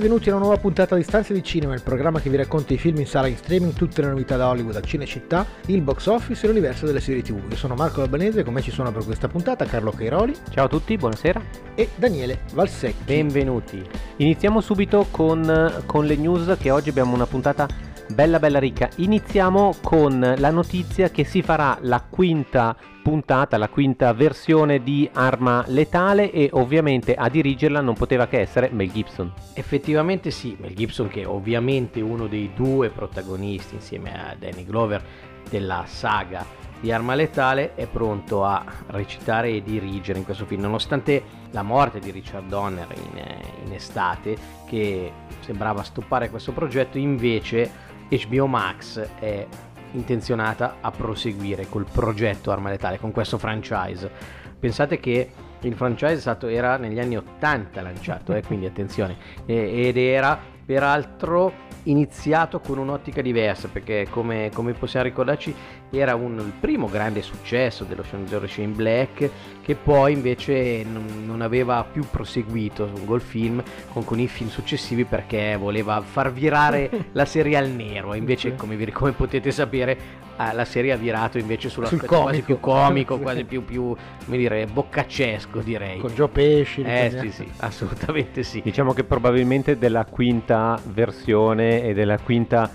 Benvenuti 0.00 0.30
a 0.30 0.32
una 0.36 0.44
nuova 0.46 0.58
puntata 0.58 0.96
di 0.96 1.02
Stanze 1.02 1.34
di 1.34 1.42
Cinema, 1.42 1.74
il 1.74 1.82
programma 1.82 2.20
che 2.20 2.30
vi 2.30 2.36
racconta 2.36 2.72
i 2.72 2.78
film 2.78 3.00
in 3.00 3.06
sala 3.06 3.26
in 3.26 3.36
streaming, 3.36 3.74
tutte 3.74 4.00
le 4.00 4.08
novità 4.08 4.38
da 4.38 4.48
Hollywood 4.48 4.76
a 4.76 4.80
Cinecittà, 4.80 5.44
il 5.66 5.82
box 5.82 6.06
office 6.06 6.42
e 6.42 6.48
l'universo 6.48 6.86
delle 6.86 7.00
serie 7.00 7.20
TV. 7.20 7.38
Io 7.50 7.54
sono 7.54 7.74
Marco 7.74 8.00
Albanese, 8.00 8.42
con 8.42 8.54
me 8.54 8.62
ci 8.62 8.70
sono 8.70 8.90
per 8.92 9.04
questa 9.04 9.28
puntata 9.28 9.66
Carlo 9.66 9.90
Cairoli. 9.90 10.34
Ciao 10.48 10.64
a 10.64 10.68
tutti, 10.68 10.96
buonasera. 10.96 11.42
E 11.74 11.90
Daniele 11.96 12.44
Valsecchi. 12.54 13.02
Benvenuti. 13.04 13.86
Iniziamo 14.16 14.62
subito 14.62 15.06
con, 15.10 15.82
con 15.84 16.06
le 16.06 16.16
news 16.16 16.56
che 16.58 16.70
oggi 16.70 16.88
abbiamo 16.88 17.14
una 17.14 17.26
puntata 17.26 17.68
bella 18.10 18.38
bella 18.38 18.58
ricca. 18.58 18.88
Iniziamo 18.96 19.74
con 19.82 20.34
la 20.36 20.50
notizia 20.50 21.10
che 21.10 21.24
si 21.24 21.42
farà 21.42 21.78
la 21.82 22.02
quinta 22.08 22.76
puntata, 23.02 23.56
la 23.56 23.68
quinta 23.68 24.12
versione 24.12 24.82
di 24.82 25.08
Arma 25.12 25.64
Letale 25.66 26.30
e 26.30 26.50
ovviamente 26.52 27.14
a 27.14 27.28
dirigerla 27.28 27.80
non 27.80 27.94
poteva 27.94 28.26
che 28.26 28.40
essere 28.40 28.70
Mel 28.70 28.90
Gibson. 28.90 29.32
Effettivamente 29.54 30.30
sì, 30.30 30.56
Mel 30.60 30.74
Gibson 30.74 31.08
che 31.08 31.22
è 31.22 31.26
ovviamente 31.26 32.00
uno 32.00 32.26
dei 32.26 32.50
due 32.54 32.90
protagonisti 32.90 33.76
insieme 33.76 34.12
a 34.12 34.34
Danny 34.38 34.64
Glover 34.64 35.02
della 35.48 35.84
saga 35.86 36.60
di 36.80 36.90
Arma 36.92 37.14
Letale 37.14 37.74
è 37.74 37.86
pronto 37.86 38.44
a 38.44 38.64
recitare 38.86 39.50
e 39.50 39.62
dirigere 39.62 40.18
in 40.18 40.24
questo 40.24 40.46
film, 40.46 40.62
nonostante 40.62 41.22
la 41.50 41.62
morte 41.62 41.98
di 41.98 42.10
Richard 42.10 42.48
Donner 42.48 42.86
in, 42.94 43.66
in 43.66 43.72
estate 43.72 44.36
che 44.66 45.12
sembrava 45.40 45.82
stoppare 45.82 46.30
questo 46.30 46.52
progetto, 46.52 46.96
invece 46.96 47.88
HBO 48.10 48.46
Max 48.46 49.00
è 49.18 49.46
intenzionata 49.92 50.76
a 50.80 50.90
proseguire 50.90 51.68
col 51.68 51.86
progetto 51.90 52.50
Arma 52.50 52.70
Letale, 52.70 52.98
con 52.98 53.12
questo 53.12 53.38
franchise. 53.38 54.10
Pensate 54.58 54.98
che 54.98 55.30
il 55.60 55.74
franchise 55.74 56.20
stato, 56.20 56.46
era 56.46 56.76
negli 56.76 56.98
anni 56.98 57.16
80 57.16 57.80
lanciato, 57.82 58.34
eh, 58.34 58.42
quindi 58.42 58.66
attenzione, 58.66 59.16
ed 59.46 59.96
era 59.96 60.38
peraltro 60.64 61.68
iniziato 61.84 62.60
con 62.60 62.78
un'ottica 62.78 63.22
diversa 63.22 63.68
perché 63.68 64.06
come, 64.10 64.50
come 64.52 64.72
possiamo 64.72 65.06
ricordarci 65.06 65.54
era 65.98 66.14
un, 66.14 66.38
il 66.38 66.52
primo 66.58 66.88
grande 66.88 67.22
successo 67.22 67.84
dello 67.84 68.04
Zero 68.26 68.46
Shane 68.46 68.68
Black 68.68 69.30
che 69.62 69.74
poi 69.74 70.12
invece 70.12 70.84
non, 70.84 71.04
non 71.24 71.40
aveva 71.40 71.84
più 71.90 72.04
proseguito 72.08 72.90
il 73.08 73.20
film 73.20 73.62
con, 73.92 74.04
con, 74.04 74.20
i 74.20 74.28
film 74.28 74.48
successivi 74.48 75.04
perché 75.04 75.56
voleva 75.56 76.00
far 76.00 76.32
virare 76.32 76.90
la 77.12 77.24
serie 77.24 77.56
al 77.56 77.68
nero. 77.68 78.14
Invece 78.14 78.54
come, 78.54 78.76
come 78.92 79.12
potete 79.12 79.50
sapere 79.50 80.28
la 80.52 80.64
serie 80.64 80.92
ha 80.92 80.96
virato 80.96 81.36
invece 81.36 81.68
sull'aspetto 81.68 82.06
Sul 82.06 82.22
quasi 82.22 82.42
più 82.42 82.60
comico 82.60 83.18
quasi 83.20 83.44
più, 83.44 83.62
più 83.62 83.94
come 84.24 84.36
dire 84.36 84.66
boccaccesco 84.66 85.60
direi. 85.60 85.98
Con 85.98 86.12
Joe 86.14 86.28
Pesci 86.28 86.82
eh 86.82 87.14
sì 87.20 87.30
sì 87.30 87.48
assolutamente 87.58 88.42
sì. 88.42 88.60
Diciamo 88.62 88.92
che 88.94 89.04
probabilmente 89.04 89.76
della 89.76 90.06
quinta 90.06 90.80
versione 90.84 91.82
e 91.82 91.92
della 91.92 92.18
quinta 92.18 92.70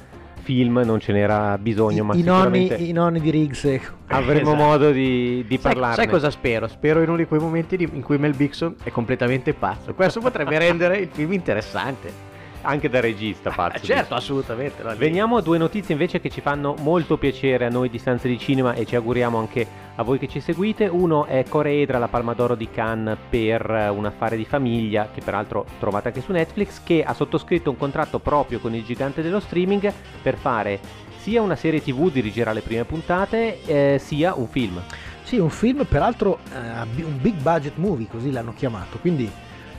film 0.46 0.84
non 0.86 1.00
ce 1.00 1.12
n'era 1.12 1.58
bisogno, 1.58 2.04
I, 2.04 2.06
ma 2.06 2.16
i, 2.16 2.22
nonni, 2.22 2.90
i 2.90 2.92
nonni 2.92 3.20
di 3.20 3.32
Riggs 3.32 3.66
ecco. 3.66 3.94
avremo 4.08 4.52
esatto. 4.52 4.56
modo 4.56 4.92
di, 4.92 5.44
di 5.48 5.58
sai, 5.58 5.74
parlarne. 5.74 5.96
Sai 5.96 6.08
cosa 6.08 6.30
spero? 6.30 6.68
Spero 6.68 7.02
in 7.02 7.08
uno 7.10 7.18
di 7.18 7.26
quei 7.26 7.40
momenti 7.40 7.90
in 7.92 8.02
cui 8.04 8.20
Mel 8.20 8.36
Gibson 8.36 8.76
è 8.84 8.92
completamente 8.92 9.54
pazzo. 9.54 9.96
Questo 9.96 10.20
potrebbe 10.20 10.58
rendere 10.60 10.98
il 11.00 11.10
film 11.12 11.34
interessante 11.34 12.34
anche 12.66 12.90
da 12.90 13.00
regista 13.00 13.52
pazzo. 13.52 13.86
certo, 13.86 14.16
assolutamente. 14.16 14.84
Veniamo 14.98 15.38
a 15.38 15.42
due 15.42 15.58
notizie 15.58 15.94
invece 15.94 16.20
che 16.20 16.30
ci 16.30 16.42
fanno 16.42 16.76
molto 16.80 17.18
piacere 17.18 17.66
a 17.66 17.70
noi 17.70 17.90
di 17.90 17.98
Stanze 17.98 18.28
di 18.28 18.38
Cinema 18.38 18.74
e 18.74 18.86
ci 18.86 18.96
auguriamo 18.96 19.38
anche 19.38 19.68
a 19.96 20.04
voi 20.04 20.18
che 20.18 20.28
ci 20.28 20.40
seguite. 20.40 20.88
Uno 20.88 21.26
è 21.26 21.46
Coreedra, 21.48 21.98
la 21.98 22.08
Palma 22.08 22.34
d'Oro 22.34 22.56
di 22.56 22.70
Cannes 22.70 23.18
per 23.30 23.92
un 23.96 24.06
affare 24.06 24.36
di 24.36 24.46
famiglia, 24.46 25.10
che 25.14 25.22
peraltro 25.22 25.66
trovate 25.80 26.10
anche 26.10 26.22
su 26.22 26.32
Netflix, 26.32 26.82
che 26.84 27.04
ha 27.04 27.14
sottoscritto 27.14 27.70
un 27.70 27.78
contratto 27.78 28.20
proprio 28.20 28.60
con 28.60 28.74
il 28.74 28.84
gigante 28.84 29.22
dello 29.22 29.40
streaming 29.40 29.94
per 30.22 30.36
fare 30.36 30.80
sia 31.26 31.42
una 31.42 31.56
serie 31.56 31.82
tv, 31.82 32.12
dirigerà 32.12 32.54
le 32.54 32.62
prime 32.62 32.84
puntate, 32.84 33.64
eh, 33.66 33.98
sia 34.00 34.36
un 34.36 34.48
film. 34.48 34.80
Sì, 35.24 35.40
un 35.40 35.50
film, 35.50 35.84
peraltro 35.86 36.38
uh, 36.54 37.04
un 37.04 37.20
big 37.20 37.42
budget 37.42 37.78
movie, 37.78 38.08
così 38.08 38.30
l'hanno 38.32 38.54
chiamato, 38.54 39.00
quindi 39.00 39.28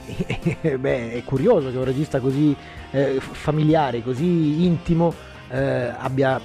beh, 0.78 1.12
è 1.12 1.24
curioso 1.24 1.70
che 1.70 1.76
un 1.76 1.84
regista 1.84 2.20
così 2.20 2.54
eh, 2.90 3.18
familiare, 3.20 4.02
così 4.02 4.64
intimo 4.64 5.14
eh, 5.48 5.92
abbia 5.98 6.40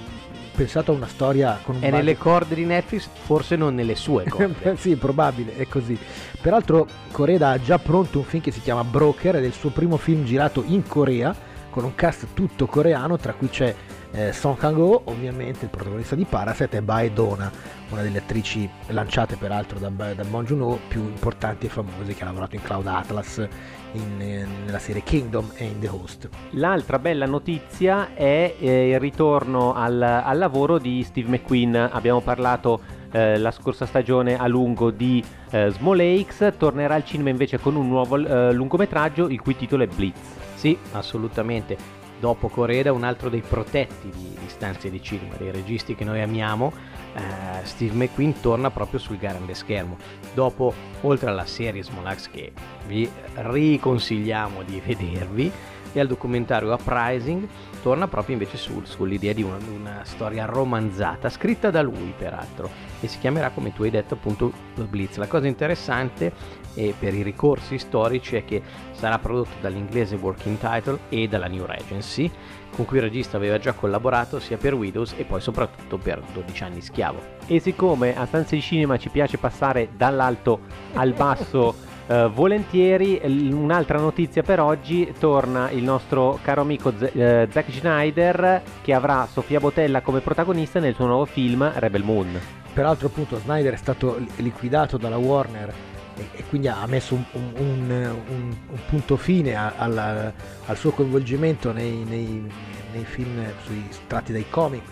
pensato 0.54 0.92
a 0.92 0.94
una 0.94 1.06
storia 1.06 1.58
con 1.62 1.76
un 1.76 1.82
È 1.82 1.90
nelle 1.90 2.16
corde 2.16 2.54
di 2.54 2.64
Netflix, 2.64 3.08
forse 3.24 3.56
non 3.56 3.74
nelle 3.74 3.94
sue 3.94 4.24
corde. 4.28 4.76
sì, 4.76 4.96
probabile, 4.96 5.56
è 5.56 5.66
così. 5.66 5.98
Peraltro 6.40 6.86
Coreda 7.10 7.50
ha 7.50 7.60
già 7.60 7.78
pronto 7.78 8.18
un 8.18 8.24
film 8.24 8.42
che 8.42 8.50
si 8.50 8.60
chiama 8.60 8.84
Broker, 8.84 9.36
ed 9.36 9.44
è 9.44 9.46
il 9.46 9.52
suo 9.52 9.70
primo 9.70 9.96
film 9.96 10.24
girato 10.24 10.62
in 10.66 10.86
Corea, 10.86 11.34
con 11.70 11.84
un 11.84 11.94
cast 11.94 12.28
tutto 12.34 12.66
coreano, 12.66 13.16
tra 13.16 13.32
cui 13.32 13.48
c'è 13.48 13.74
eh, 14.12 14.32
Song 14.32 14.56
Kang-ho, 14.56 15.02
ovviamente 15.04 15.64
il 15.64 15.70
protagonista 15.70 16.14
di 16.14 16.24
Parasite, 16.24 16.78
e 16.78 16.82
Bae 16.82 17.12
Dona, 17.12 17.50
una 17.90 18.02
delle 18.02 18.18
attrici 18.18 18.68
lanciate 18.88 19.36
peraltro 19.36 19.78
da, 19.78 19.88
da 19.88 20.24
Bong 20.24 20.46
Joon-ho 20.46 20.78
più 20.88 21.00
importanti 21.00 21.66
e 21.66 21.68
famose 21.68 22.14
che 22.14 22.22
ha 22.22 22.26
lavorato 22.26 22.54
in 22.54 22.62
Cloud 22.62 22.86
Atlas, 22.86 23.46
in, 23.92 24.20
eh, 24.20 24.46
nella 24.64 24.78
serie 24.78 25.02
Kingdom 25.02 25.50
e 25.54 25.64
in 25.64 25.78
The 25.78 25.88
Host. 25.88 26.28
L'altra 26.50 26.98
bella 26.98 27.26
notizia 27.26 28.14
è 28.14 28.54
eh, 28.58 28.90
il 28.90 29.00
ritorno 29.00 29.74
al, 29.74 30.00
al, 30.02 30.38
lavoro 30.38 30.78
di 30.78 31.02
Steve 31.04 31.30
McQueen. 31.30 31.74
Abbiamo 31.74 32.20
parlato 32.20 32.80
eh, 33.10 33.38
la 33.38 33.50
scorsa 33.50 33.86
stagione 33.86 34.38
a 34.38 34.46
lungo 34.46 34.90
di 34.90 35.24
eh, 35.50 35.70
Small 35.70 35.96
Lakes, 35.96 36.54
tornerà 36.58 36.94
al 36.94 37.04
cinema 37.04 37.30
invece 37.30 37.58
con 37.58 37.76
un 37.76 37.88
nuovo 37.88 38.16
eh, 38.16 38.52
lungometraggio 38.52 39.28
il 39.28 39.40
cui 39.40 39.56
titolo 39.56 39.84
è 39.84 39.86
Blitz. 39.86 40.20
Sì, 40.54 40.76
assolutamente 40.92 42.01
dopo 42.22 42.46
Coreda 42.46 42.92
un 42.92 43.02
altro 43.02 43.28
dei 43.28 43.40
protetti 43.40 44.08
di, 44.08 44.36
di 44.38 44.46
stanze 44.46 44.90
di 44.90 45.02
cinema, 45.02 45.34
dei 45.34 45.50
registi 45.50 45.96
che 45.96 46.04
noi 46.04 46.22
amiamo, 46.22 46.72
eh, 47.14 47.64
Steve 47.64 47.96
McQueen 47.96 48.40
torna 48.40 48.70
proprio 48.70 49.00
sul 49.00 49.18
grande 49.18 49.54
schermo. 49.54 49.96
Dopo, 50.32 50.72
oltre 51.00 51.30
alla 51.30 51.46
serie 51.46 51.82
Smolax 51.82 52.30
che 52.30 52.52
vi 52.86 53.10
riconsigliamo 53.34 54.62
di 54.62 54.80
vedervi, 54.86 55.52
e 55.92 56.00
al 56.00 56.06
documentario 56.06 56.72
Uprising 56.72 57.46
torna 57.82 58.08
proprio 58.08 58.34
invece 58.34 58.56
sul, 58.56 58.86
sull'idea 58.86 59.32
di 59.32 59.42
una, 59.42 59.58
una, 59.74 60.00
storia 60.04 60.46
romanzata, 60.46 61.28
scritta 61.28 61.70
da 61.70 61.82
lui 61.82 62.14
peraltro, 62.16 62.70
e 63.00 63.08
si 63.08 63.18
chiamerà 63.18 63.50
come 63.50 63.72
tu 63.72 63.82
hai 63.82 63.90
detto 63.90 64.14
appunto 64.14 64.52
Blitz. 64.88 65.16
La 65.16 65.26
cosa 65.26 65.48
interessante 65.48 66.32
e 66.74 66.94
per 66.98 67.14
i 67.14 67.22
ricorsi 67.22 67.78
storici 67.78 68.36
è 68.36 68.44
che 68.44 68.62
sarà 68.92 69.18
prodotto 69.18 69.56
dall'inglese 69.60 70.16
Working 70.16 70.58
Title 70.58 70.98
e 71.08 71.28
dalla 71.28 71.46
New 71.48 71.64
Regency, 71.64 72.30
con 72.74 72.84
cui 72.84 72.98
il 72.98 73.02
regista 73.02 73.36
aveva 73.36 73.58
già 73.58 73.72
collaborato 73.72 74.40
sia 74.40 74.56
per 74.56 74.74
Widows 74.74 75.14
e 75.16 75.24
poi 75.24 75.40
soprattutto 75.40 75.98
per 75.98 76.22
12 76.32 76.62
anni 76.62 76.80
schiavo. 76.80 77.20
E 77.46 77.60
siccome 77.60 78.16
a 78.16 78.26
Stanze 78.26 78.56
di 78.56 78.62
Cinema 78.62 78.96
ci 78.96 79.10
piace 79.10 79.38
passare 79.38 79.90
dall'alto 79.96 80.60
al 80.94 81.12
basso 81.12 81.90
Uh, 82.04 82.28
volentieri, 82.28 83.20
un'altra 83.24 83.98
notizia 83.98 84.42
per 84.42 84.58
oggi, 84.58 85.14
torna 85.20 85.70
il 85.70 85.84
nostro 85.84 86.36
caro 86.42 86.62
amico 86.62 86.92
Z- 86.94 87.12
uh, 87.14 87.48
Zack 87.48 87.70
Schneider 87.70 88.60
che 88.82 88.92
avrà 88.92 89.26
Sofia 89.30 89.60
Botella 89.60 90.00
come 90.00 90.18
protagonista 90.18 90.80
nel 90.80 90.96
suo 90.96 91.06
nuovo 91.06 91.26
film 91.26 91.70
Rebel 91.76 92.02
Moon. 92.02 92.38
Peraltro 92.74 93.06
appunto 93.06 93.38
Snyder 93.38 93.74
è 93.74 93.76
stato 93.76 94.18
liquidato 94.36 94.96
dalla 94.96 95.16
Warner 95.16 95.72
e, 96.16 96.44
quindi 96.48 96.68
ha 96.68 96.86
messo 96.86 97.14
un, 97.14 97.24
un, 97.32 97.52
un, 97.58 98.56
un 98.68 98.78
punto 98.88 99.16
fine 99.16 99.54
alla, 99.54 100.32
al 100.66 100.76
suo 100.76 100.90
coinvolgimento 100.90 101.72
nei, 101.72 102.04
nei, 102.04 102.46
nei 102.92 103.04
film 103.04 103.42
sui, 103.64 103.88
tratti 104.06 104.32
dai 104.32 104.46
comic. 104.48 104.82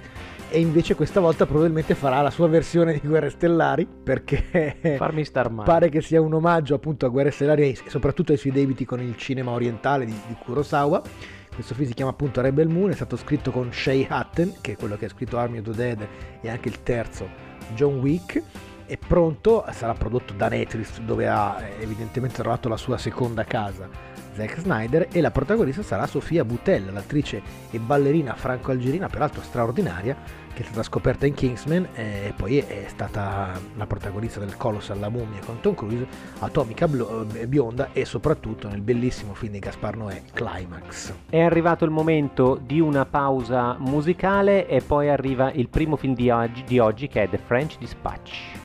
E 0.52 0.58
invece 0.58 0.96
questa 0.96 1.20
volta 1.20 1.46
probabilmente 1.46 1.94
farà 1.94 2.20
la 2.22 2.31
sua 2.31 2.49
versione 2.49 2.94
di 2.94 3.06
Guerre 3.06 3.31
Stellari 3.31 3.87
perché 3.87 4.76
Farmi 4.99 5.25
star 5.25 5.49
male. 5.49 5.64
pare 5.64 5.88
che 5.88 6.02
sia 6.02 6.20
un 6.20 6.34
omaggio 6.34 6.75
appunto 6.75 7.06
a 7.06 7.08
Guerre 7.08 7.31
Stellari 7.31 7.70
e 7.70 7.78
soprattutto 7.87 8.32
ai 8.32 8.38
suoi 8.38 8.52
debiti 8.52 8.84
con 8.84 9.00
il 9.00 9.16
cinema 9.16 9.52
orientale 9.52 10.05
di, 10.05 10.19
di 10.26 10.34
Kurosawa. 10.43 11.02
Questo 11.55 11.75
film 11.75 11.87
si 11.87 11.94
chiama 11.94 12.11
appunto 12.11 12.40
Rebel 12.40 12.69
Moon 12.69 12.90
è 12.90 12.94
stato 12.94 13.16
scritto 13.16 13.52
con 13.52 13.73
Shay 13.73 14.06
Hutton 14.11 14.55
che 14.61 14.73
è 14.73 14.76
quello 14.76 14.96
che 14.96 15.05
ha 15.05 15.08
scritto 15.08 15.38
Army 15.38 15.58
of 15.58 15.64
the 15.64 15.73
Dead 15.73 16.06
e 16.40 16.49
anche 16.49 16.69
il 16.69 16.82
terzo 16.82 17.28
John 17.75 17.99
Wick 17.99 18.43
è 18.90 18.96
pronto 18.96 19.64
sarà 19.70 19.94
prodotto 19.94 20.32
da 20.32 20.48
Netflix 20.48 20.98
dove 20.98 21.28
ha 21.28 21.62
evidentemente 21.78 22.42
trovato 22.42 22.69
la 22.69 22.76
sua 22.76 22.98
seconda 22.98 23.44
casa 23.44 23.88
Zack 24.34 24.58
Snyder 24.58 25.08
e 25.12 25.20
la 25.20 25.31
protagonista 25.31 25.82
sarà 25.82 26.06
Sofia 26.06 26.44
Butella, 26.44 26.90
l'attrice 26.90 27.42
e 27.70 27.78
ballerina 27.78 28.34
franco-algerina, 28.34 29.08
peraltro 29.08 29.42
straordinaria, 29.42 30.16
che 30.52 30.62
è 30.62 30.64
stata 30.64 30.82
scoperta 30.82 31.26
in 31.26 31.34
Kingsman 31.34 31.88
e 31.94 32.32
poi 32.37 32.58
è 32.58 32.87
stata 32.88 33.60
la 33.76 33.87
protagonista 33.87 34.40
del 34.40 34.56
Colossal 34.56 34.98
La 34.98 35.08
Mummia 35.08 35.40
con 35.44 35.60
Tom 35.60 35.75
Cruise, 35.75 36.06
Atomica 36.38 36.88
eh, 37.34 37.46
Bionda 37.46 37.90
e 37.92 38.04
soprattutto 38.04 38.69
nel 38.69 38.81
bellissimo 38.81 39.34
film 39.34 39.52
di 39.52 39.58
Gaspar 39.58 39.96
Noè, 39.96 40.22
Climax. 40.32 41.12
È 41.28 41.40
arrivato 41.40 41.84
il 41.84 41.90
momento 41.90 42.58
di 42.60 42.81
una 42.81 43.04
pausa 43.04 43.76
musicale 43.78 44.66
e 44.66 44.81
poi 44.81 45.08
arriva 45.08 45.52
il 45.52 45.69
primo 45.69 45.96
film 45.96 46.14
di 46.14 46.31
oggi, 46.31 46.64
di 46.64 46.78
oggi 46.78 47.08
che 47.08 47.22
è 47.22 47.28
The 47.28 47.38
French 47.38 47.78
Dispatch. 47.78 48.59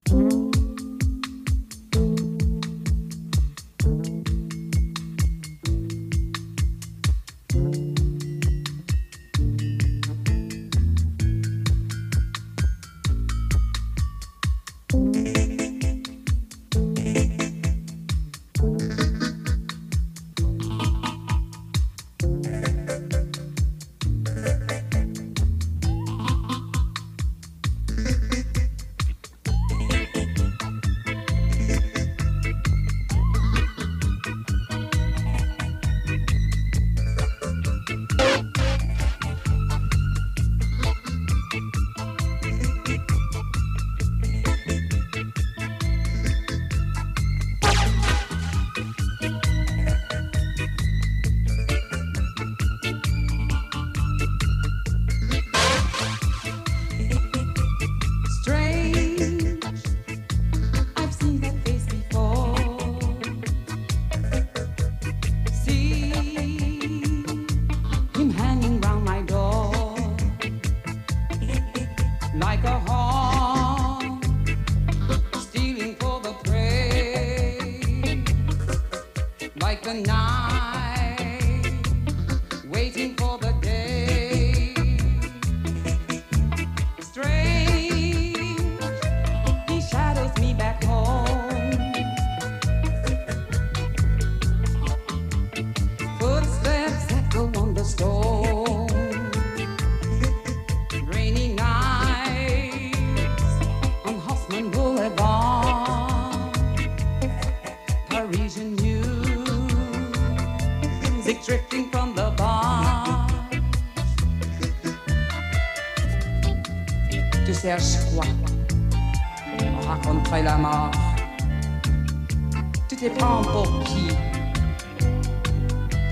Te 123.09 123.19
prends 123.19 123.41
pour 123.43 123.83
qui 123.83 124.07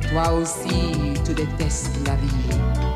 Toi 0.09 0.33
aussi, 0.33 1.13
tu 1.25 1.33
détestes 1.33 1.97
la 2.05 2.15
vie. 2.15 2.92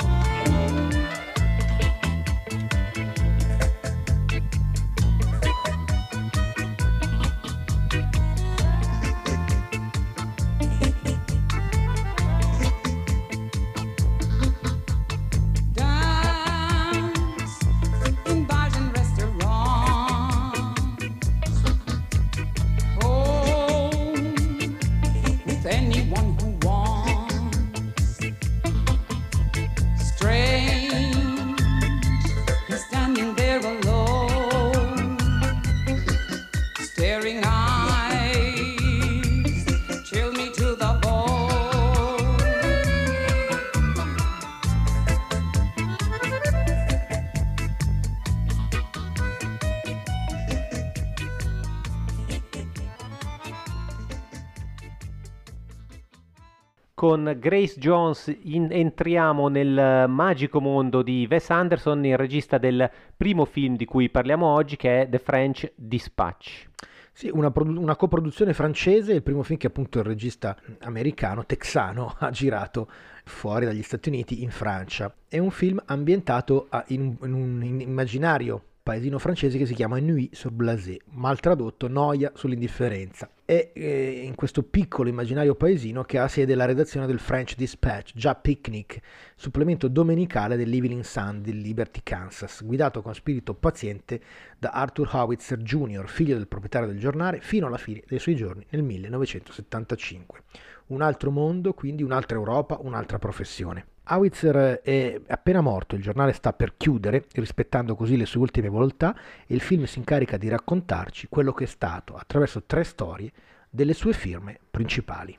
Con 57.18 57.36
Grace 57.40 57.80
Jones 57.80 58.31
in, 58.44 58.68
entriamo 58.69 59.47
nel 59.47 60.06
magico 60.07 60.62
mondo 60.62 61.02
di 61.02 61.28
Wes 61.28 61.50
Anderson, 61.50 62.06
il 62.06 62.16
regista 62.16 62.59
del 62.59 62.88
primo 63.16 63.45
film 63.45 63.76
di 63.76 63.86
cui 63.86 64.09
parliamo 64.09 64.45
oggi 64.45 64.76
che 64.76 65.02
è 65.02 65.09
The 65.09 65.18
French 65.18 65.71
Dispatch. 65.74 66.68
Sì, 67.12 67.31
una, 67.33 67.50
produ- 67.50 67.80
una, 67.80 67.95
coproduzione 67.95 68.54
francese, 68.54 69.14
il 69.14 69.24
primo 69.24 69.42
film 69.42 69.57
che 69.57 69.66
appunto 69.66 69.97
il 69.97 70.06
regista 70.06 70.56
americano, 70.81 71.44
texano, 71.44 72.14
ha 72.19 72.30
girato 72.30 72.88
fuori 73.24 73.66
dagli 73.66 73.81
Stati 73.81 74.09
Uniti 74.09 74.44
in 74.44 74.52
Francia. 74.52 75.12
È 75.28 75.40
un 75.40 75.50
film 75.50 75.81
ambientato 75.86 76.68
a, 76.69 76.83
in, 76.90 77.16
in, 77.24 77.33
un 77.33 77.64
immaginario 77.81 78.62
paesino 78.88 79.20
francese 79.20 79.58
che 79.58 79.66
si 79.66 79.74
chiama 79.74 80.00
Nuit 80.00 80.34
sur 80.34 80.50
Blasé, 80.50 80.98
mal 81.10 81.42
tradotto 81.42 81.90
Noia 81.90 82.32
sull'indifferenza. 82.34 83.30
È 83.44 83.72
eh, 83.74 84.22
in 84.24 84.34
questo 84.34 84.64
piccolo 84.64 85.10
immaginario 85.10 85.56
paesino 85.56 86.04
che 86.04 86.18
ha 86.18 86.30
sede 86.30 86.56
la 86.56 86.64
redazione 86.64 87.06
del 87.06 87.20
French 87.20 87.56
Dispatch, 87.58 88.14
già 88.16 88.34
Picnic, 88.36 89.02
supplemento 89.36 89.90
domenicale 89.90 90.56
dell'Evening 90.56 91.04
Sun 91.04 91.42
di 91.42 91.62
Liberty, 91.62 92.00
Kansas, 92.02 92.64
guidato 92.64 93.02
con 93.02 93.14
spirito 93.14 93.54
paziente 93.56 94.22
da 94.58 94.70
Arthur 94.70 95.10
Howitzer 95.12 95.58
Jr., 95.58 96.08
figlio 96.08 96.38
del 96.38 96.48
proprietario 96.48 96.88
del 96.88 96.98
giornale, 96.98 97.42
fino 97.42 97.68
alla 97.68 97.76
fine 97.76 98.04
dei 98.08 98.20
suoi 98.20 98.36
giorni 98.36 98.66
nel 98.70 98.84
1975. 98.84 100.44
Un 100.88 101.02
altro 101.02 101.30
mondo, 101.30 101.74
quindi 101.74 102.04
un'altra 102.04 102.38
Europa, 102.38 102.78
un'altra 102.80 103.20
professione. 103.20 103.96
Howitzer 104.09 104.81
è 104.81 105.19
appena 105.28 105.61
morto, 105.61 105.95
il 105.95 106.02
giornale 106.02 106.33
sta 106.33 106.54
per 106.54 106.76
chiudere, 106.78 107.26
rispettando 107.33 107.95
così 107.95 108.18
le 108.18 108.26
sue 108.26 108.42
ultime 108.42 108.69
volontà, 108.69 109.16
e 109.45 109.54
il 109.54 109.61
film 109.61 109.83
si 109.85 109.99
incarica 109.99 110.37
di 110.37 110.49
raccontarci 110.49 111.28
quello 111.30 111.54
che 111.54 111.66
è 111.66 111.68
stato, 111.68 112.16
attraverso 112.16 112.64
tre 112.64 112.83
storie, 112.83 113.31
delle 113.69 113.94
sue 113.94 114.14
firme 114.14 114.59
principali. 114.71 115.35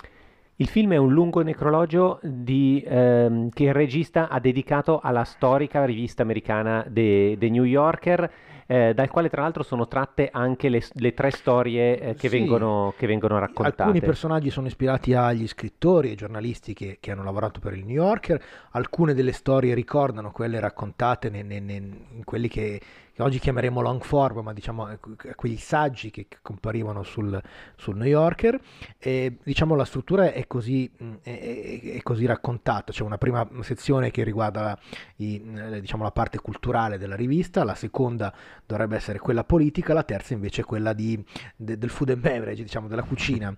Il 0.61 0.67
film 0.67 0.93
è 0.93 0.97
un 0.97 1.13
lungo 1.13 1.41
necrologio 1.43 2.19
di, 2.21 2.83
ehm, 2.85 3.49
che 3.51 3.65
il 3.65 3.73
regista 3.73 4.29
ha 4.29 4.41
dedicato 4.41 4.99
alla 4.99 5.23
storica 5.23 5.85
rivista 5.85 6.23
americana 6.23 6.85
The, 6.89 7.37
The 7.39 7.49
New 7.49 7.63
Yorker 7.63 8.31
eh, 8.71 8.93
dal 8.93 9.09
quale 9.09 9.31
tra 9.31 9.41
l'altro 9.41 9.63
sono 9.63 9.89
tratte 9.89 10.29
anche 10.31 10.69
le, 10.69 10.83
le 10.93 11.15
tre 11.15 11.31
storie 11.31 11.99
eh, 11.99 12.15
che, 12.15 12.29
sì. 12.29 12.37
vengono, 12.37 12.93
che, 12.99 13.07
vengono, 13.07 13.39
raccontate. 13.39 13.83
Alcuni 13.83 14.01
personaggi 14.03 14.51
sono 14.51 14.67
ispirati 14.67 15.15
agli 15.15 15.49
scrittori 15.49 16.13
e 16.13 16.15
giornalisti 16.15 16.75
che, 16.75 16.99
che, 17.01 17.11
hanno 17.11 17.25
lavorato 17.25 17.61
per 17.61 17.73
il 17.73 17.87
New 17.87 17.95
Yorker, 17.95 18.39
alcune 18.73 19.15
delle 19.15 19.33
storie 19.33 19.73
ricordano 19.73 20.33
quelle 20.33 20.61
raccontate 20.61 21.29
in 21.29 22.21
quelli 22.25 22.49
che, 22.49 22.79
che 23.19 23.25
oggi 23.25 23.41
chiameremo 23.41 23.81
long 23.81 24.01
form, 24.01 24.45
ma 24.45 24.53
diciamo 24.53 24.91
eh, 24.91 24.99
quegli 25.35 25.57
saggi 25.57 26.13
che 26.13 26.29
comparivano 26.41 27.03
sul, 27.03 27.43
sul 27.75 27.97
New 27.97 28.07
Yorker. 28.07 28.61
E, 28.97 29.39
diciamo 29.43 29.75
la 29.75 29.85
struttura 29.85 30.33
è 30.33 30.47
così, 30.47 30.89
mm, 31.03 31.15
è, 31.23 31.81
è 31.97 32.03
così, 32.03 32.27
raccontata, 32.27 32.93
c'è 32.93 33.03
una 33.03 33.19
prima 33.19 33.45
sezione 33.63 34.13
che 34.13 34.23
riguarda 34.23 34.79
i, 35.17 35.43
eh, 35.53 35.81
diciamo, 35.81 36.05
la 36.05 36.13
parte 36.13 36.39
culturale 36.39 36.97
della 36.97 37.17
rivista, 37.17 37.65
la 37.65 37.75
seconda 37.75 38.33
dovrebbe 38.65 38.95
essere 38.95 39.19
quella 39.19 39.43
politica, 39.43 39.93
la 39.95 40.05
terza 40.05 40.35
invece 40.35 40.61
è 40.61 40.65
quella 40.65 40.93
di, 40.93 41.21
de, 41.57 41.77
del 41.77 41.91
food 41.91 42.11
and 42.11 42.21
beverage, 42.21 42.63
diciamo 42.63 42.87
della 42.87 43.03
cucina. 43.03 43.53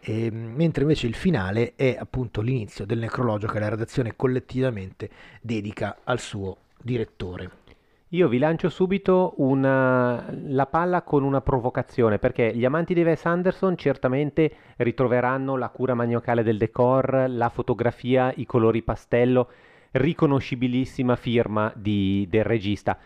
E, 0.00 0.30
mentre 0.30 0.84
invece 0.84 1.06
il 1.06 1.14
finale 1.14 1.74
è 1.76 1.98
appunto 2.00 2.40
l'inizio 2.40 2.86
del 2.86 2.98
necrologio 2.98 3.46
che 3.46 3.58
la 3.58 3.68
redazione 3.68 4.16
collettivamente 4.16 5.10
dedica 5.42 5.98
al 6.02 6.18
suo 6.18 6.56
direttore. 6.80 7.60
Io 8.14 8.28
vi 8.28 8.36
lancio 8.36 8.68
subito 8.68 9.32
una, 9.38 10.26
la 10.44 10.66
palla 10.66 11.00
con 11.00 11.22
una 11.22 11.40
provocazione, 11.40 12.18
perché 12.18 12.54
gli 12.54 12.66
amanti 12.66 12.92
di 12.92 13.02
Wes 13.02 13.24
Anderson 13.24 13.74
certamente 13.78 14.52
ritroveranno 14.76 15.56
la 15.56 15.70
cura 15.70 15.94
maniacale 15.94 16.42
del 16.42 16.58
decor, 16.58 17.24
la 17.28 17.48
fotografia, 17.48 18.30
i 18.36 18.44
colori 18.44 18.82
pastello, 18.82 19.48
riconoscibilissima 19.92 21.16
firma 21.16 21.72
di, 21.74 22.26
del 22.28 22.44
regista. 22.44 22.98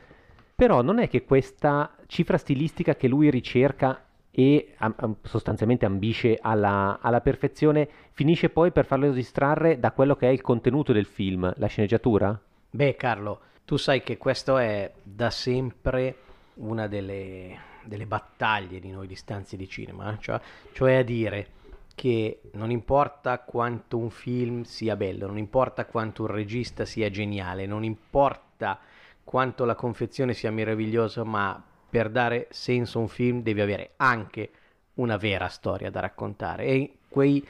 Però 0.56 0.82
non 0.82 0.98
è 0.98 1.08
che 1.08 1.22
questa 1.22 1.94
cifra 2.06 2.36
stilistica 2.36 2.96
che 2.96 3.06
lui 3.06 3.30
ricerca 3.30 4.06
e 4.32 4.74
sostanzialmente 5.22 5.86
ambisce 5.86 6.36
alla, 6.42 6.98
alla 7.00 7.20
perfezione 7.20 7.88
finisce 8.10 8.50
poi 8.50 8.72
per 8.72 8.84
farlo 8.84 9.12
distrarre 9.12 9.78
da 9.78 9.92
quello 9.92 10.16
che 10.16 10.26
è 10.26 10.32
il 10.32 10.40
contenuto 10.40 10.92
del 10.92 11.06
film, 11.06 11.52
la 11.58 11.66
sceneggiatura? 11.68 12.36
Beh, 12.70 12.96
Carlo, 12.96 13.40
tu 13.66 13.76
sai 13.76 14.02
che 14.04 14.16
questo 14.16 14.58
è 14.58 14.90
da 15.02 15.28
sempre 15.28 16.18
una 16.54 16.86
delle, 16.86 17.58
delle 17.84 18.06
battaglie 18.06 18.78
di 18.78 18.90
noi 18.90 19.08
di 19.08 19.16
stanze 19.16 19.56
di 19.56 19.68
cinema, 19.68 20.14
eh? 20.14 20.18
cioè, 20.20 20.40
cioè 20.72 20.94
a 20.94 21.02
dire 21.02 21.48
che 21.96 22.42
non 22.52 22.70
importa 22.70 23.40
quanto 23.40 23.98
un 23.98 24.10
film 24.10 24.62
sia 24.62 24.94
bello, 24.94 25.26
non 25.26 25.36
importa 25.36 25.84
quanto 25.84 26.22
un 26.22 26.28
regista 26.28 26.84
sia 26.84 27.10
geniale, 27.10 27.66
non 27.66 27.82
importa 27.82 28.78
quanto 29.24 29.64
la 29.64 29.74
confezione 29.74 30.32
sia 30.32 30.52
meravigliosa, 30.52 31.24
ma 31.24 31.60
per 31.90 32.08
dare 32.10 32.46
senso 32.50 32.98
a 32.98 33.02
un 33.02 33.08
film 33.08 33.42
devi 33.42 33.60
avere 33.62 33.94
anche 33.96 34.50
una 34.94 35.16
vera 35.16 35.48
storia 35.48 35.90
da 35.90 36.00
raccontare. 36.00 36.66
E 36.66 36.98
qui 37.08 37.44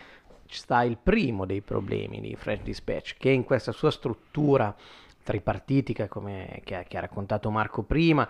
sta 0.49 0.83
il 0.83 0.97
primo 0.97 1.45
dei 1.45 1.61
problemi 1.61 2.21
di 2.21 2.35
French 2.37 2.63
Dispatch, 2.63 3.17
che 3.19 3.29
in 3.29 3.45
questa 3.45 3.73
sua 3.73 3.91
struttura 3.91 4.75
tripartitica 5.27 6.07
come 6.07 6.61
che 6.65 6.85
che 6.89 6.97
ha, 6.97 7.01
raccontato 7.01 7.51
Marco 7.51 7.83
prima 7.83 8.29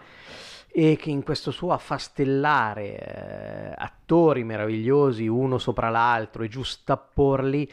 e 0.73 0.97
che 0.97 1.11
in 1.11 1.23
questo 1.23 1.51
suo 1.51 1.73
affastellare 1.73 2.99
eh, 2.99 3.75
attori 3.77 4.45
meravigliosi 4.45 5.27
uno 5.27 5.59
sopra 5.59 5.91
l'altro 5.91 6.43
e 6.43 6.49
giustapporli 6.49 7.71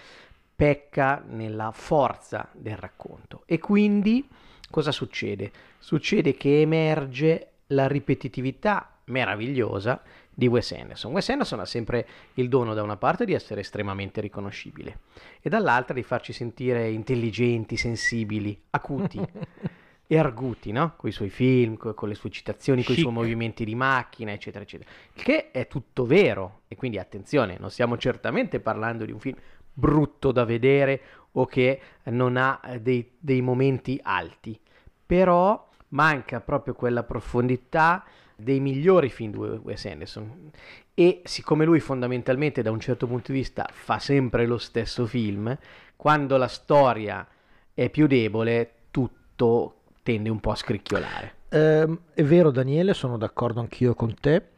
pecca 0.56 1.24
nella 1.25 1.72
forza 1.72 2.50
del 2.51 2.77
racconto 2.77 3.44
e 3.46 3.60
quindi 3.60 4.27
cosa 4.70 4.92
succede? 4.92 5.51
Succede 5.80 6.36
che 6.36 6.62
emerge 6.62 7.48
la 7.68 7.88
ripetitività 7.88 9.00
meravigliosa 9.06 10.01
di 10.34 10.48
Wes 10.48 10.72
Anderson. 10.72 11.12
Wes 11.12 11.30
Anderson 11.30 11.60
ha 11.60 11.66
sempre 11.66 12.08
il 12.36 12.50
dono 12.50 12.74
da 12.74 12.82
una 12.82 12.98
parte 12.98 13.25
di 13.25 13.34
essere 13.34 13.62
estremamente 13.62 14.22
riconoscibile 14.22 15.00
e 15.42 15.50
dall'altra 15.50 15.94
di 15.94 16.04
farci 16.04 16.34
sentire 16.34 16.90
intelligenti, 16.90 17.78
sensibili, 17.78 18.60
acuti 18.72 19.20
e 20.06 20.18
arguti, 20.18 20.72
no? 20.72 20.94
Con 20.96 21.10
i 21.10 21.13
suoi 21.13 21.30
film, 21.30 21.78
con, 21.78 22.08
le 22.08 22.16
sue 22.16 22.30
citazioni, 22.30 22.84
con 22.84 22.96
i 22.96 23.00
suoi 23.00 23.13
movimenti 23.13 23.63
di 23.66 23.75
macchina, 23.75 24.32
eccetera, 24.32 24.63
eccetera. 24.63 24.90
Il 25.13 25.24
che 25.24 25.52
è 25.52 25.68
tutto 25.68 26.06
vero 26.06 26.62
e 26.68 26.75
quindi 26.75 26.98
attenzione, 26.98 27.58
non 27.60 27.70
stiamo 27.70 27.98
certamente 27.98 28.60
parlando 28.60 29.06
di 29.06 29.12
un 29.12 29.20
film 29.20 29.38
brutto 29.74 30.32
da 30.32 30.46
vedere 30.46 31.02
o 31.32 31.46
che 31.46 31.82
non 32.06 32.38
ha 32.38 32.60
dei, 32.80 33.13
dei 33.18 33.42
momenti 33.42 34.00
alti, 34.04 34.60
però 35.06 35.70
manca 35.90 36.42
proprio 36.42 36.74
quella 36.74 37.04
profondità 37.04 38.04
dei 38.36 38.60
migliori 38.60 39.10
film 39.10 39.32
di 39.32 39.38
Wes 39.38 39.86
Anderson. 39.86 40.52
E 40.94 41.22
siccome 41.24 41.66
lui 41.66 41.80
fondamentalmente 41.80 42.62
da 42.62 42.72
un 42.72 42.80
certo 42.80 43.08
punto 43.08 43.32
di 43.32 43.40
vista 43.40 43.68
fa 43.72 44.00
sempre 44.00 44.46
lo 44.46 44.58
stesso 44.58 45.06
film, 45.06 45.58
quando 45.96 46.38
la 46.38 46.48
storia 46.48 47.28
è 47.74 47.90
più 47.90 48.08
debole 48.08 48.72
tutto 48.92 49.82
tende 50.04 50.30
un 50.30 50.40
po' 50.40 50.52
a 50.52 50.56
scricchiolare. 50.56 51.34
Eh, 51.50 51.98
è 52.13 52.24
vero 52.24 52.52
Daniele, 52.52 52.94
sono 52.94 53.18
d'accordo 53.18 53.60
anch'io 53.60 53.94
con 53.96 54.13
te, 54.20 54.50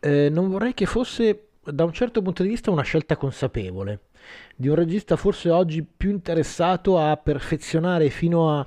eh, 0.00 0.28
non 0.30 0.48
vorrei 0.48 0.74
che 0.74 0.86
fosse 0.86 1.48
da 1.62 1.84
un 1.84 1.92
certo 1.92 2.20
punto 2.22 2.42
di 2.42 2.48
vista 2.48 2.70
una 2.70 2.82
scelta 2.82 3.16
consapevole 3.16 4.00
di 4.56 4.68
un 4.68 4.74
regista 4.74 5.16
forse 5.16 5.50
oggi 5.50 5.82
più 5.84 6.10
interessato 6.10 6.98
a 6.98 7.16
perfezionare 7.16 8.08
fino 8.08 8.56
a, 8.56 8.66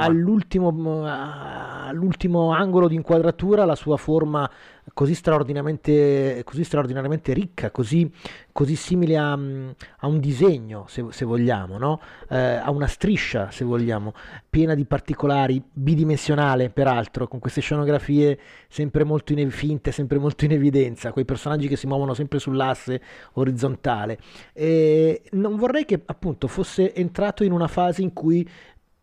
all'ultimo, 0.00 1.04
all'ultimo 1.06 2.52
angolo 2.52 2.88
di 2.88 2.94
inquadratura 2.94 3.64
la 3.64 3.74
sua 3.74 3.96
forma 3.96 4.50
così 4.94 5.14
straordinariamente, 5.14 6.42
così 6.44 6.64
straordinariamente 6.64 7.32
ricca, 7.32 7.70
così, 7.70 8.10
così 8.50 8.74
simile 8.74 9.16
a, 9.16 9.32
a, 9.32 10.06
un 10.06 10.18
disegno, 10.18 10.84
se, 10.88 11.06
se 11.10 11.24
vogliamo, 11.24 11.78
no? 11.78 12.00
eh, 12.28 12.36
a 12.36 12.70
una 12.70 12.86
striscia, 12.86 13.50
se 13.50 13.64
vogliamo, 13.64 14.12
piena 14.50 14.74
di 14.74 14.84
particolari, 14.84 15.62
bidimensionale 15.72 16.70
peraltro, 16.70 17.28
con 17.28 17.38
queste 17.38 17.60
scenografie 17.60 18.38
sempre 18.68 19.04
molto 19.04 19.32
in, 19.32 19.50
finte, 19.50 19.92
sempre 19.92 20.18
molto 20.18 20.44
in 20.44 20.52
evidenza, 20.52 21.12
quei 21.12 21.24
personaggi 21.24 21.68
che 21.68 21.76
si 21.76 21.86
muovono 21.86 22.14
sempre 22.14 22.38
sull'asse 22.38 23.00
orizzontale. 23.34 24.18
E 24.52 25.21
non 25.30 25.56
vorrei 25.56 25.84
che 25.84 26.02
appunto 26.04 26.48
fosse 26.48 26.94
entrato 26.94 27.44
in 27.44 27.52
una 27.52 27.68
fase 27.68 28.02
in 28.02 28.12
cui 28.12 28.48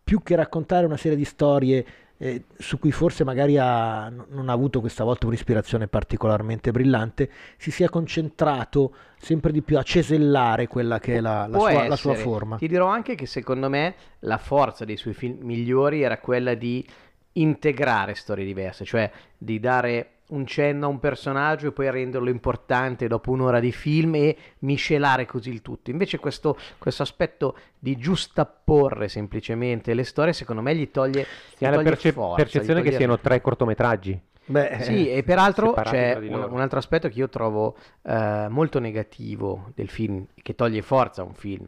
più 0.04 0.24
che 0.24 0.36
raccontare 0.36 0.86
una 0.86 0.98
serie 0.98 1.18
di 1.18 1.26
storie 1.26 1.86
eh, 2.22 2.44
su 2.58 2.80
cui 2.80 2.92
forse 2.92 3.24
magari 3.24 3.58
ha, 3.58 4.10
non 4.10 4.50
ha 4.50 4.52
avuto 4.52 4.82
questa 4.82 5.06
volta 5.06 5.26
un'ispirazione 5.26 5.88
particolarmente 5.88 6.72
brillante, 6.72 7.30
si 7.58 7.72
sia 7.72 7.90
concentrato 7.90 8.94
sempre 9.18 9.54
di 9.54 9.62
più 9.62 9.78
a 9.78 9.84
cesellare 9.84 10.68
quella 10.68 11.00
che 11.00 11.16
è 11.16 11.22
la, 11.22 11.48
la, 11.48 11.58
sua, 11.58 11.88
la, 11.88 11.96
sua, 11.96 12.16
forma. 12.16 12.58
Ti 12.58 12.68
dirò 12.68 12.88
anche 12.88 13.16
che 13.16 13.26
secondo 13.26 13.70
me 13.70 13.96
la 14.20 14.38
forza 14.38 14.84
dei 14.84 14.98
suoi 14.98 15.14
film 15.14 15.38
migliori 15.44 16.02
era 16.02 16.18
quella 16.18 16.56
di 16.56 16.86
integrare 17.34 18.16
storie 18.16 18.44
diverse, 18.44 18.84
cioè 18.84 19.10
di 19.38 19.60
dare 19.62 20.19
un 20.30 20.46
cenno 20.46 20.86
a 20.86 20.90
un 20.90 21.00
personaggio 21.00 21.68
e 21.68 21.72
poi 21.72 21.90
renderlo 21.90 22.30
importante 22.30 23.08
dopo 23.08 23.32
un'ora 23.32 23.60
di 23.60 23.72
film 23.72 24.16
e 24.16 24.36
miscelare 24.60 25.26
così 25.26 25.50
il 25.50 25.62
tutto. 25.62 25.90
Invece 25.92 26.20
questo, 26.20 26.58
questo 26.78 27.04
aspetto 27.04 27.56
di 27.78 27.98
giustapporre 27.98 29.08
semplicemente 29.08 29.94
le 29.94 30.04
storie, 30.04 30.34
secondo 30.34 30.62
me 30.62 30.76
gli 30.76 30.92
toglie, 30.92 31.26
si 31.56 31.66
ha 31.66 31.70
la 31.70 31.82
perce- 31.82 32.12
forza, 32.12 32.44
percezione 32.44 32.82
che 32.82 32.92
siano 32.92 33.20
tre 33.20 33.42
cortometraggi. 33.42 34.20
Beh, 34.46 34.80
sì, 34.82 35.12
e 35.12 35.22
peraltro 35.22 35.74
c'è 35.74 36.16
un, 36.16 36.48
un, 36.50 36.60
altro 36.60 36.80
aspetto 36.80 37.08
che 37.08 37.20
io 37.20 37.30
trovo 37.30 37.76
eh, 38.02 38.48
molto 38.50 38.80
negativo 38.80 39.72
del 39.76 39.90
film, 39.90 40.26
che 40.42 40.56
toglie 40.56 40.82
forza 40.82 41.22
a 41.22 41.26
un 41.26 41.36
film, 41.36 41.68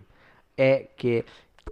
è 0.56 0.90
che 0.96 1.24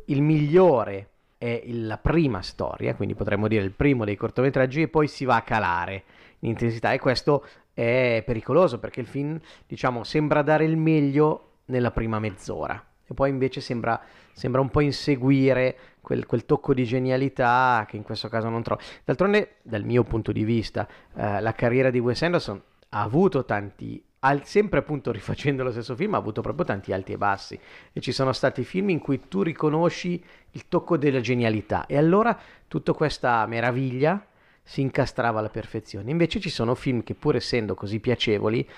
il 0.05 0.21
migliore 0.21 1.07
è 1.39 1.63
la 1.67 1.97
prima 1.97 2.43
storia, 2.43 2.93
quindi 2.93 3.15
potremmo 3.15 3.47
dire 3.47 3.63
il 3.63 3.71
primo 3.71 4.05
dei 4.05 4.15
cortometraggi, 4.15 4.83
e 4.83 4.87
poi 4.87 5.07
si 5.07 5.25
va 5.25 5.37
a 5.37 5.41
calare 5.41 6.03
in 6.39 6.49
intensità 6.49 6.91
e 6.93 6.99
questo 6.99 7.45
è 7.73 8.23
pericoloso 8.25 8.79
perché 8.79 8.99
il 8.99 9.07
film, 9.07 9.39
diciamo, 9.67 10.03
sembra 10.03 10.41
dare 10.41 10.65
il 10.65 10.77
meglio 10.77 11.45
nella 11.65 11.91
prima 11.91 12.19
mezz'ora 12.19 12.83
e 13.09 13.13
poi 13.13 13.29
invece 13.29 13.59
sembra, 13.59 13.99
sembra 14.33 14.61
un 14.61 14.69
po' 14.69 14.81
inseguire 14.81 15.77
quel, 16.01 16.25
quel, 16.25 16.45
tocco 16.45 16.73
di 16.73 16.85
genialità 16.85 17.85
che 17.87 17.97
in 17.97 18.03
questo 18.03 18.27
caso 18.27 18.49
non 18.49 18.61
trovo. 18.61 18.81
D'altronde, 19.03 19.55
dal 19.63 19.83
mio 19.83 20.03
punto 20.03 20.31
di 20.31 20.43
vista, 20.43 20.87
eh, 21.15 21.41
la 21.41 21.53
carriera 21.53 21.89
di 21.89 21.99
Wes 21.99 22.21
Anderson 22.21 22.61
ha 22.89 23.01
avuto 23.01 23.45
tanti 23.45 24.03
al, 24.19 24.45
sempre 24.45 24.79
appunto 24.79 25.11
rifacendo 25.11 25.63
lo 25.63 25.71
stesso 25.71 25.95
film, 25.95 26.13
ha 26.13 26.17
avuto 26.17 26.41
proprio 26.41 26.65
tanti 26.65 26.91
alti 26.91 27.13
e 27.13 27.17
bassi 27.17 27.59
e 27.93 27.99
ci 28.01 28.11
sono 28.11 28.33
stati 28.33 28.63
film 28.63 28.89
in 28.89 28.99
cui 28.99 29.21
tu 29.27 29.41
riconosci 29.41 30.23
il 30.51 30.67
tocco 30.67 30.97
della 30.97 31.21
genialità 31.21 31.85
e 31.85 31.97
allora 31.97 32.37
tutta 32.67 32.93
questa 32.93 33.45
meraviglia 33.45 34.23
si 34.69 34.81
incastrava 34.81 35.39
alla 35.39 35.49
perfezione. 35.49 36.11
Invece 36.11 36.39
ci 36.39 36.51
sono 36.51 36.75
film 36.75 37.01
che 37.01 37.15
pur 37.15 37.35
essendo 37.35 37.73
così 37.73 37.99
piacevoli 37.99 38.69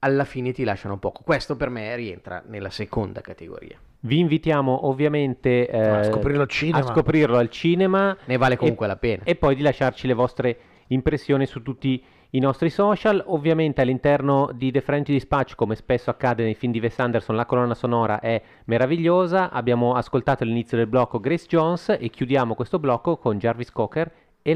alla 0.00 0.24
fine 0.24 0.50
ti 0.50 0.64
lasciano 0.64 0.98
poco. 0.98 1.22
Questo 1.22 1.54
per 1.54 1.68
me 1.68 1.94
rientra 1.94 2.42
nella 2.48 2.70
seconda 2.70 3.20
categoria. 3.20 3.78
Vi 4.00 4.18
invitiamo 4.18 4.88
ovviamente 4.88 5.68
eh, 5.68 5.78
a, 5.78 6.02
scoprirlo 6.02 6.48
a, 6.72 6.82
scoprirlo 6.82 7.36
al 7.36 7.48
cinema. 7.48 8.16
Ne 8.24 8.38
vale 8.38 8.56
comunque 8.56 8.86
e, 8.86 8.88
la 8.88 8.96
pena. 8.96 9.22
E 9.22 9.36
poi 9.36 9.54
di 9.54 9.62
lasciarci 9.62 10.08
le 10.08 10.14
vostre 10.14 10.58
impressioni 10.88 11.46
su 11.46 11.62
tutti 11.62 11.88
i 11.90 12.02
i 12.30 12.38
nostri 12.38 12.70
social. 12.70 13.22
Ovviamente 13.26 13.80
all'interno 13.80 14.50
di 14.52 14.70
The 14.70 14.80
French 14.80 15.06
Dispatch, 15.06 15.54
come 15.54 15.74
spesso 15.74 16.10
accade 16.10 16.44
nei 16.44 16.54
film 16.54 16.72
di 16.72 16.80
Wes 16.80 16.98
Anderson, 16.98 17.36
la 17.36 17.46
colonna 17.46 17.74
sonora 17.74 18.20
è 18.20 18.40
meravigliosa. 18.66 19.50
Abbiamo 19.50 19.94
ascoltato 19.94 20.42
all'inizio 20.42 20.76
del 20.76 20.86
blocco 20.86 21.18
Grace 21.18 21.46
Jones 21.46 21.96
e 21.98 22.08
chiudiamo 22.08 22.54
questo 22.54 22.78
blocco 22.78 23.16
con 23.16 23.38
Jarvis 23.38 23.70
Cocker 23.72 24.12
e 24.44 24.54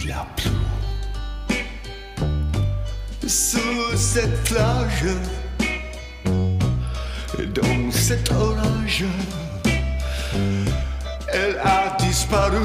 Puis 0.00 0.08
il 0.08 0.12
a 0.12 0.26
plu. 0.34 0.50
Sous 3.26 3.96
cette 3.96 4.42
plage, 4.44 5.04
dans 7.54 7.90
cet 7.92 8.32
orage, 8.32 9.04
elle 11.28 11.58
a 11.62 11.96
disparu. 11.98 12.64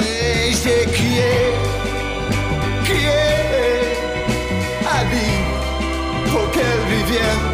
Et 0.00 0.52
j'ai 0.52 0.84
crié, 0.92 1.32
crié, 2.84 3.24
Ali, 4.98 5.30
pour 6.30 6.50
qu'elle 6.50 6.82
revienne. 6.92 7.46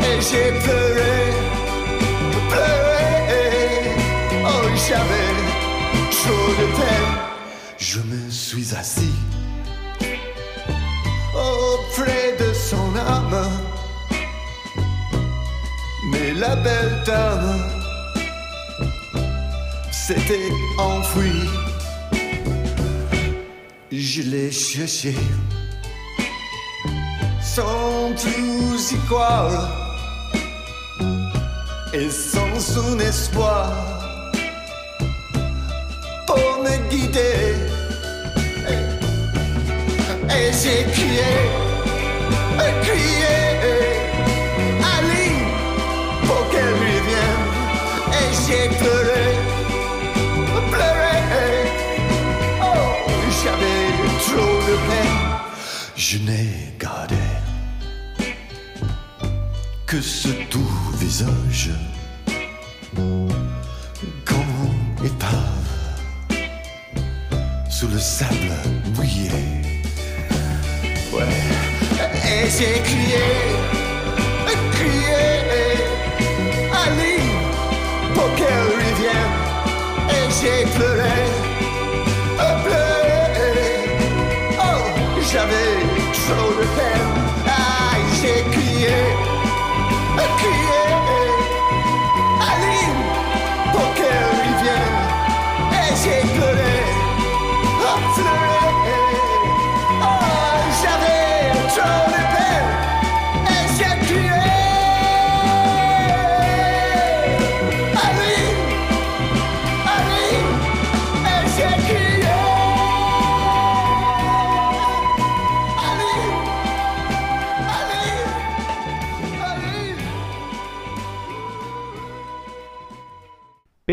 Et 0.00 0.20
j'ai 0.22 0.50
pleuré, 0.64 1.16
pleuré, 2.48 3.04
oh 4.46 4.68
j'avais 4.88 5.37
peine. 6.24 7.14
Je 7.78 8.00
me 8.00 8.30
suis 8.30 8.74
assis 8.74 9.14
auprès 11.34 12.36
de 12.38 12.52
son 12.52 12.96
âme. 12.96 13.48
Mais 16.10 16.32
la 16.34 16.56
belle 16.56 17.02
dame 17.06 17.62
s'était 19.92 20.50
enfuie. 20.78 21.48
Je 23.92 24.22
l'ai 24.22 24.50
cherché 24.50 25.14
sans 27.40 28.12
plus 28.14 28.92
y 28.92 28.98
croire 29.06 29.68
et 31.92 32.10
sans 32.10 32.60
son 32.60 32.98
espoir 33.00 33.97
Et 40.30 40.52
j'ai 40.60 40.82
crié, 40.92 41.32
crié, 42.82 43.36
Ali, 44.94 45.28
pour 46.26 46.42
qu'elle 46.50 46.74
revienne. 46.74 47.46
Et 48.18 48.28
j'ai 48.44 48.66
pleuré, 48.78 49.24
pleuré, 50.70 51.16
oh, 52.62 52.66
j'avais 53.42 53.82
trop 54.26 54.56
de 54.68 54.76
peine. 54.88 55.20
Je 55.96 56.16
n'ai 56.18 56.48
gardé 56.78 57.22
que 59.86 60.00
ce 60.00 60.28
doux 60.50 60.76
visage, 60.94 61.70
comme 64.24 64.58
épave, 65.04 65.26
sous 65.30 65.57
le 67.98 68.02
sable 68.02 68.52
mouillé. 68.94 69.28
Ouais. 71.12 71.24
Et 72.30 72.48
j'ai 72.48 72.80
crié, 72.88 73.26
crié, 74.70 75.67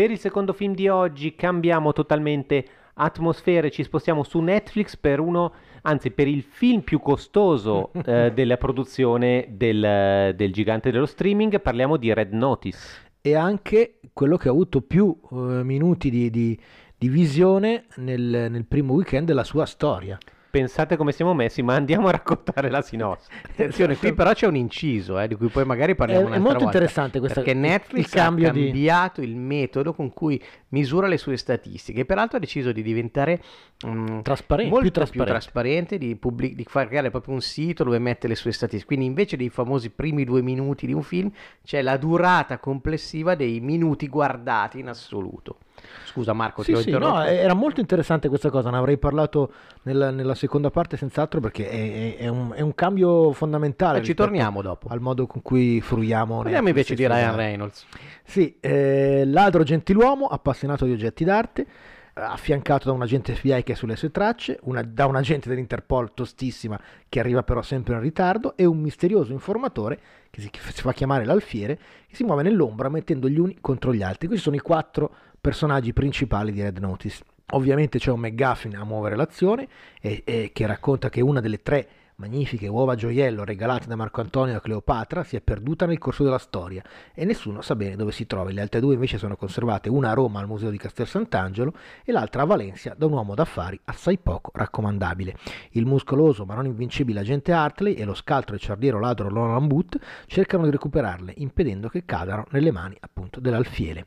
Per 0.06 0.14
il 0.14 0.20
secondo 0.20 0.52
film 0.52 0.72
di 0.72 0.86
oggi 0.86 1.34
cambiamo 1.34 1.92
totalmente 1.92 2.64
atmosfere, 2.94 3.72
ci 3.72 3.82
spostiamo 3.82 4.22
su 4.22 4.38
Netflix 4.38 4.94
per 4.96 5.18
uno, 5.18 5.52
anzi 5.82 6.12
per 6.12 6.28
il 6.28 6.44
film 6.44 6.82
più 6.82 7.00
costoso 7.00 7.90
eh, 8.06 8.30
della 8.32 8.56
produzione 8.56 9.48
del, 9.50 10.32
del 10.36 10.52
gigante 10.52 10.92
dello 10.92 11.06
streaming, 11.06 11.60
parliamo 11.60 11.96
di 11.96 12.14
Red 12.14 12.32
Notice. 12.34 12.78
e 13.20 13.34
anche 13.34 13.98
quello 14.12 14.36
che 14.36 14.46
ha 14.46 14.52
avuto 14.52 14.80
più 14.80 15.12
eh, 15.28 15.34
minuti 15.64 16.08
di, 16.08 16.30
di- 16.30 16.56
di 16.96 17.08
visione 17.08 17.86
nel, 17.96 18.46
nel 18.48 18.64
primo 18.64 18.92
weekend 18.92 19.26
della 19.26 19.42
sua 19.42 19.66
storia. 19.66 20.16
Pensate 20.48 20.96
come 20.96 21.12
siamo 21.12 21.34
messi, 21.34 21.60
ma 21.62 21.74
andiamo 21.74 22.08
a 22.08 22.12
raccontare 22.12 22.70
la 22.70 22.80
sinossi. 22.80 23.28
Attenzione, 23.46 23.96
qui 23.96 24.14
però 24.14 24.32
c'è 24.32 24.46
un 24.46 24.56
inciso 24.56 25.18
eh, 25.18 25.28
di 25.28 25.34
cui 25.34 25.48
poi 25.48 25.64
magari 25.66 25.94
parliamo 25.94 26.22
È- 26.22 26.24
è 26.24 26.26
un'altra 26.28 26.42
molto 26.50 26.64
volta, 26.64 26.76
interessante 26.78 27.18
questa- 27.18 27.42
perché 27.42 27.58
Netflix 27.58 28.14
ha 28.14 28.30
di- 28.30 28.42
cambiato 28.42 29.20
il 29.20 29.36
metodo 29.36 29.92
con 29.92 30.12
cui 30.14 30.42
misura 30.68 31.08
le 31.08 31.18
sue 31.18 31.36
statistiche 31.36 32.00
e 32.00 32.04
peraltro 32.06 32.38
ha 32.38 32.40
deciso 32.40 32.72
di 32.72 32.82
diventare 32.82 33.42
mm, 33.86 34.20
Trasparente, 34.20 34.70
molto 34.70 34.90
più 34.90 34.90
più 34.90 34.90
trasparente. 34.92 35.30
trasparente, 35.30 35.98
di, 35.98 36.16
pubblic- 36.16 36.54
di 36.54 36.64
far 36.66 36.88
creare 36.88 37.10
proprio 37.10 37.34
un 37.34 37.40
sito 37.42 37.84
dove 37.84 37.98
mette 37.98 38.26
le 38.26 38.34
sue 38.34 38.52
statistiche. 38.52 38.86
Quindi 38.86 39.04
invece 39.06 39.36
dei 39.36 39.50
famosi 39.50 39.90
primi 39.90 40.24
due 40.24 40.40
minuti 40.42 40.86
di 40.86 40.92
un 40.94 41.02
film 41.02 41.30
c'è 41.64 41.82
la 41.82 41.96
durata 41.98 42.58
complessiva 42.58 43.34
dei 43.34 43.60
minuti 43.60 44.08
guardati 44.08 44.78
in 44.78 44.88
assoluto. 44.88 45.58
Scusa 46.06 46.32
Marco, 46.32 46.62
Sì, 46.62 46.72
ti 46.72 46.78
ho 46.78 46.80
sì, 46.80 46.88
interrotto. 46.90 47.14
no, 47.18 47.24
era 47.24 47.54
molto 47.54 47.80
interessante 47.80 48.28
questa 48.28 48.50
cosa, 48.50 48.70
ne 48.70 48.76
avrei 48.78 48.98
parlato 48.98 49.52
nella, 49.82 50.10
nella 50.10 50.34
seconda 50.34 50.70
parte 50.70 50.96
senz'altro 50.96 51.40
perché 51.40 51.68
è, 51.68 52.16
è- 52.16 52.28
un, 52.28 52.52
è 52.54 52.60
un 52.60 52.74
cambio 52.74 53.32
fondamentale. 53.32 53.98
Eh, 53.98 54.02
ci 54.02 54.14
torniamo 54.14 54.62
dopo. 54.62 54.88
Al 54.88 55.00
modo 55.00 55.26
con 55.26 55.42
cui 55.42 55.80
fruiamo. 55.80 56.42
Parliamo 56.42 56.68
invece 56.68 56.94
e 56.94 56.96
di 56.96 57.06
Ryan. 57.06 57.36
Reynolds. 57.36 57.86
Sì, 58.24 58.56
eh, 58.60 59.24
ladro 59.26 59.62
gentiluomo, 59.62 60.26
appassionato 60.26 60.84
di 60.84 60.92
oggetti 60.92 61.24
d'arte, 61.24 61.62
eh, 61.62 62.20
affiancato 62.20 62.88
da 62.88 62.92
un 62.94 63.02
agente 63.02 63.34
FBI 63.34 63.62
che 63.62 63.72
è 63.72 63.76
sulle 63.76 63.94
sue 63.96 64.10
tracce, 64.10 64.58
una- 64.62 64.82
da 64.82 65.06
un 65.06 65.16
agente 65.16 65.48
dell'Interpol 65.48 66.14
tostissima 66.14 66.78
che 67.08 67.20
arriva 67.20 67.42
però 67.42 67.62
sempre 67.62 67.94
in 67.94 68.00
ritardo 68.00 68.56
e 68.56 68.64
un 68.64 68.78
misterioso 68.80 69.32
informatore 69.32 69.98
che 70.30 70.40
si, 70.40 70.50
che 70.50 70.58
si 70.72 70.80
fa 70.82 70.92
chiamare 70.92 71.24
l'alfiere 71.24 71.78
che 72.08 72.14
si 72.16 72.24
muove 72.24 72.42
nell'ombra 72.42 72.88
mettendo 72.88 73.28
gli 73.28 73.38
uni 73.38 73.58
contro 73.60 73.92
gli 73.94 74.02
altri. 74.02 74.26
Questi 74.26 74.44
sono 74.44 74.56
i 74.56 74.60
quattro 74.60 75.14
personaggi 75.46 75.92
principali 75.92 76.50
di 76.50 76.60
Red 76.60 76.78
Notice. 76.78 77.22
Ovviamente 77.50 78.00
c'è 78.00 78.10
un 78.10 78.18
McGuffin 78.18 78.74
a 78.74 78.82
muovere 78.82 79.14
l'azione 79.14 79.68
e, 80.00 80.22
e 80.24 80.50
che 80.52 80.66
racconta 80.66 81.08
che 81.08 81.20
una 81.20 81.40
delle 81.40 81.62
tre 81.62 81.88
magnifiche 82.16 82.66
uova 82.66 82.94
gioiello 82.94 83.44
regalate 83.44 83.86
da 83.86 83.96
Marco 83.96 84.22
Antonio 84.22 84.56
a 84.56 84.60
Cleopatra 84.60 85.22
si 85.22 85.36
è 85.36 85.42
perduta 85.42 85.84
nel 85.84 85.98
corso 85.98 86.24
della 86.24 86.38
storia 86.38 86.82
e 87.12 87.26
nessuno 87.26 87.60
sa 87.60 87.76
bene 87.76 87.96
dove 87.96 88.10
si 88.10 88.26
trovi. 88.26 88.54
Le 88.54 88.62
altre 88.62 88.80
due 88.80 88.94
invece 88.94 89.18
sono 89.18 89.36
conservate, 89.36 89.90
una 89.90 90.10
a 90.10 90.14
Roma 90.14 90.40
al 90.40 90.46
Museo 90.46 90.70
di 90.70 90.78
Castel 90.78 91.06
Sant'Angelo 91.06 91.74
e 92.04 92.12
l'altra 92.12 92.42
a 92.42 92.46
Valencia 92.46 92.94
da 92.96 93.04
un 93.06 93.12
uomo 93.12 93.34
d'affari 93.34 93.78
assai 93.84 94.18
poco 94.18 94.50
raccomandabile. 94.54 95.36
Il 95.72 95.84
muscoloso 95.84 96.46
ma 96.46 96.54
non 96.54 96.64
invincibile 96.64 97.20
agente 97.20 97.52
Hartley 97.52 97.94
e 97.94 98.04
lo 98.04 98.14
scaltro 98.14 98.56
e 98.56 98.58
ciardiero 98.58 98.98
ladro 98.98 99.28
Roland 99.28 99.66
Booth 99.66 99.98
cercano 100.26 100.64
di 100.64 100.70
recuperarle, 100.70 101.34
impedendo 101.36 101.88
che 101.88 102.04
cadano 102.06 102.46
nelle 102.50 102.70
mani 102.70 102.96
appunto 103.00 103.40
dell'alfiere. 103.40 104.06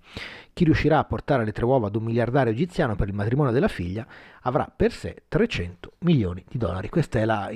Chi 0.52 0.66
riuscirà 0.66 0.98
a 0.98 1.06
portare 1.06 1.46
le 1.46 1.52
tre 1.52 1.64
uova 1.64 1.88
ad 1.88 1.96
un 1.96 2.04
miliardario 2.04 2.52
egiziano 2.52 2.96
per 2.96 3.08
il 3.08 3.14
matrimonio 3.14 3.52
della 3.54 3.68
figlia 3.68 4.06
avrà 4.42 4.72
per 4.76 4.92
sé 4.92 5.24
300 5.28 5.94
milioni 6.00 6.44
di 6.50 6.58
dollari. 6.58 6.90
Questa 6.90 7.20
è 7.20 7.24
la, 7.24 7.50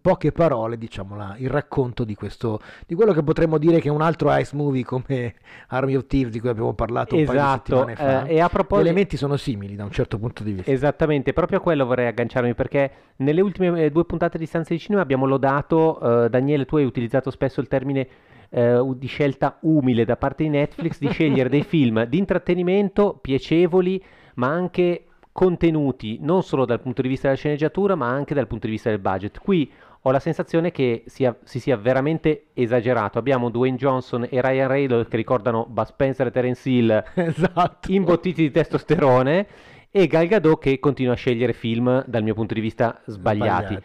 poche 0.00 0.32
parole, 0.32 0.76
diciamo, 0.78 1.16
la- 1.16 1.34
il 1.38 1.48
racconto 1.50 2.04
di 2.04 2.14
questo, 2.14 2.60
di 2.86 2.94
quello 2.94 3.12
che 3.12 3.22
potremmo 3.22 3.58
dire 3.58 3.80
che 3.80 3.88
è 3.88 3.90
un 3.90 4.02
altro 4.02 4.34
ice 4.36 4.54
movie 4.56 4.84
come 4.84 5.34
Army 5.68 5.94
of 5.96 6.06
Thieves 6.06 6.32
di 6.32 6.40
cui 6.40 6.48
abbiamo 6.48 6.72
parlato 6.74 7.14
un 7.16 7.24
paio 7.24 7.38
di 7.38 7.44
Esatto, 7.44 7.76
settimane 7.86 7.94
fa. 7.96 8.26
eh, 8.26 8.34
e 8.34 8.40
a 8.40 8.46
Gli 8.46 8.50
proposito... 8.50 8.88
elementi 8.88 9.16
sono 9.16 9.36
simili 9.36 9.74
da 9.76 9.84
un 9.84 9.90
certo 9.90 10.18
punto 10.18 10.42
di 10.42 10.52
vista. 10.52 10.70
Esattamente, 10.70 11.32
proprio 11.32 11.58
a 11.58 11.60
quello 11.60 11.84
vorrei 11.86 12.06
agganciarmi 12.06 12.54
perché 12.54 12.90
nelle 13.16 13.40
ultime 13.40 13.84
eh, 13.84 13.90
due 13.90 14.04
puntate 14.04 14.38
di 14.38 14.46
Stanza 14.46 14.72
di 14.72 14.80
Cinema 14.80 15.02
abbiamo 15.02 15.26
lodato, 15.26 16.24
eh, 16.24 16.28
Daniele, 16.30 16.64
tu 16.64 16.76
hai 16.76 16.84
utilizzato 16.84 17.30
spesso 17.30 17.60
il 17.60 17.68
termine 17.68 18.06
eh, 18.50 18.80
di 18.96 19.06
scelta 19.06 19.58
umile 19.62 20.04
da 20.04 20.16
parte 20.16 20.44
di 20.44 20.48
Netflix 20.50 20.98
di 20.98 21.08
scegliere 21.10 21.48
dei 21.50 21.64
film 21.64 22.04
di 22.04 22.18
intrattenimento 22.18 23.18
piacevoli, 23.20 24.02
ma 24.36 24.48
anche 24.48 25.04
contenuti, 25.34 26.18
non 26.20 26.44
solo 26.44 26.64
dal 26.64 26.80
punto 26.80 27.02
di 27.02 27.08
vista 27.08 27.26
della 27.26 27.36
sceneggiatura, 27.36 27.96
ma 27.96 28.08
anche 28.08 28.34
dal 28.34 28.46
punto 28.46 28.66
di 28.66 28.72
vista 28.72 28.88
del 28.88 29.00
budget. 29.00 29.40
Qui 29.40 29.68
ho 30.02 30.10
la 30.12 30.20
sensazione 30.20 30.70
che 30.70 31.02
sia- 31.06 31.36
si 31.42 31.58
sia 31.58 31.76
veramente 31.76 32.50
esagerato. 32.54 33.18
Abbiamo 33.18 33.50
Dwayne 33.50 33.76
Johnson 33.76 34.28
e 34.30 34.40
Ryan 34.40 34.68
Reynolds 34.68 35.08
che 35.08 35.16
ricordano 35.16 35.66
Bud 35.68 35.86
Spencer 35.86 36.28
e 36.28 36.30
Terence 36.30 36.70
Hill 36.70 37.04
esatto. 37.14 37.90
imbottiti 37.90 38.42
di 38.42 38.50
testosterone 38.52 39.46
e 39.90 40.06
Gal 40.06 40.28
Gadot 40.28 40.60
che 40.60 40.78
continua 40.78 41.14
a 41.14 41.16
scegliere 41.16 41.52
film 41.52 42.04
dal 42.06 42.22
mio 42.22 42.34
punto 42.34 42.54
di 42.54 42.60
vista 42.60 43.02
sbagliati. 43.04 43.76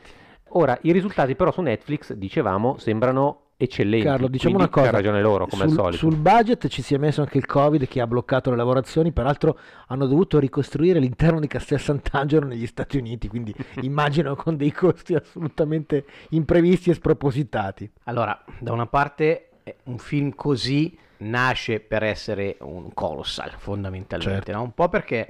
Ora, 0.50 0.78
i 0.84 0.92
risultati 0.92 1.36
però 1.36 1.52
su 1.52 1.62
Netflix, 1.62 2.14
dicevamo, 2.14 2.78
sembrano 2.78 3.49
eccellenti. 3.62 4.06
Carlo, 4.06 4.28
diciamo 4.30 4.56
quindi 4.56 4.72
una 4.72 4.84
cosa. 4.84 4.88
Ha 4.88 4.98
ragione 4.98 5.22
loro, 5.22 5.46
come 5.46 5.64
sul, 5.64 5.72
al 5.72 5.76
solito. 5.76 5.98
Sul 5.98 6.16
budget 6.16 6.68
ci 6.70 6.82
si 6.82 6.94
è 6.94 6.98
messo 6.98 7.20
anche 7.20 7.38
il 7.38 7.46
Covid 7.46 7.88
che 7.88 8.00
ha 8.00 8.08
bloccato 8.08 8.50
le 8.50 8.56
lavorazioni, 8.56 9.12
peraltro 9.12 9.60
hanno 9.88 10.08
dovuto 10.08 10.40
ricostruire 10.40 11.00
l'interno 11.00 11.42
di 11.42 11.48
Castel 11.48 11.80
Sant'Angelo 11.80 12.48
negli 12.48 12.66
Stati 12.66 12.98
Uniti, 12.98 13.28
quindi 13.28 13.54
immagino 13.82 14.36
con 14.36 14.56
dei 14.56 14.72
costi 14.72 15.14
assolutamente 15.14 16.06
imprevisti 16.30 16.90
e 16.90 16.94
spropositati. 16.94 17.92
Allora, 18.06 18.42
da 18.60 18.72
una 18.72 18.88
parte 18.88 19.50
eh, 19.64 19.76
un 19.84 19.98
film 19.98 20.34
così 20.36 20.98
nasce 21.18 21.82
per 21.82 22.04
essere 22.04 22.56
un 22.62 22.94
colossal, 22.94 23.52
fondamentalmente, 23.58 24.46
Certo. 24.46 24.52
no? 24.54 24.62
un 24.64 24.74
po' 24.74 24.88
perché 24.88 25.30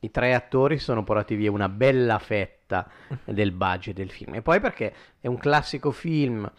i 0.00 0.10
tre 0.10 0.34
attori 0.34 0.78
sono 0.78 1.02
portati 1.02 1.34
via 1.34 1.50
una 1.50 1.70
bella 1.70 2.18
fetta 2.18 2.86
del 3.24 3.52
budget 3.52 3.94
del 3.94 4.10
film 4.10 4.34
e 4.34 4.42
poi 4.42 4.60
perché 4.60 4.94
è 5.18 5.28
un 5.28 5.38
classico 5.38 5.90
film 5.92 6.50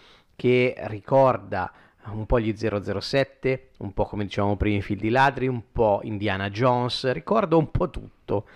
che 0.41 0.73
ricorda 0.87 1.71
un 2.05 2.25
po' 2.25 2.39
gli 2.39 2.51
007, 2.57 3.69
un 3.77 3.93
po' 3.93 4.05
come 4.05 4.23
dicevamo 4.23 4.55
prima 4.55 4.77
i 4.77 4.81
film 4.81 4.99
di 4.99 5.09
ladri, 5.09 5.45
un 5.47 5.61
po' 5.71 5.99
Indiana 6.01 6.49
Jones, 6.49 7.11
ricorda 7.11 7.57
un 7.57 7.69
po' 7.69 7.91
tutto. 7.91 8.47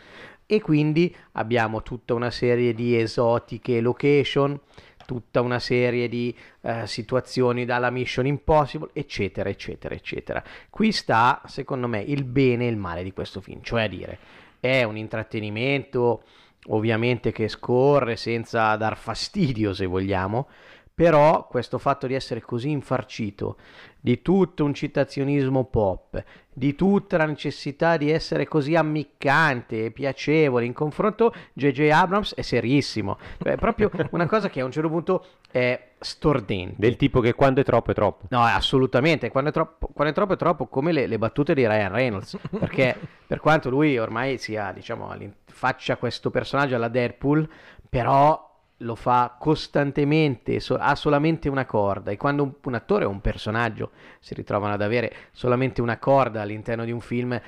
E 0.48 0.62
quindi 0.62 1.16
abbiamo 1.34 1.84
tutta 1.84 2.16
una 2.16 2.32
serie 2.32 2.74
di 2.74 2.98
esotiche 3.00 3.82
location, 3.82 4.60
tutta 5.06 5.42
una 5.42 5.60
serie 5.60 6.10
di 6.10 6.36
eh, 6.62 6.88
situazioni 6.88 7.66
dalla 7.66 7.92
Mission 7.92 8.26
Impossible, 8.26 8.90
eccetera, 8.92 9.48
eccetera, 9.48 9.94
eccetera. 9.94 10.44
Qui 10.72 10.92
sta, 10.92 11.44
secondo 11.46 11.88
me, 11.88 12.00
il 12.02 12.24
bene 12.24 12.66
e 12.66 12.70
il 12.70 12.78
male 12.78 13.04
di 13.04 13.14
questo 13.14 13.42
film, 13.42 13.62
cioè 13.62 13.84
a 13.84 13.88
dire, 13.88 14.18
è 14.60 14.82
un 14.82 14.98
intrattenimento 14.98 16.24
ovviamente 16.70 17.32
che 17.32 17.48
scorre 17.48 18.16
senza 18.16 18.76
dar 18.76 18.98
fastidio, 18.98 19.72
se 19.72 19.86
vogliamo, 19.86 20.48
però 20.96 21.46
questo 21.48 21.78
fatto 21.78 22.08
di 22.08 22.14
essere 22.14 22.40
così 22.42 22.70
infarcito 22.70 23.58
di 24.06 24.22
tutto 24.22 24.64
un 24.64 24.76
citazionismo 24.76 25.64
pop, 25.66 26.24
di 26.54 26.76
tutta 26.76 27.18
la 27.18 27.26
necessità 27.26 27.98
di 27.98 28.12
essere 28.12 28.48
così 28.48 28.76
ammiccante 28.76 29.86
e 29.86 29.90
piacevole 29.92 30.64
in 30.64 30.74
confronto, 30.74 31.34
J.J. 31.54 31.90
Abrams 31.90 32.36
è 32.36 32.44
serissimo. 32.44 33.18
Cioè, 33.42 33.54
È 33.54 33.58
proprio 33.58 33.90
una 34.12 34.28
cosa 34.28 34.48
che 34.48 34.62
a 34.62 34.66
un 34.66 34.72
certo 34.72 34.90
punto 34.90 35.26
è 35.50 35.94
stordente. 35.98 36.76
Del 36.78 36.98
tipo 36.98 37.20
che 37.20 37.34
quando 37.34 37.62
è 37.62 37.64
troppo 37.64 37.90
è 37.90 37.94
troppo. 37.96 38.28
No, 38.30 38.44
assolutamente. 38.44 39.32
Quando 39.32 39.50
è 39.50 39.54
troppo, 39.54 39.90
quando 39.92 40.14
è 40.14 40.16
troppo, 40.16 40.34
è 40.34 40.38
troppo 40.38 40.68
come 40.68 40.92
le, 40.92 41.08
le 41.08 41.18
battute 41.18 41.56
di 41.56 41.66
Ryan 41.66 41.92
Reynolds. 41.92 42.38
Perché 42.60 42.96
per 43.26 43.40
quanto 43.40 43.72
lui 43.72 43.98
ormai 43.98 44.38
sia, 44.38 44.72
diciamo, 44.72 45.12
faccia 45.46 45.98
questo 45.98 46.30
personaggio 46.30 46.76
alla 46.76 46.90
Deadpool, 46.90 47.50
però 47.90 48.55
lo 48.80 48.96
fa 48.96 49.36
costantemente, 49.40 50.60
so- 50.60 50.78
ha 50.78 50.96
solamente 50.96 51.50
una 51.50 51.66
corda. 51.66 52.12
E 52.12 52.18
quando 52.18 52.44
un, 52.44 52.54
un 52.64 52.74
attore 52.74 53.06
o 53.06 53.10
un 53.10 53.22
personaggio 53.22 53.92
si 54.20 54.34
ritrovano 54.34 54.74
ad 54.74 54.82
avere 54.82 55.14
solamente 55.32 55.82
una 55.82 55.98
corda 55.98 56.42
all'interno 56.42 56.84
di 56.84 56.92
un 56.92 57.00
film 57.00 57.34
eh, 57.34 57.42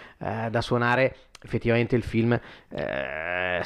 da 0.50 0.62
suonare, 0.62 1.16
effettivamente 1.42 1.96
il 1.96 2.04
film 2.04 2.34
eh, 2.34 2.42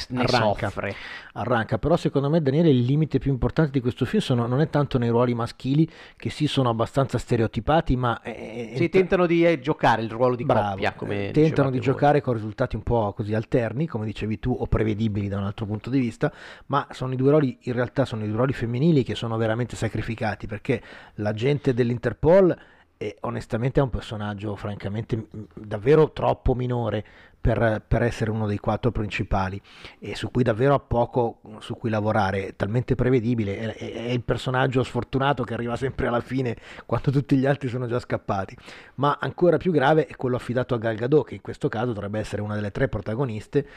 ne 0.10 0.22
Arranca. 0.22 0.68
soffre. 0.70 0.96
Arranca, 1.34 1.78
però 1.78 1.96
secondo 1.96 2.30
me 2.30 2.42
Daniele 2.42 2.70
il 2.70 2.82
limite 2.82 3.20
più 3.20 3.32
importante 3.32 3.72
di 3.72 3.80
questo 3.80 4.06
film 4.06 4.22
sono- 4.22 4.48
non 4.48 4.62
è 4.62 4.70
tanto 4.70 4.98
nei 4.98 5.10
ruoli 5.10 5.34
maschili 5.34 5.90
che 6.16 6.30
sì 6.30 6.48
sono 6.48 6.70
abbastanza 6.70 7.18
stereotipati, 7.18 7.96
ma 7.96 8.22
è- 8.22 8.74
Si 8.76 8.86
è- 8.86 8.90
tentano 8.90 9.26
di 9.26 9.46
eh, 9.46 9.60
giocare 9.60 10.02
il 10.02 10.10
ruolo 10.12 10.36
di 10.36 10.44
Bravo, 10.44 10.72
coppia, 10.72 10.94
come 10.94 11.30
eh, 11.30 11.32
tentano 11.32 11.70
di 11.70 11.78
voi. 11.78 11.86
giocare 11.86 12.22
con 12.22 12.34
risultati 12.34 12.76
un 12.76 12.84
po' 12.84 13.14
così 13.14 13.34
alterni, 13.34 13.88
come 13.88 14.06
dicevi 14.06 14.40
tu, 14.40 14.56
o 14.58 14.66
prevedibili 14.68 15.28
da 15.28 15.38
un 15.38 15.44
altro 15.46 15.66
punto 15.66 15.90
di 15.90 16.00
vista, 16.00 16.32
ma 16.68 16.88
sono 16.92 17.14
i 17.14 17.16
due 17.16 17.30
ruoli, 17.32 17.58
in 17.62 17.74
realtà 17.74 18.06
sono 18.06 18.24
i 18.24 18.28
due 18.28 18.36
ruoli 18.38 18.54
femminili 18.54 19.04
che 19.04 19.16
sono 19.16 19.38
veramente 19.38 19.76
sacrificati, 19.76 20.48
perché 20.48 20.82
l'agente 21.16 21.74
dell'Interpol 21.74 22.58
è, 22.98 23.16
onestamente 23.22 23.80
è 23.80 23.84
un 23.84 23.90
personaggio 23.90 24.56
francamente 24.56 25.28
davvero 25.56 26.12
troppo 26.12 26.54
minore 26.54 27.04
per, 27.42 27.84
per 27.88 28.04
essere 28.04 28.30
uno 28.30 28.46
dei 28.46 28.60
quattro 28.60 28.92
principali 28.92 29.60
e 30.00 30.16
su 30.16 30.30
cui 30.30 30.44
davvero 30.44 30.76
ha 30.76 30.80
poco 30.80 31.40
su 31.60 31.76
cui 31.76 31.90
lavorare, 31.90 32.48
è 32.48 32.56
talmente 32.56 32.94
prevedibile, 32.94 33.58
è, 33.58 33.76
è- 33.76 34.12
il 34.12 34.22
personaggio 34.22 34.84
sfortunato 34.84 35.44
che 35.44 35.56
arriva 35.56 35.76
sempre 35.76 36.08
alla 36.08 36.22
fine 36.22 36.56
quando 36.86 37.12
tutti 37.12 37.36
gli 37.36 37.46
altri 37.48 37.68
sono 37.68 37.88
già 37.88 38.00
scappati. 38.00 38.56
Ma 38.96 39.18
ancora 39.20 39.58
più 39.58 39.72
grave 39.72 40.06
è 40.06 40.16
quello 40.16 40.36
affidato 40.36 40.76
a 40.76 40.78
Gal 40.78 40.96
Gadot 40.96 41.28
che 41.28 41.36
in 41.36 41.42
questo 41.42 41.68
caso 41.68 41.94
dovrebbe 41.94 42.20
essere 42.20 42.42
una 42.42 42.54
delle 42.54 42.72
tre 42.72 42.88
protagoniste 42.88 43.68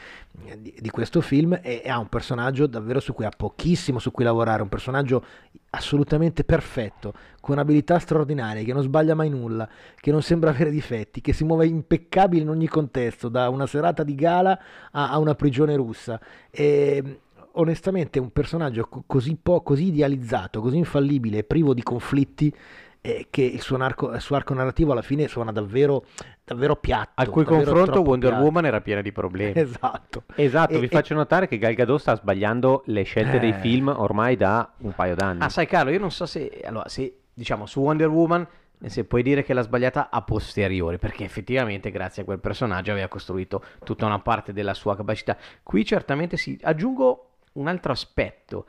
eh, 0.45 0.61
di, 0.61 0.75
di 0.79 0.89
questo 0.91 1.21
film 1.21 1.59
e, 1.61 1.81
e 1.83 1.89
ha 1.89 1.97
un 1.97 2.07
personaggio 2.07 2.67
davvero 2.67 2.99
su 2.99 3.13
cui 3.13 3.25
ha 3.25 3.31
pochissimo 3.35 3.97
su 3.97 4.11
cui 4.11 4.23
lavorare, 4.23 4.61
un 4.61 4.69
personaggio 4.69 5.23
assolutamente 5.71 6.43
perfetto, 6.43 7.13
con 7.41 7.59
abilità 7.59 7.99
straordinarie, 7.99 8.63
che 8.63 8.73
non 8.73 8.81
sbaglia 8.81 9.13
mai 9.13 9.29
nulla, 9.29 9.67
che 9.95 10.11
non 10.11 10.21
sembra 10.21 10.49
avere 10.49 10.71
difetti, 10.71 11.21
che 11.21 11.33
si 11.33 11.43
muove 11.43 11.67
impeccabile 11.67 12.41
in 12.43 12.49
ogni 12.49 12.67
contesto, 12.67 13.29
da 13.29 13.49
una 13.55 13.65
serata 13.67 14.03
di 14.03 14.13
gala 14.15 14.59
a, 14.91 15.09
a 15.11 15.17
una 15.17 15.33
prigione 15.35 15.75
russa. 15.75 16.19
E, 16.51 17.19
onestamente 17.57 18.19
un 18.19 18.31
personaggio 18.31 18.85
co- 18.87 19.03
così, 19.07 19.37
po- 19.41 19.61
così 19.61 19.85
idealizzato, 19.87 20.61
così 20.61 20.77
infallibile, 20.77 21.43
privo 21.43 21.73
di 21.73 21.81
conflitti, 21.83 22.53
eh, 23.01 23.27
che 23.29 23.43
il 23.43 23.61
suo, 23.61 23.77
narco- 23.77 24.11
il 24.13 24.19
suo 24.19 24.35
arco 24.35 24.53
narrativo 24.53 24.91
alla 24.91 25.01
fine 25.03 25.27
suona 25.27 25.51
davvero, 25.51 26.05
davvero 26.43 26.75
piatto. 26.75 27.11
Al 27.15 27.29
cui 27.29 27.43
confronto 27.45 28.01
Wonder 28.01 28.29
piatto. 28.31 28.43
Woman 28.43 28.65
era 28.65 28.81
piena 28.81 29.01
di 29.01 29.11
problemi. 29.11 29.53
Esatto. 29.59 30.23
Esatto, 30.35 30.73
E- 30.73 30.79
vi 30.79 30.85
e- 30.85 30.89
faccio 30.89 31.13
notare 31.13 31.47
che 31.47 31.57
Gal 31.57 31.75
Gadot 31.75 31.99
sta 31.99 32.15
sbagliando 32.15 32.81
le 32.87 33.03
scelte 33.03 33.39
dei 33.39 33.51
Eh. 33.51 33.59
film 33.59 33.87
ormai 33.95 34.35
da 34.35 34.69
un 34.79 34.93
paio 34.93 35.15
d'anni. 35.15 35.41
Ah, 35.43 35.49
sai 35.49 35.65
Carlo, 35.67 35.91
io 35.91 35.99
non 35.99 36.11
so 36.11 36.25
se, 36.25 36.61
allora, 36.65 36.89
se 36.89 37.19
diciamo 37.33 37.65
su 37.67 37.79
Wonder 37.79 38.09
Woman, 38.09 38.45
se 38.85 39.03
puoi 39.05 39.23
dire 39.23 39.43
che 39.43 39.53
l'ha 39.53 39.61
sbagliata 39.61 40.09
a 40.09 40.21
posteriori, 40.21 40.97
perché 40.97 41.23
effettivamente 41.23 41.91
grazie 41.91 42.21
a 42.21 42.25
quel 42.25 42.39
personaggio 42.39 42.91
aveva 42.91 43.07
costruito 43.07 43.63
tutta 43.83 44.05
una 44.05 44.19
parte 44.19 44.53
della 44.53 44.73
sua 44.73 44.95
capacità. 44.95 45.37
Qui 45.63 45.85
certamente 45.85 46.37
sì. 46.37 46.57
Aggiungo 46.61 47.29
un 47.53 47.67
altro 47.67 47.91
aspetto. 47.91 48.65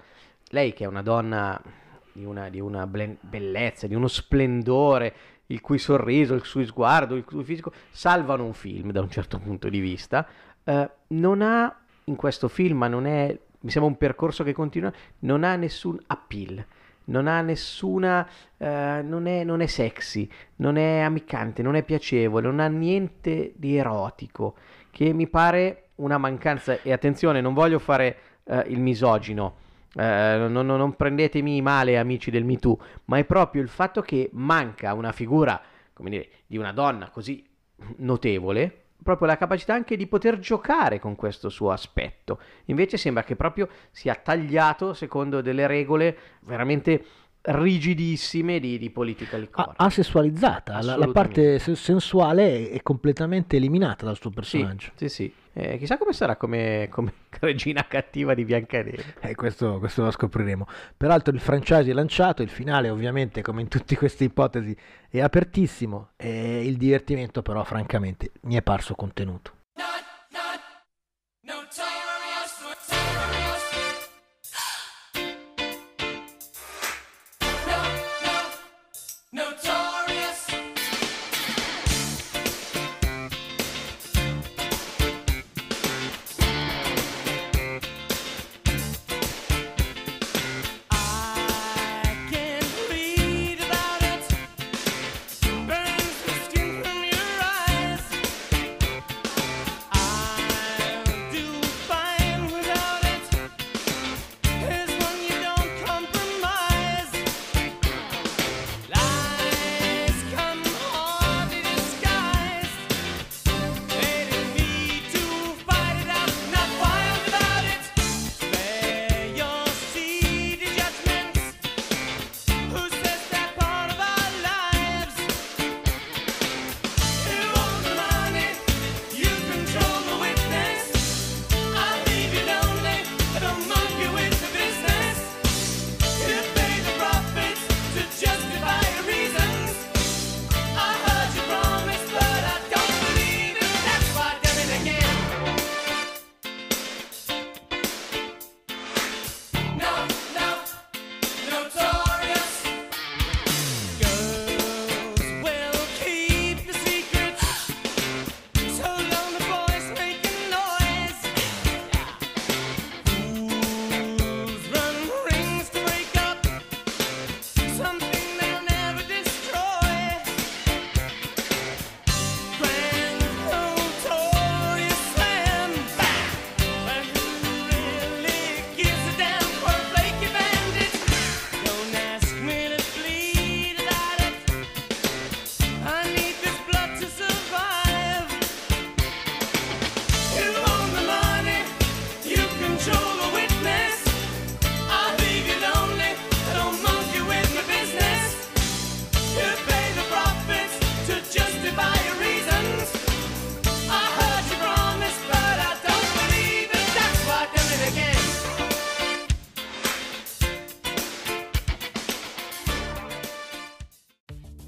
Lei 0.51 0.73
che 0.73 0.85
è 0.85 0.87
una 0.87 1.03
donna 1.03 1.61
di 2.13 2.25
una, 2.25 2.49
di 2.49 2.61
una 2.61 2.87
bellezza, 2.87 3.87
di 3.87 3.95
uno 3.95 4.09
splendore, 4.09 5.15
il 5.47 5.61
cui 5.61 5.79
sorriso, 5.79 6.35
il 6.35 6.45
suo 6.45 6.65
sguardo, 6.65 7.15
il 7.15 7.25
cui 7.25 7.45
fisico 7.45 7.73
salvano 7.91 8.45
un 8.45 8.55
film 8.55 8.91
da 8.91 9.01
un 9.01 9.11
certo 9.11 9.39
punto 9.39 9.69
di 9.69 9.79
vista. 9.79 10.27
Eh, 10.65 10.91
non 11.09 11.43
ha 11.43 11.79
in 12.05 12.17
questo 12.17 12.49
film, 12.49 12.79
ma 12.79 12.89
non 12.89 13.07
è, 13.07 13.39
mi 13.61 13.71
sembra 13.71 13.91
un 13.91 13.99
percorso 13.99 14.43
che 14.43 14.53
continua, 14.53 14.93
non 15.21 15.45
ha 15.45 15.55
nessun 15.57 15.99
appeal, 16.07 16.65
non 17.07 17.27
ha 17.27 17.41
nessuna, 17.41 18.27
eh, 18.57 19.01
non, 19.03 19.27
è, 19.27 19.45
non 19.45 19.61
è 19.61 19.67
sexy, 19.67 20.29
non 20.57 20.77
è 20.77 21.01
ammiccante, 21.01 21.63
non 21.63 21.77
è 21.77 21.83
piacevole, 21.83 22.47
non 22.47 22.61
ha 22.61 22.69
niente 22.69 23.53
di 23.57 23.77
erotico, 23.77 24.55
che 24.91 25.13
mi 25.13 25.29
pare 25.29 25.89
una 25.97 26.19
mancanza, 26.19 26.81
e 26.83 26.93
attenzione, 26.93 27.41
non 27.41 27.55
voglio 27.55 27.79
fare 27.79 28.17
eh, 28.45 28.65
il 28.69 28.81
misogino, 28.81 29.57
eh, 29.95 30.47
non, 30.49 30.67
non- 30.67 30.97
prendetemi 30.97 31.61
male 31.63 31.99
amici 31.99 32.31
del 32.31 32.45
Me 32.45 32.59
Too, 32.59 32.79
ma 33.07 33.19
è 33.19 33.25
proprio 33.25 33.63
il 33.63 33.69
fatto 33.69 34.01
che 34.03 34.31
manca 34.33 34.95
una 34.95 35.13
figura, 35.13 35.61
come 35.93 36.11
dire, 36.11 36.29
di 36.47 36.57
una 36.57 36.73
donna 36.73 37.09
così 37.11 37.45
notevole, 37.99 38.86
proprio 39.03 39.27
la 39.27 39.37
capacità 39.37 39.75
anche 39.75 39.97
di 39.97 40.07
poter 40.07 40.39
giocare 40.39 40.99
con 40.99 41.17
questo 41.17 41.49
suo 41.49 41.71
aspetto. 41.71 42.41
Invece 42.67 42.97
sembra 42.97 43.23
che 43.25 43.37
proprio 43.37 43.69
sia 43.91 44.15
tagliato 44.15 44.95
secondo 44.95 45.41
delle 45.41 45.67
regole 45.67 46.17
veramente 46.41 47.05
rigidissime 47.49 48.59
di, 48.59 48.79
di 48.79 48.91
politica 48.91 49.39
correct. 49.49 49.75
asessualizzata, 49.81 50.83
la, 50.83 50.97
la 50.97 51.09
parte 51.09 51.59
se- 51.59 51.77
sensuale 51.77 52.71
è, 52.71 52.83
completamente 52.83 53.57
eliminata 53.57 54.05
dal 54.05 54.17
suo 54.17 54.31
Sì, 54.31 54.35
personaggio. 54.35 54.91
sì, 54.97 55.09
sì. 55.09 55.33
Eh, 55.59 55.79
chissà 55.79 55.97
come 55.97 56.13
sarà 56.13 56.37
come, 56.37 56.87
come 56.91 57.11
regina 57.41 57.87
cattiva 57.89 58.35
di 58.35 58.45
Biancaneve. 58.45 59.15
E 59.21 59.35
questo, 59.35 59.79
questo 59.79 60.03
lo 60.03 60.11
scopriremo. 60.11 60.67
Peraltro 60.95 61.33
il 61.33 61.41
franchise 61.41 61.91
è 61.91 61.95
lanciato, 61.95 62.43
il 62.43 62.51
finale 62.51 62.91
ovviamente 62.91 63.41
come 63.41 63.63
in 63.63 63.69
tutte 63.69 63.97
queste 63.97 64.25
ipotesi 64.25 64.77
è 65.09 65.21
apertissimo 65.21 66.11
e 66.17 66.63
il 66.67 66.77
divertimento 66.77 67.41
però 67.41 67.65
francamente 67.65 68.33
mi 68.43 68.57
è 68.57 68.63
parso 68.63 68.95
contenuto. 68.95 69.56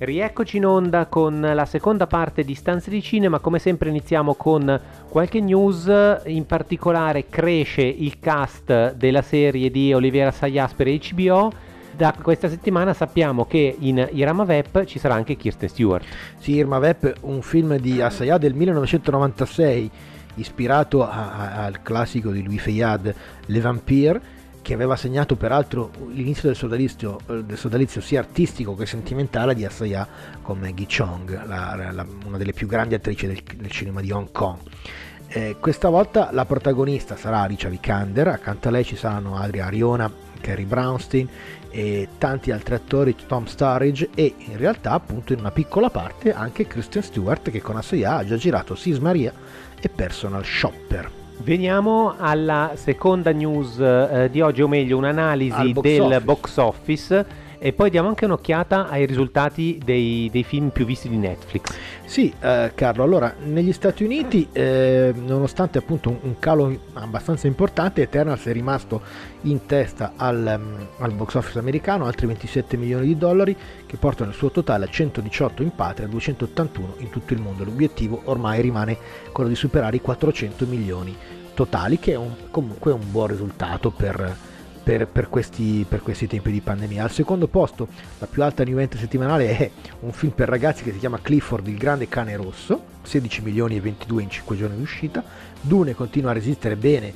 Rieccoci 0.00 0.58
in 0.58 0.64
onda 0.66 1.06
con 1.06 1.40
la 1.40 1.64
seconda 1.64 2.06
parte 2.06 2.44
di 2.44 2.54
Stanze 2.54 2.88
di 2.88 3.02
Cinema, 3.02 3.40
come 3.40 3.58
sempre 3.58 3.88
iniziamo 3.88 4.34
con 4.34 4.80
qualche 5.08 5.40
news, 5.40 5.90
in 6.26 6.46
particolare 6.46 7.26
cresce 7.28 7.82
il 7.82 8.20
cast 8.20 8.94
della 8.94 9.22
serie 9.22 9.72
di 9.72 9.92
Oliviera 9.92 10.30
Sayas 10.30 10.72
per 10.74 10.86
HBO, 10.86 11.50
da 11.96 12.14
questa 12.22 12.48
settimana 12.48 12.94
sappiamo 12.94 13.46
che 13.46 13.74
in 13.76 14.08
Irama 14.12 14.44
Vep 14.44 14.84
ci 14.84 15.00
sarà 15.00 15.14
anche 15.14 15.34
Kirsten 15.34 15.68
Stewart. 15.68 16.04
Sì, 16.38 16.52
Irma 16.52 16.78
Vep, 16.78 17.14
un 17.22 17.42
film 17.42 17.76
di 17.78 18.00
Assayas 18.00 18.38
del 18.38 18.54
1996, 18.54 19.90
ispirato 20.36 21.02
a- 21.02 21.10
a- 21.10 21.64
al 21.64 21.82
classico 21.82 22.30
di 22.30 22.44
Louis 22.44 22.62
Fayad, 22.62 23.12
Le 23.46 23.60
Vampire, 23.60 24.20
che 24.68 24.74
aveva 24.74 24.96
segnato 24.96 25.34
peraltro 25.34 25.90
l'inizio 26.10 26.42
del 26.46 26.54
sodalizio, 26.54 27.18
eh, 27.30 27.42
del 27.42 27.56
sodalizio 27.56 28.02
sia 28.02 28.18
artistico 28.20 28.74
che 28.74 28.84
sentimentale 28.84 29.54
di 29.54 29.64
Assayas 29.64 30.06
con 30.42 30.58
Maggie 30.58 30.84
Chong, 30.86 31.46
la- 31.46 31.90
la- 31.90 32.06
una 32.26 32.36
delle 32.36 32.52
più 32.52 32.66
grandi 32.66 32.92
attrici 32.94 33.26
del, 33.26 33.40
del 33.56 33.70
cinema 33.70 34.02
di 34.02 34.10
Hong 34.10 34.30
Kong. 34.30 34.58
Eh, 35.28 35.56
questa 35.58 35.88
volta 35.88 36.28
la 36.32 36.44
protagonista 36.44 37.16
sarà 37.16 37.40
Alicia 37.40 37.70
Vikander, 37.70 38.28
accanto 38.28 38.68
a 38.68 38.70
lei 38.70 38.84
ci 38.84 38.94
saranno 38.96 39.36
Adria 39.38 39.64
Ariona, 39.64 40.12
Carrie 40.38 40.66
Brownstein 40.66 41.26
e 41.70 42.06
tanti 42.18 42.50
altri 42.50 42.74
attori, 42.74 43.16
Tom 43.26 43.46
Sturridge 43.46 44.10
e 44.14 44.34
in 44.36 44.58
realtà 44.58 44.90
appunto 44.90 45.32
in 45.32 45.38
una 45.38 45.50
piccola 45.50 45.88
parte 45.88 46.34
anche 46.34 46.66
Kristen 46.66 47.02
Stewart 47.02 47.50
che 47.50 47.62
con 47.62 47.78
Assayas 47.78 48.20
ha 48.20 48.24
già 48.26 48.36
girato 48.36 48.74
Sis 48.74 48.98
Maria 48.98 49.32
e 49.80 49.88
Personal 49.88 50.44
Shopper. 50.44 51.17
Veniamo 51.40 52.14
alla 52.18 52.72
seconda 52.74 53.30
news 53.30 53.78
eh, 53.78 54.28
di 54.30 54.40
oggi, 54.40 54.60
o 54.62 54.68
meglio 54.68 54.96
Al 54.96 55.02
un'analisi 55.04 55.72
box 55.72 55.82
del 55.84 56.00
office. 56.02 56.20
box 56.20 56.56
office 56.56 57.26
e 57.58 57.72
poi 57.72 57.90
diamo 57.90 58.08
anche 58.08 58.24
un'occhiata 58.24 58.88
ai 58.88 59.04
risultati 59.06 59.80
dei, 59.84 60.28
dei 60.30 60.44
film 60.44 60.68
più 60.70 60.84
visti 60.84 61.08
di 61.08 61.16
Netflix. 61.16 61.74
Sì, 62.04 62.32
eh, 62.40 62.72
Carlo, 62.74 63.02
allora 63.02 63.34
negli 63.44 63.72
Stati 63.72 64.04
Uniti, 64.04 64.48
eh, 64.52 65.12
nonostante 65.14 65.78
appunto 65.78 66.18
un, 66.22 66.38
calo 66.38 66.74
abbastanza 66.94 67.46
importante, 67.46 68.02
Eternals 68.02 68.44
è 68.46 68.52
rimasto 68.52 69.02
in 69.42 69.66
testa 69.66 70.12
al, 70.16 70.58
mm, 70.58 70.80
al 70.98 71.12
box 71.12 71.34
office 71.34 71.58
americano, 71.58 72.06
altri 72.06 72.26
27 72.26 72.76
milioni 72.76 73.06
di 73.06 73.18
dollari 73.18 73.56
che 73.86 73.96
portano 73.96 74.30
il 74.30 74.36
suo 74.36 74.50
totale 74.50 74.84
a 74.84 74.88
118 74.88 75.62
in 75.62 75.74
patria 75.74 76.06
e 76.06 76.10
281 76.10 76.94
in 76.98 77.10
tutto 77.10 77.32
il 77.32 77.40
mondo. 77.40 77.64
L'obiettivo 77.64 78.22
ormai 78.24 78.60
rimane 78.60 78.96
quello 79.32 79.48
di 79.48 79.56
superare 79.56 79.96
i 79.96 80.00
400 80.00 80.66
milioni 80.66 81.14
totali, 81.54 81.98
che 81.98 82.12
è 82.12 82.16
un- 82.16 82.34
comunque 82.50 82.92
un 82.92 83.10
buon 83.10 83.26
risultato 83.26 83.90
per, 83.90 84.36
per- 84.88 85.06
per 85.06 85.28
questi, 85.28 85.84
per 85.86 86.00
questi 86.00 86.26
tempi 86.26 86.50
di 86.50 86.62
pandemia. 86.62 87.02
Al 87.02 87.10
secondo 87.10 87.46
posto, 87.46 87.88
la 88.18 88.26
più 88.26 88.42
alta 88.42 88.64
new 88.64 88.78
entry 88.78 88.98
settimanale 88.98 89.58
è 89.58 89.70
un 90.00 90.12
film 90.12 90.32
per 90.32 90.48
ragazzi 90.48 90.82
che 90.82 90.92
si 90.92 90.98
chiama 90.98 91.18
Clifford 91.20 91.66
il 91.66 91.76
grande 91.76 92.08
cane 92.08 92.34
rosso, 92.36 92.84
16 93.02 93.42
milioni 93.42 93.76
e 93.76 93.82
22 93.82 94.22
in 94.22 94.30
5 94.30 94.56
giorni 94.56 94.76
di 94.76 94.82
uscita. 94.82 95.22
Dune 95.60 95.94
continua 95.94 96.30
a 96.30 96.32
resistere 96.32 96.76
bene 96.76 97.12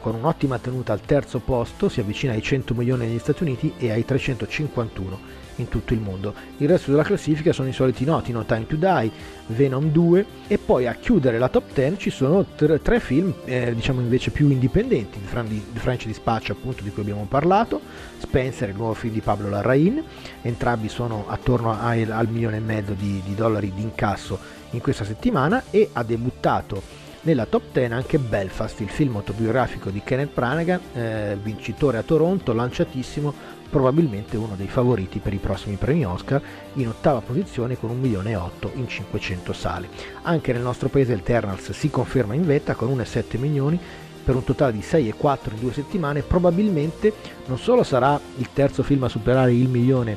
con 0.00 0.14
un'ottima 0.14 0.58
tenuta 0.58 0.92
al 0.92 1.00
terzo 1.00 1.40
posto, 1.40 1.88
si 1.88 2.00
avvicina 2.00 2.32
ai 2.32 2.42
100 2.42 2.74
milioni 2.74 3.06
negli 3.06 3.18
Stati 3.18 3.42
Uniti 3.42 3.74
e 3.78 3.90
ai 3.90 4.04
351 4.04 5.40
in 5.56 5.68
tutto 5.68 5.92
il 5.92 6.00
mondo. 6.00 6.34
Il 6.58 6.68
resto 6.68 6.90
della 6.90 7.02
classifica 7.02 7.52
sono 7.52 7.68
i 7.68 7.72
soliti 7.72 8.04
noti, 8.04 8.32
No 8.32 8.44
Time 8.44 8.66
to 8.66 8.76
Die, 8.76 9.10
Venom 9.48 9.90
2 9.90 10.26
e 10.46 10.58
poi 10.58 10.86
a 10.86 10.94
chiudere 10.94 11.38
la 11.38 11.48
top 11.48 11.72
10 11.74 11.98
ci 11.98 12.10
sono 12.10 12.44
tre, 12.54 12.80
tre 12.80 13.00
film 13.00 13.34
eh, 13.44 13.74
diciamo 13.74 14.00
invece 14.00 14.30
più 14.30 14.48
indipendenti, 14.48 15.20
The 15.20 15.80
French 15.80 16.06
Dispatch 16.06 16.50
appunto 16.50 16.82
di 16.82 16.90
cui 16.90 17.02
abbiamo 17.02 17.26
parlato, 17.28 17.80
Spencer, 18.18 18.70
il 18.70 18.76
nuovo 18.76 18.94
film 18.94 19.12
di 19.12 19.20
Pablo 19.20 19.48
Larraín, 19.48 20.02
entrambi 20.42 20.88
sono 20.88 21.24
attorno 21.28 21.78
ai- 21.78 22.10
al 22.10 22.28
milione 22.28 22.56
e 22.56 22.60
mezzo 22.60 22.92
di, 22.92 23.20
di 23.24 23.34
dollari 23.34 23.72
di 23.74 23.82
incasso 23.82 24.38
in 24.70 24.80
questa 24.80 25.04
settimana 25.04 25.64
e 25.70 25.90
ha 25.92 26.02
debuttato 26.02 27.01
nella 27.22 27.46
top 27.46 27.62
10 27.72 27.92
anche 27.92 28.18
Belfast, 28.18 28.80
il 28.80 28.88
film 28.88 29.16
autobiografico 29.16 29.90
di 29.90 30.02
Kenneth 30.02 30.34
Branagh, 30.34 30.80
eh, 30.94 31.38
vincitore 31.40 31.98
a 31.98 32.02
Toronto, 32.02 32.52
lanciatissimo, 32.52 33.32
probabilmente 33.70 34.36
uno 34.36 34.54
dei 34.56 34.66
favoriti 34.66 35.18
per 35.18 35.32
i 35.32 35.38
prossimi 35.38 35.76
premi 35.76 36.04
Oscar, 36.04 36.42
in 36.74 36.88
ottava 36.88 37.20
posizione 37.20 37.78
con 37.78 37.90
1 37.90 38.00
milione 38.00 38.34
8 38.34 38.72
in 38.74 38.88
500 38.88 39.52
sale. 39.52 39.88
Anche 40.22 40.52
nel 40.52 40.62
nostro 40.62 40.88
paese 40.88 41.12
il 41.12 41.20
Eternals 41.20 41.70
si 41.70 41.90
conferma 41.90 42.34
in 42.34 42.44
vetta 42.44 42.74
con 42.74 42.88
1,7 42.88 43.38
milioni 43.38 43.78
per 44.24 44.34
un 44.34 44.44
totale 44.44 44.72
di 44.72 44.80
6,4 44.80 45.52
in 45.52 45.60
due 45.60 45.72
settimane, 45.72 46.22
probabilmente 46.22 47.12
non 47.46 47.58
solo 47.58 47.82
sarà 47.82 48.20
il 48.36 48.48
terzo 48.52 48.82
film 48.82 49.04
a 49.04 49.08
superare 49.08 49.52
il 49.52 49.68
milione 49.68 50.16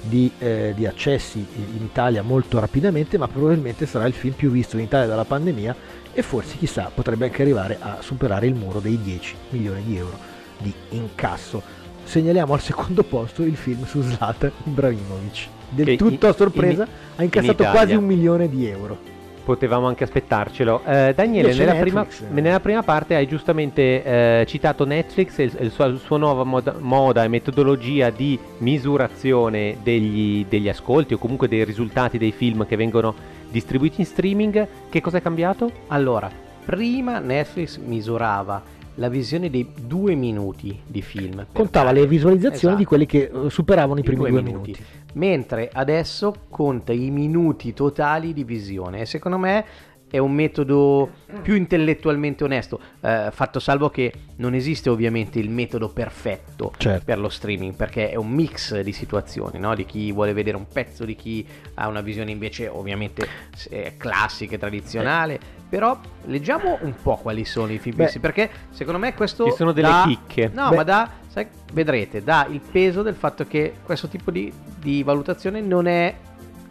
di, 0.00 0.30
eh, 0.38 0.72
di 0.74 0.86
accessi 0.86 1.44
in 1.54 1.82
Italia 1.82 2.22
molto 2.22 2.58
rapidamente, 2.60 3.18
ma 3.18 3.28
probabilmente 3.28 3.86
sarà 3.86 4.06
il 4.06 4.12
film 4.12 4.34
più 4.34 4.50
visto 4.50 4.76
in 4.76 4.84
Italia 4.84 5.06
dalla 5.06 5.24
pandemia 5.24 6.04
e 6.18 6.22
forse 6.22 6.56
chissà 6.56 6.90
potrebbe 6.92 7.26
anche 7.26 7.42
arrivare 7.42 7.76
a 7.78 7.98
superare 8.00 8.46
il 8.46 8.54
muro 8.54 8.80
dei 8.80 8.98
10 9.00 9.34
milioni 9.50 9.82
di 9.84 9.96
euro 9.98 10.18
di 10.56 10.72
incasso. 10.90 11.62
Segnaliamo 12.04 12.54
al 12.54 12.60
secondo 12.60 13.02
posto 13.02 13.42
il 13.42 13.54
film 13.54 13.84
su 13.84 14.00
Zlatan 14.00 14.50
Ibrahimovic. 14.64 15.48
Del 15.68 15.84
Che 15.84 15.96
tutto 15.96 16.24
in- 16.26 16.32
a 16.32 16.34
sorpresa 16.34 16.86
ha 17.16 17.22
incassato 17.22 17.62
Italia. 17.62 17.70
quasi 17.70 17.94
un 17.94 18.04
milione 18.04 18.48
di 18.48 18.66
euro. 18.66 18.96
Potevamo 19.44 19.86
anche 19.86 20.04
aspettarcelo. 20.04 20.82
Eh, 20.86 21.12
Daniele, 21.14 21.52
nella 21.54 21.74
prima, 21.74 22.06
nella 22.30 22.60
prima 22.60 22.82
parte 22.82 23.14
hai 23.14 23.28
giustamente 23.28 24.02
eh, 24.02 24.44
citato 24.48 24.86
Netflix 24.86 25.38
e 25.38 25.42
il, 25.44 25.56
il 25.60 25.70
suo, 25.70 25.84
il 25.84 25.98
suo 25.98 26.16
nuova 26.16 26.44
moda, 26.44 26.76
moda 26.78 27.22
e 27.24 27.28
metodologia 27.28 28.08
di 28.08 28.38
misurazione 28.58 29.76
degli, 29.82 30.46
degli 30.48 30.68
ascolti 30.68 31.14
o 31.14 31.18
comunque 31.18 31.46
dei 31.46 31.62
risultati 31.64 32.16
dei 32.16 32.32
film 32.32 32.66
che 32.66 32.74
vengono 32.76 33.14
distribuiti 33.50 34.00
in 34.00 34.06
streaming. 34.06 34.68
Che 34.88 35.00
cosa 35.00 35.18
è 35.18 35.22
cambiato? 35.22 35.70
Allora, 35.88 36.30
prima 36.64 37.18
Netflix 37.18 37.78
misurava 37.78 38.62
la 38.98 39.08
visione 39.08 39.50
dei 39.50 39.70
due 39.86 40.14
minuti 40.14 40.78
di 40.86 41.02
film. 41.02 41.46
Contava 41.52 41.92
le 41.92 42.06
visualizzazioni 42.06 42.74
Esatto. 42.74 42.76
di 42.76 42.84
quelli 42.84 43.06
che 43.06 43.30
eh, 43.32 43.50
superavano 43.50 43.98
i 43.98 44.02
I 44.02 44.04
primi 44.04 44.20
due 44.20 44.30
due 44.30 44.42
minuti. 44.42 44.70
minuti. 44.70 44.84
Mentre 45.14 45.70
adesso 45.72 46.34
conta 46.48 46.92
i 46.92 47.10
minuti 47.10 47.72
totali 47.74 48.32
di 48.32 48.44
visione 48.44 49.00
e 49.00 49.06
secondo 49.06 49.38
me 49.38 49.64
è 50.08 50.18
un 50.18 50.32
metodo 50.32 51.10
più 51.42 51.54
intellettualmente 51.56 52.44
onesto, 52.44 52.80
eh, 53.00 53.28
fatto 53.32 53.58
salvo 53.58 53.90
che 53.90 54.12
non 54.36 54.54
esiste 54.54 54.88
ovviamente 54.88 55.38
il 55.40 55.50
metodo 55.50 55.88
perfetto 55.88 56.72
Certo. 56.76 57.04
per 57.04 57.18
lo 57.18 57.28
streaming, 57.28 57.74
perché 57.74 58.10
è 58.10 58.14
un 58.16 58.28
mix 58.30 58.78
di 58.80 58.92
situazioni, 58.92 59.58
no? 59.58 59.74
di 59.74 59.84
chi 59.84 60.12
vuole 60.12 60.32
vedere 60.32 60.56
un 60.56 60.66
pezzo, 60.72 61.04
di 61.04 61.16
chi 61.16 61.46
ha 61.74 61.88
una 61.88 62.00
visione 62.02 62.30
invece 62.30 62.68
ovviamente 62.68 63.26
eh, 63.68 63.94
classica 63.96 64.54
e 64.54 64.58
tradizionale, 64.58 65.38
però 65.68 65.98
leggiamo 66.26 66.78
un 66.82 66.94
po' 67.02 67.16
quali 67.16 67.44
sono 67.44 67.72
i 67.72 67.78
film 67.78 67.96
Beh, 67.96 68.18
perché 68.20 68.48
secondo 68.70 69.00
me 69.00 69.12
questo 69.14 69.46
Ci 69.50 69.56
sono 69.56 69.72
delle 69.72 69.88
dà- 69.88 70.04
chicche. 70.06 70.50
No, 70.54 70.68
Beh. 70.68 70.76
ma 70.76 70.82
dà, 70.84 71.10
sai, 71.26 71.46
vedrete, 71.72 72.22
dà 72.22 72.46
il 72.48 72.60
peso 72.60 73.02
del 73.02 73.16
fatto 73.16 73.44
che 73.46 73.74
questo 73.82 74.06
tipo 74.06 74.30
di, 74.30 74.52
di 74.78 75.02
valutazione 75.02 75.60
non 75.60 75.88
è 75.88 76.14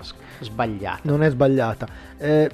s- 0.02 0.14
sbagliato. 0.40 1.02
non 1.04 1.22
è 1.22 1.30
sbagliata. 1.30 1.88
Eh, 2.18 2.50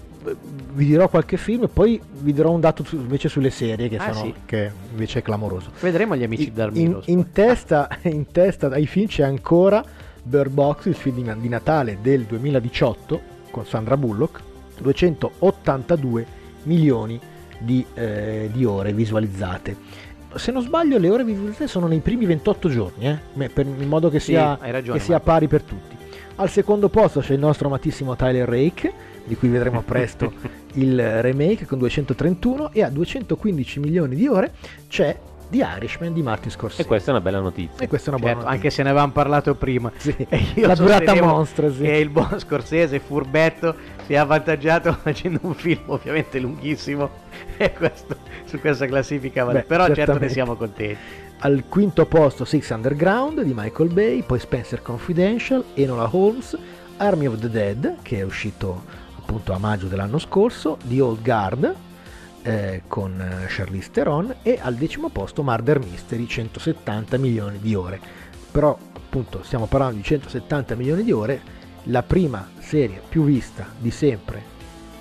vi 0.74 0.86
dirò 0.86 1.08
qualche 1.10 1.38
film 1.38 1.64
e 1.64 1.68
poi 1.68 2.00
vi 2.20 2.34
dirò 2.34 2.52
un 2.52 2.60
dato 2.60 2.84
su- 2.84 2.96
invece 2.96 3.28
sulle 3.30 3.50
serie 3.50 3.90
che, 3.90 3.98
Ah, 3.98 4.14
sono- 4.14 4.26
sì. 4.26 4.34
che 4.46 4.72
invece 4.92 5.20
è 5.20 5.22
clamoroso. 5.22 5.72
Vedremo 5.80 6.16
gli 6.16 6.24
amici 6.24 6.48
In, 6.50 6.54
d'Armiros. 6.54 7.08
in- 7.08 7.18
in 7.20 7.32
testa, 7.32 7.88
in 8.04 8.28
testa 8.32 8.68
ai 8.68 8.86
film 8.86 9.08
c'è 9.08 9.24
ancora 9.24 9.84
Bird 10.24 10.52
Box, 10.52 10.86
il 10.86 10.96
film 10.96 11.16
di, 11.34 11.42
di 11.42 11.50
Natale 11.50 11.98
del 12.02 12.24
2018 12.24 13.20
con 13.50 13.66
Sandra 13.66 13.98
Bullock, 13.98 14.40
282 14.80 16.26
milioni 16.64 17.20
di, 17.58 17.86
eh, 17.94 18.50
di 18.52 18.66
ore 18.66 18.94
visualizzate. 18.94 19.76
Se 20.36 20.52
non 20.52 20.62
sbaglio 20.62 20.98
le 20.98 21.10
ore 21.10 21.24
visualizzate 21.26 21.68
sono 21.68 21.88
nei 21.88 22.00
primi 22.00 22.26
28 22.26 22.70
giorni, 22.70 23.08
eh, 23.38 23.50
per- 23.50 23.66
in 23.66 23.88
modo 23.88 24.10
che 24.10 24.20
Sì, 24.20 24.32
sia, 24.32 24.58
hai 24.60 24.72
ragione, 24.72 24.98
che 24.98 25.04
sia 25.04 25.20
pari 25.20 25.48
per 25.48 25.62
tutti. 25.64 25.96
Al 26.36 26.50
secondo 26.50 26.88
posto 26.90 27.20
c'è 27.20 27.34
il 27.34 27.40
nostro 27.40 27.68
amatissimo 27.68 28.16
Tyler 28.16 28.48
Rake, 28.48 28.94
di 29.32 29.38
cui 29.38 29.48
vedremo 29.48 29.80
presto 29.88 30.34
il 30.74 31.22
remake 31.22 31.66
con 31.66 31.78
231 31.78 32.72
e 32.74 32.84
a 32.84 32.90
215 32.90 33.80
milioni 33.80 34.14
di 34.16 34.28
ore 34.28 34.52
c'è 34.90 35.18
The 35.50 35.58
Irishman 35.78 36.12
di 36.14 36.22
Martin 36.22 36.52
Scorsese. 36.52 36.82
E 36.82 36.86
questa 36.86 37.12
è 37.12 37.14
una 37.14 37.22
bella 37.22 37.40
notizia. 37.40 37.84
E 37.84 37.88
questa 37.88 38.12
è 38.12 38.14
una 38.14 38.20
buona 38.20 38.36
Certo, 38.36 38.50
notizia. 38.50 38.50
anche 38.50 38.70
se 38.70 38.84
ne 38.84 38.90
avevamo 38.90 39.12
parlato 39.14 39.56
prima. 39.56 39.92
Sì, 39.96 40.16
E 40.28 40.46
io 40.56 40.68
la 40.68 40.76
durata 40.76 41.16
monstra, 41.16 41.72
sì. 41.72 41.82
Che 41.84 41.92
il 41.92 42.10
buon 42.10 42.40
Scorsese, 42.40 43.00
furbetto, 43.00 43.76
si 44.06 44.14
è 44.14 44.18
avvantaggiato 44.18 44.92
facendo 45.02 45.40
un 45.44 45.54
film 45.54 45.82
ovviamente 45.88 46.40
lunghissimo. 46.40 47.10
E 47.58 47.72
questo, 47.74 48.18
su 48.46 48.60
questa 48.60 48.86
classifica 48.86 49.46
vale. 49.46 49.60
Beh, 49.60 49.66
Però 49.66 49.94
certo 49.94 50.18
ne 50.18 50.30
siamo 50.30 50.56
contenti. 50.56 50.98
Al 51.40 51.64
quinto 51.70 52.06
posto 52.06 52.44
Six 52.46 52.70
Underground 52.70 53.42
di 53.42 53.54
Michael 53.56 53.92
Bay, 53.92 54.24
poi 54.24 54.40
Spencer 54.40 54.82
Confidential, 54.82 55.64
Enola 55.74 56.08
Holmes, 56.12 56.58
Army 56.98 57.26
of 57.26 57.40
the 57.40 57.50
Dead, 57.50 57.96
che 58.02 58.20
è 58.20 58.22
uscito 58.24 59.00
appunto 59.32 59.54
a 59.54 59.58
maggio 59.58 59.88
dell'anno 59.88 60.20
scorso, 60.20 60.78
The 60.84 61.00
Old 61.00 61.22
Guard 61.24 61.76
eh, 62.42 62.84
con 62.86 63.20
eh, 63.22 63.46
Charlize 63.48 63.90
Theron 63.90 64.36
e 64.42 64.60
al 64.62 64.76
decimo 64.76 65.08
posto 65.08 65.42
Murder 65.42 65.80
Mystery, 65.80 66.28
170 66.28 67.18
milioni 67.18 67.58
di 67.60 67.74
ore. 67.74 67.98
Però 68.52 68.78
appunto 68.94 69.42
stiamo 69.44 69.68
parlando 69.68 69.96
di 69.96 70.04
170 70.04 70.76
milioni 70.76 71.04
di 71.04 71.14
ore 71.14 71.42
La 71.84 72.04
prima 72.04 72.50
serie 72.60 73.02
più 73.08 73.24
vista 73.24 73.66
di 73.78 73.90
sempre 73.90 74.44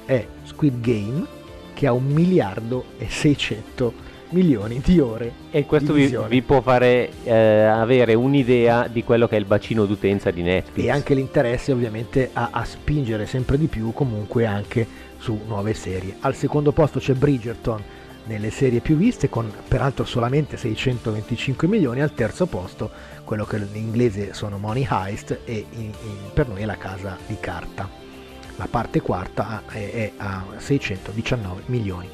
è 0.04 0.24
Squid 0.44 0.80
Game, 0.80 1.26
che 1.74 1.88
ha 1.88 1.92
un 1.92 2.06
miliardo 2.06 2.84
e 2.98 3.08
600 3.08 3.82
milioni 3.82 4.09
di 4.30 5.00
ore. 5.00 5.32
E 5.50 5.66
questo 5.66 5.92
vi, 5.92 6.16
vi 6.28 6.42
può 6.42 6.60
fare 6.60 7.10
eh, 7.24 7.32
avere 7.32 8.14
un'idea 8.14 8.86
di 8.86 9.02
quello 9.04 9.26
che 9.26 9.36
è 9.36 9.38
il 9.38 9.44
bacino 9.44 9.84
d'utenza 9.84 10.30
di 10.30 10.42
Netflix. 10.42 10.84
e 10.86 10.90
anche 10.90 11.14
l'interesse 11.14 11.72
ovviamente 11.72 12.30
a, 12.32 12.50
a 12.52 12.64
spingere 12.64 13.26
sempre 13.26 13.58
di 13.58 13.66
più 13.66 13.92
comunque 13.92 14.46
anche 14.46 14.86
su 15.18 15.38
nuove 15.46 15.74
serie. 15.74 16.16
Al 16.20 16.34
secondo 16.34 16.72
posto 16.72 16.98
c'è 16.98 17.14
Bridgerton 17.14 17.82
nelle 18.24 18.50
serie 18.50 18.80
più 18.80 18.96
viste 18.96 19.28
con 19.28 19.50
peraltro 19.66 20.04
solamente 20.04 20.56
625 20.56 21.66
milioni, 21.66 22.00
al 22.00 22.14
terzo 22.14 22.46
posto 22.46 22.90
quello 23.24 23.44
che 23.44 23.56
in 23.56 23.68
inglese 23.74 24.32
sono 24.34 24.58
Money 24.58 24.86
Heist 24.88 25.40
e 25.44 25.64
in- 25.72 25.80
in- 25.82 26.30
per 26.32 26.48
noi 26.48 26.62
è 26.62 26.64
la 26.64 26.76
casa 26.76 27.16
di 27.26 27.36
carta. 27.40 27.88
La 28.56 28.68
parte 28.70 29.00
quarta 29.00 29.62
è, 29.70 29.90
è 29.90 30.12
a 30.18 30.44
619 30.58 31.62
milioni 31.66 32.08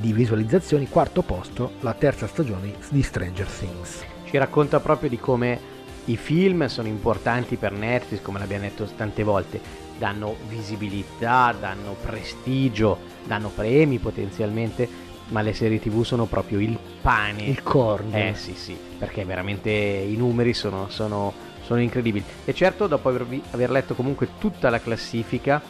di 0.00 0.12
visualizzazioni, 0.12 0.88
quarto 0.88 1.22
posto 1.22 1.72
la 1.80 1.92
terza 1.92 2.26
stagione 2.26 2.72
di 2.88 3.02
Stranger 3.02 3.46
Things. 3.46 4.02
Ci 4.24 4.36
racconta 4.38 4.80
proprio 4.80 5.10
di 5.10 5.18
come 5.18 5.78
i 6.06 6.16
film 6.16 6.66
sono 6.66 6.88
importanti 6.88 7.56
per 7.56 7.72
Netflix, 7.72 8.22
come 8.22 8.38
l'abbiamo 8.38 8.62
detto 8.64 8.88
tante 8.96 9.22
volte, 9.22 9.60
danno 9.98 10.36
visibilità, 10.48 11.54
danno 11.58 11.94
prestigio, 12.00 12.98
danno 13.26 13.50
premi 13.54 13.98
potenzialmente, 13.98 14.88
ma 15.28 15.42
le 15.42 15.52
serie 15.52 15.78
tv 15.78 16.02
sono 16.02 16.24
proprio 16.24 16.58
il 16.58 16.78
pane. 17.02 17.42
Il 17.44 17.62
corno. 17.62 18.16
Eh 18.16 18.32
sì 18.34 18.54
sì, 18.54 18.76
perché 18.98 19.24
veramente 19.24 19.70
i 19.70 20.16
numeri 20.16 20.54
sono, 20.54 20.88
sono- 20.88 21.32
sono 21.62 21.80
incredibili. 21.80 22.24
E 22.46 22.54
certo, 22.54 22.86
dopo 22.86 23.10
avervi- 23.10 23.42
aver 23.50 23.70
letto 23.70 23.94
comunque 23.94 24.28
tutta 24.38 24.70
la 24.70 24.80
classifica, 24.80 25.60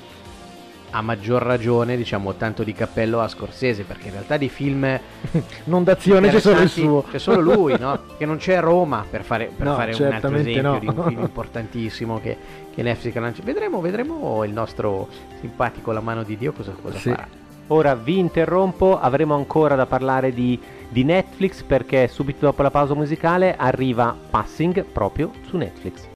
a 0.91 1.01
maggior 1.03 1.43
ragione 1.43 1.97
diciamo 1.97 2.35
tanto 2.35 2.63
di 2.63 2.73
cappello 2.73 3.21
a 3.21 3.29
Scorsese, 3.29 3.85
perché 3.85 4.07
in 4.07 4.13
realtà 4.13 4.37
di 4.37 4.49
film 4.49 4.99
non 5.65 5.85
d'azione 5.85 6.29
c'è 6.31 6.41
solo 6.41 6.61
il 6.61 6.69
suo. 6.69 7.05
C'è 7.11 7.19
solo 7.19 7.41
lui, 7.41 7.77
no? 7.79 7.99
Che 8.19 8.27
non 8.27 8.37
c'è 8.37 8.61
Roma 8.61 9.05
per 9.09 9.25
fare, 9.25 9.51
per 9.57 9.67
No, 9.67 9.75
fare 9.75 9.95
un 9.95 10.13
altro 10.13 10.35
esempio 10.35 10.63
no. 10.63 10.79
di 10.79 10.87
un 10.87 11.05
film 11.07 11.21
importantissimo 11.21 12.21
che, 12.21 12.37
che 12.75 12.83
Netflix 12.83 13.15
lancia. 13.15 13.43
Vedremo, 13.43 13.81
vedremo 13.81 14.45
il 14.45 14.53
nostro 14.53 15.09
simpatico 15.41 15.93
La 15.93 16.01
mano 16.01 16.23
di 16.23 16.37
Dio 16.37 16.53
cosa, 16.53 16.73
cosa 16.81 16.99
Sì. 16.99 17.11
farà. 17.11 17.27
Ora 17.69 17.95
vi 17.95 18.19
interrompo, 18.19 18.99
avremo 19.01 19.37
ancora 19.37 19.77
da 19.77 19.87
parlare 19.87 20.33
di, 20.35 20.59
di 20.89 21.05
Netflix 21.05 21.63
perché 21.63 22.09
subito 22.09 22.47
dopo 22.47 22.63
la 22.63 22.71
pausa 22.71 22.95
musicale 22.95 23.55
arriva 23.57 24.15
Passing 24.29 24.83
proprio 24.85 25.31
su 25.47 25.57
Netflix. 25.57 26.10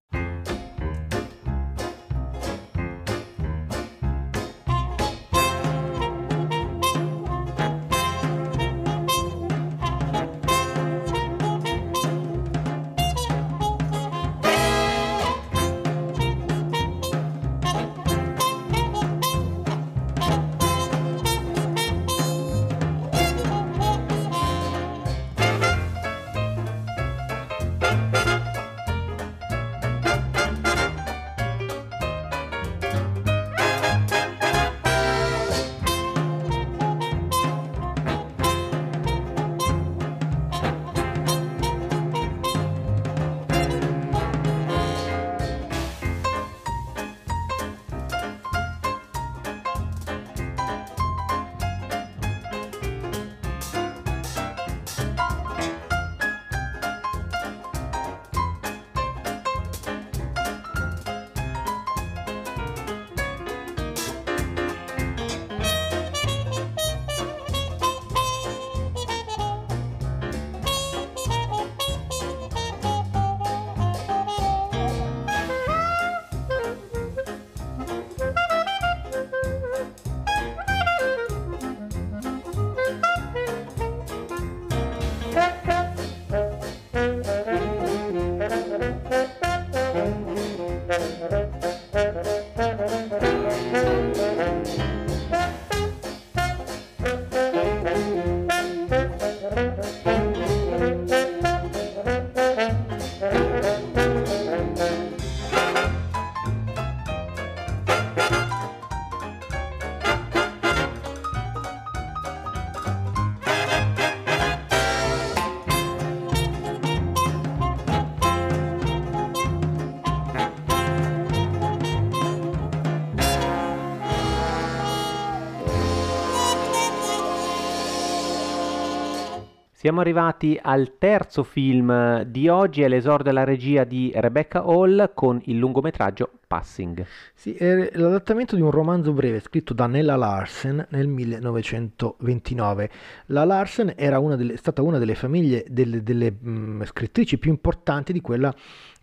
Siamo 129.84 130.00
arrivati 130.00 130.58
al 130.62 130.96
terzo 130.96 131.42
film 131.42 132.22
di 132.22 132.48
oggi, 132.48 132.80
è 132.80 132.88
l'esordio 132.88 133.24
della 133.24 133.44
regia 133.44 133.84
di 133.84 134.10
Rebecca 134.14 134.62
Hall 134.62 135.10
con 135.12 135.38
il 135.44 135.58
lungometraggio 135.58 136.38
Passing. 136.46 137.04
Sì, 137.34 137.52
è 137.52 137.90
l'adattamento 137.92 138.56
di 138.56 138.62
un 138.62 138.70
romanzo 138.70 139.12
breve 139.12 139.40
scritto 139.40 139.74
da 139.74 139.86
Nella 139.86 140.16
Larsen 140.16 140.86
nel 140.88 141.06
1929. 141.06 142.90
La 143.26 143.44
Larsen 143.44 143.92
era 143.94 144.18
una 144.20 144.36
delle- 144.36 144.56
stata 144.56 144.80
una 144.80 144.96
delle 144.96 145.14
famiglie 145.14 145.66
delle, 145.68 146.02
delle, 146.02 146.30
mh, 146.30 146.84
scrittrici 146.86 147.36
più 147.36 147.50
importanti 147.50 148.14
di 148.14 148.22
quella, 148.22 148.54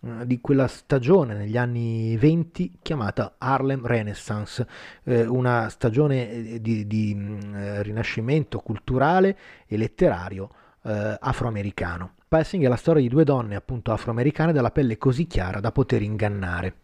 eh, 0.02 0.26
di 0.26 0.42
quella 0.42 0.66
stagione 0.66 1.36
negli 1.36 1.58
anni 1.58 2.18
20 2.18 2.80
chiamata 2.82 3.36
Harlem 3.38 3.86
Renaissance, 3.86 4.66
eh, 5.04 5.28
una 5.28 5.70
stagione 5.70 6.32
eh, 6.32 6.60
di, 6.60 6.88
di, 6.88 7.14
mh, 7.14 7.54
eh, 7.54 7.84
rinascimento 7.84 8.58
culturale 8.62 9.38
e 9.68 9.78
letterario 9.78 10.50
eh, 10.84 11.18
afroamericano. 11.20 12.14
Passing 12.28 12.64
è 12.64 12.68
la 12.68 12.76
storia 12.76 13.02
di 13.02 13.10
due 13.10 13.24
donne 13.24 13.56
appunto 13.56 13.92
afroamericane 13.92 14.54
dalla 14.54 14.72
pelle 14.72 14.98
così 14.98 15.28
chiara 15.28 15.60
da 15.60 15.72
poter 15.72 16.02
ingannare. 16.02 16.76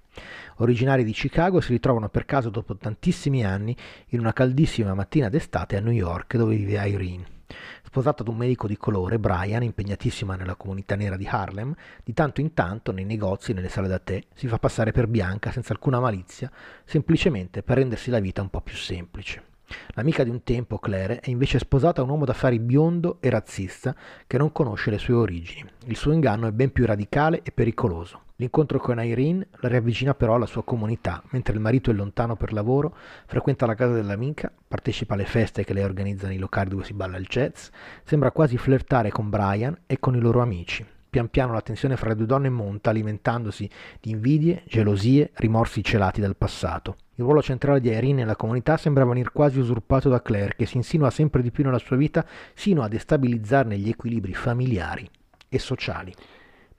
Originari 0.57 1.03
di 1.03 1.11
Chicago 1.11 1.61
si 1.61 1.71
ritrovano 1.71 2.09
per 2.09 2.25
caso 2.25 2.49
dopo 2.49 2.75
tantissimi 2.75 3.45
anni 3.45 3.75
in 4.07 4.19
una 4.19 4.33
caldissima 4.33 4.93
mattina 4.93 5.29
d'estate 5.29 5.77
a 5.77 5.79
New 5.79 5.93
York 5.93 6.35
dove 6.35 6.55
vive 6.55 6.87
Irene. 6.87 7.35
Sposata 7.83 8.23
ad 8.23 8.27
un 8.27 8.35
medico 8.35 8.67
di 8.67 8.75
colore, 8.75 9.19
Brian, 9.19 9.63
impegnatissima 9.63 10.35
nella 10.35 10.55
comunità 10.55 10.95
nera 10.95 11.15
di 11.15 11.25
Harlem, 11.25 11.73
di 12.03 12.13
tanto 12.13 12.41
in 12.41 12.53
tanto 12.53 12.91
nei 12.91 13.05
negozi 13.05 13.51
e 13.51 13.53
nelle 13.53 13.69
sale 13.69 13.87
da 13.87 13.99
tè 13.99 14.21
si 14.33 14.47
fa 14.47 14.57
passare 14.57 14.91
per 14.91 15.07
bianca 15.07 15.51
senza 15.51 15.71
alcuna 15.71 15.99
malizia, 15.99 16.51
semplicemente 16.83 17.63
per 17.63 17.77
rendersi 17.77 18.09
la 18.09 18.19
vita 18.19 18.41
un 18.41 18.49
po' 18.49 18.61
più 18.61 18.75
semplice. 18.75 19.55
L'amica 19.95 20.23
di 20.23 20.29
un 20.29 20.43
tempo, 20.43 20.77
Claire, 20.79 21.19
è 21.19 21.29
invece 21.29 21.59
sposata 21.59 22.01
a 22.01 22.03
un 22.03 22.09
uomo 22.09 22.25
d'affari 22.25 22.59
biondo 22.59 23.17
e 23.19 23.29
razzista 23.29 23.95
che 24.25 24.37
non 24.37 24.51
conosce 24.51 24.91
le 24.91 24.97
sue 24.97 25.13
origini. 25.13 25.69
Il 25.85 25.95
suo 25.95 26.11
inganno 26.11 26.47
è 26.47 26.51
ben 26.51 26.71
più 26.71 26.85
radicale 26.85 27.41
e 27.43 27.51
pericoloso. 27.51 28.21
L'incontro 28.39 28.79
con 28.79 29.03
Irene 29.03 29.47
la 29.61 29.67
riavvicina 29.67 30.13
però 30.13 30.35
alla 30.35 30.45
sua 30.45 30.63
comunità, 30.63 31.23
mentre 31.29 31.55
il 31.55 31.59
marito 31.59 31.89
è 31.89 31.93
lontano 31.93 32.35
per 32.35 32.53
lavoro, 32.53 32.95
frequenta 33.25 33.65
la 33.65 33.73
casa 33.73 33.93
dell'amica, 33.93 34.51
partecipa 34.67 35.15
alle 35.15 35.25
feste 35.25 35.63
che 35.63 35.73
lei 35.73 35.83
organizza 35.83 36.27
nei 36.27 36.37
locali 36.37 36.69
dove 36.69 36.83
si 36.83 36.93
balla 36.93 37.17
il 37.17 37.25
jazz, 37.25 37.69
sembra 38.03 38.31
quasi 38.31 38.57
flirtare 38.57 39.09
con 39.09 39.29
Brian 39.29 39.75
e 39.87 39.99
con 39.99 40.15
i 40.15 40.19
loro 40.19 40.41
amici. 40.41 40.85
Pian 41.17 41.29
piano 41.29 41.53
la 41.53 41.61
tensione 41.61 41.97
fra 41.97 42.09
le 42.09 42.15
due 42.15 42.27
donne 42.27 42.49
monta 42.49 42.91
alimentandosi 42.91 43.67
di 43.99 44.11
invidie, 44.11 44.61
gelosie, 44.67 45.31
rimorsi 45.33 45.83
celati 45.83 46.21
del 46.21 46.35
passato. 46.35 46.95
Il 47.15 47.23
ruolo 47.23 47.41
centrale 47.41 47.79
di 47.79 47.89
Irene 47.89 48.13
nella 48.13 48.35
comunità 48.35 48.77
sembra 48.77 49.03
venir 49.03 49.31
quasi 49.31 49.57
usurpato 49.57 50.09
da 50.09 50.21
Claire, 50.21 50.53
che 50.55 50.67
si 50.67 50.77
insinua 50.77 51.09
sempre 51.09 51.41
di 51.41 51.49
più 51.49 51.63
nella 51.63 51.79
sua 51.79 51.95
vita 51.95 52.23
sino 52.53 52.83
a 52.83 52.87
destabilizzarne 52.87 53.79
gli 53.79 53.89
equilibri 53.89 54.35
familiari 54.35 55.09
e 55.49 55.57
sociali. 55.57 56.13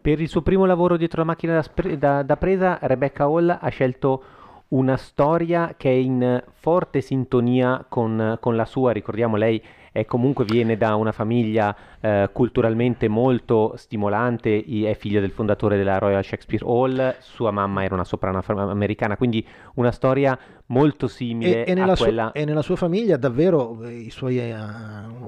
Per 0.00 0.20
il 0.20 0.28
suo 0.28 0.42
primo 0.42 0.64
lavoro 0.66 0.96
dietro 0.96 1.22
la 1.22 1.26
macchina 1.26 1.60
da, 1.60 1.96
da- 1.96 2.22
da 2.22 2.36
presa, 2.36 2.78
Rebecca 2.82 3.24
Hall 3.24 3.58
ha 3.60 3.68
scelto 3.70 4.22
una 4.68 4.96
storia 4.96 5.74
che 5.76 5.90
è 5.90 5.94
in 5.94 6.42
forte 6.52 7.00
sintonia 7.00 7.84
con, 7.88 8.36
con 8.40 8.56
la 8.56 8.64
sua. 8.64 8.92
Ricordiamo, 8.92 9.36
lei 9.36 9.62
è 9.90 10.04
comunque 10.04 10.44
viene 10.44 10.76
da 10.76 10.94
una 10.94 11.12
famiglia 11.12 11.74
eh, 12.00 12.28
culturalmente 12.32 13.08
molto 13.08 13.72
stimolante, 13.76 14.62
è 14.62 14.94
figlia 14.94 15.20
del 15.20 15.30
fondatore 15.30 15.76
della 15.76 15.98
Royal 15.98 16.22
Shakespeare 16.22 16.64
Hall, 16.64 17.16
sua 17.20 17.50
mamma 17.50 17.82
era 17.82 17.94
una 17.94 18.04
soprano 18.04 18.38
af- 18.38 18.50
americana, 18.50 19.16
quindi 19.16 19.44
una 19.74 19.90
storia 19.90 20.38
molto 20.66 21.08
simile 21.08 21.64
E, 21.64 21.70
e 21.70 21.74
nella 21.74 21.94
a 21.94 21.96
quella... 21.96 22.32
e 22.32 22.44
nella 22.44 22.62
sua 22.62 22.76
famiglia 22.76 23.16
davvero 23.16 23.82
eh, 23.82 23.94
i 23.94 24.10
suoi, 24.10 24.38
eh, 24.38 24.54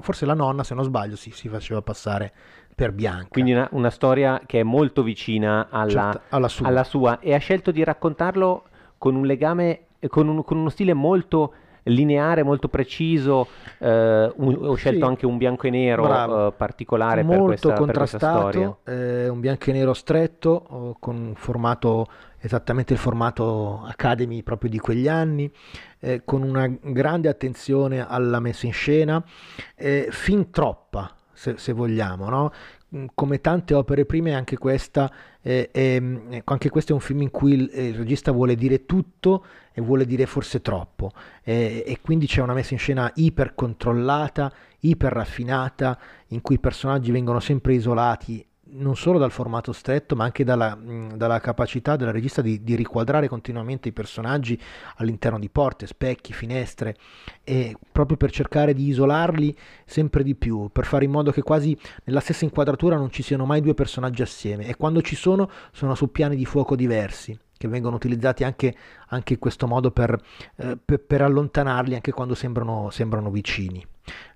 forse 0.01 0.25
la 0.25 0.35
nonna, 0.35 0.63
se 0.63 0.75
non 0.75 0.83
sbaglio, 0.83 1.15
si, 1.15 1.31
si 1.31 1.49
faceva 1.49 1.81
passare 1.81 2.31
per 2.73 2.93
bianca. 2.93 3.27
Quindi 3.29 3.51
una, 3.51 3.67
una 3.71 3.89
storia 3.89 4.41
che 4.45 4.59
è 4.59 4.63
molto 4.63 5.01
vicina 5.03 5.67
alla, 5.69 6.11
Certo, 6.11 6.21
alla 6.29 6.47
sua. 6.47 6.67
alla 6.67 6.83
sua 6.83 7.19
e 7.19 7.33
ha 7.33 7.39
scelto 7.39 7.71
di 7.71 7.83
raccontarlo 7.83 8.65
con 9.01 9.15
un 9.15 9.25
legame, 9.25 9.85
con, 10.09 10.27
un- 10.27 10.43
con 10.43 10.57
uno 10.57 10.69
stile 10.69 10.93
molto 10.93 11.53
lineare, 11.85 12.43
molto 12.43 12.67
preciso. 12.67 13.47
eh, 13.79 14.31
un- 14.35 14.57
ho 14.61 14.75
scelto 14.75 14.99
Sì. 14.99 15.03
anche 15.11 15.25
un 15.25 15.37
bianco 15.37 15.65
e 15.65 15.71
nero 15.71 16.03
eh, 16.49 16.51
particolare 16.51 17.23
per 17.25 17.25
molto 17.25 17.45
questa, 17.45 17.73
per 17.73 17.95
questa 17.97 18.17
storia. 18.19 18.67
contrastato, 18.67 18.79
eh, 18.85 19.27
un 19.27 19.39
bianco 19.39 19.69
e 19.71 19.73
nero 19.73 19.93
stretto, 19.95 20.49
oh, 20.69 20.95
con 20.99 21.15
un 21.15 21.33
formato 21.33 22.05
esattamente 22.39 22.93
il 22.93 22.99
formato 22.99 23.81
Academy 23.87 24.43
proprio 24.43 24.69
di 24.69 24.77
quegli 24.77 25.07
anni, 25.07 25.51
eh, 25.99 26.21
con 26.23 26.43
una 26.43 26.67
grande 26.79 27.27
attenzione 27.27 28.05
alla 28.07 28.39
messa 28.39 28.67
in 28.67 28.73
scena, 28.73 29.23
eh, 29.75 30.09
fin 30.11 30.51
troppa, 30.51 31.15
se, 31.33 31.57
se 31.57 31.73
vogliamo, 31.73 32.29
no? 32.29 32.51
Come 33.13 33.39
tante 33.39 33.73
opere 33.73 34.05
prime, 34.05 34.33
anche 34.33 34.57
questa, 34.57 35.09
eh, 35.41 35.69
ecco, 35.71 36.51
anche 36.51 36.69
questo 36.69 36.91
è 36.91 36.95
un 36.95 36.99
film 36.99 37.21
in 37.21 37.31
cui 37.31 37.53
il, 37.53 37.71
il 37.73 37.95
regista 37.95 38.33
vuole 38.33 38.55
dire 38.55 38.85
tutto 38.85 39.45
e 39.71 39.81
vuole 39.81 40.05
dire 40.05 40.25
forse 40.25 40.61
troppo, 40.61 41.11
eh, 41.41 41.85
e 41.87 41.99
quindi 42.01 42.27
c'è 42.27 42.41
una 42.41 42.53
messa 42.53 42.73
in 42.73 42.79
scena 42.79 43.09
iper 43.15 43.55
controllata, 43.55 44.51
iper 44.79 45.13
raffinata, 45.13 45.97
in 46.27 46.41
cui 46.41 46.55
i 46.55 46.59
personaggi 46.59 47.11
vengono 47.11 47.39
sempre 47.39 47.75
isolati 47.75 48.45
non 48.73 48.95
solo 48.95 49.17
dal 49.17 49.31
formato 49.31 49.71
stretto, 49.71 50.15
ma 50.15 50.23
anche 50.23 50.43
dalla, 50.43 50.75
mh, 50.75 51.15
dalla 51.15 51.39
capacità 51.39 51.95
della 51.95 52.11
regista 52.11 52.41
di, 52.41 52.63
di 52.63 52.75
riquadrare 52.75 53.27
continuamente 53.27 53.89
i 53.89 53.91
personaggi 53.91 54.59
all'interno 54.97 55.39
di 55.39 55.49
porte, 55.49 55.87
specchi, 55.87 56.33
finestre, 56.33 56.95
e 57.43 57.75
proprio 57.91 58.17
per 58.17 58.31
cercare 58.31 58.73
di 58.73 58.87
isolarli 58.87 59.55
sempre 59.85 60.23
di 60.23 60.35
più, 60.35 60.69
per 60.71 60.85
fare 60.85 61.05
in 61.05 61.11
modo 61.11 61.31
che 61.31 61.41
quasi 61.41 61.77
nella 62.05 62.19
stessa 62.19 62.45
inquadratura 62.45 62.95
non 62.95 63.11
ci 63.11 63.23
siano 63.23 63.45
mai 63.45 63.61
due 63.61 63.73
personaggi 63.73 64.21
assieme, 64.21 64.67
e 64.67 64.75
quando 64.75 65.01
ci 65.01 65.15
sono, 65.15 65.49
sono 65.71 65.95
su 65.95 66.11
piani 66.11 66.35
di 66.35 66.45
fuoco 66.45 66.75
diversi 66.75 67.37
che 67.61 67.67
vengono 67.67 67.95
utilizzati 67.95 68.43
anche, 68.43 68.75
anche 69.09 69.33
in 69.33 69.39
questo 69.39 69.67
modo 69.67 69.91
per, 69.91 70.19
eh, 70.55 70.77
per- 70.83 70.99
per 71.05 71.21
allontanarli 71.21 71.93
anche 71.93 72.11
quando 72.11 72.33
sembrano, 72.33 72.89
sembrano 72.89 73.29
vicini. 73.29 73.85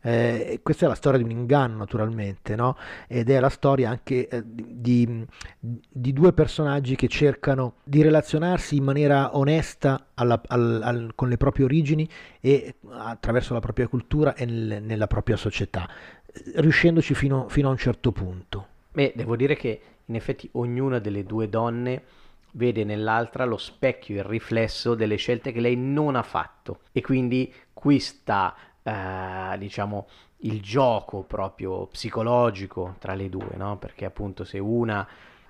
Eh, 0.01 0.59
questa 0.61 0.85
è 0.85 0.87
la 0.87 0.95
storia 0.95 1.17
di 1.17 1.23
un 1.25 1.31
inganno 1.31 1.77
naturalmente, 1.77 2.55
no? 2.55 2.77
ed 3.07 3.29
è 3.29 3.39
la 3.39 3.49
storia 3.49 3.89
anche 3.89 4.27
eh, 4.27 4.43
di, 4.45 5.25
di 5.59 6.13
due 6.13 6.33
personaggi 6.33 6.95
che 6.95 7.07
cercano 7.07 7.75
di 7.83 8.01
relazionarsi 8.03 8.75
in 8.75 8.83
maniera 8.83 9.35
onesta 9.37 10.07
alla- 10.13 10.41
al- 10.47 10.81
al- 10.83 11.11
con 11.15 11.29
le 11.29 11.37
proprie 11.37 11.65
origini 11.65 12.07
e 12.39 12.75
attraverso 12.91 13.53
la 13.53 13.59
propria 13.59 13.87
cultura 13.87 14.35
e 14.35 14.45
nel- 14.45 14.83
nella 14.83 15.07
propria 15.07 15.37
società, 15.37 15.89
riuscendoci 16.55 17.13
fino, 17.15 17.47
fino 17.49 17.67
a 17.67 17.71
un 17.71 17.77
certo 17.77 18.11
punto. 18.11 18.67
Beh, 18.91 19.13
devo 19.15 19.35
dire 19.35 19.55
che 19.55 19.81
in 20.05 20.15
effetti 20.15 20.47
ognuna 20.53 20.99
delle 20.99 21.23
due 21.23 21.49
donne 21.49 22.03
vede 22.51 22.83
nell'altra 22.83 23.43
lo 23.45 23.57
specchio, 23.57 24.15
il 24.15 24.23
riflesso 24.23 24.95
delle 24.95 25.15
scelte 25.17 25.51
che 25.51 25.59
lei 25.59 25.75
non 25.75 26.15
ha 26.15 26.23
fatto. 26.23 26.79
E 26.91 27.01
quindi 27.01 27.53
qui 27.73 27.99
sta, 27.99 28.55
eh, 28.85 29.57
diciamo, 29.57 30.07
il 30.39 30.61
gioco 30.61 31.23
proprio 31.23 31.87
psicologico 31.87 32.95
tra 32.99 33.15
le 33.15 33.29
due, 33.29 33.55
no? 33.55 33.77
Perché 33.77 34.05
appunto 34.05 34.43
se 34.43 34.59
una 34.59 35.07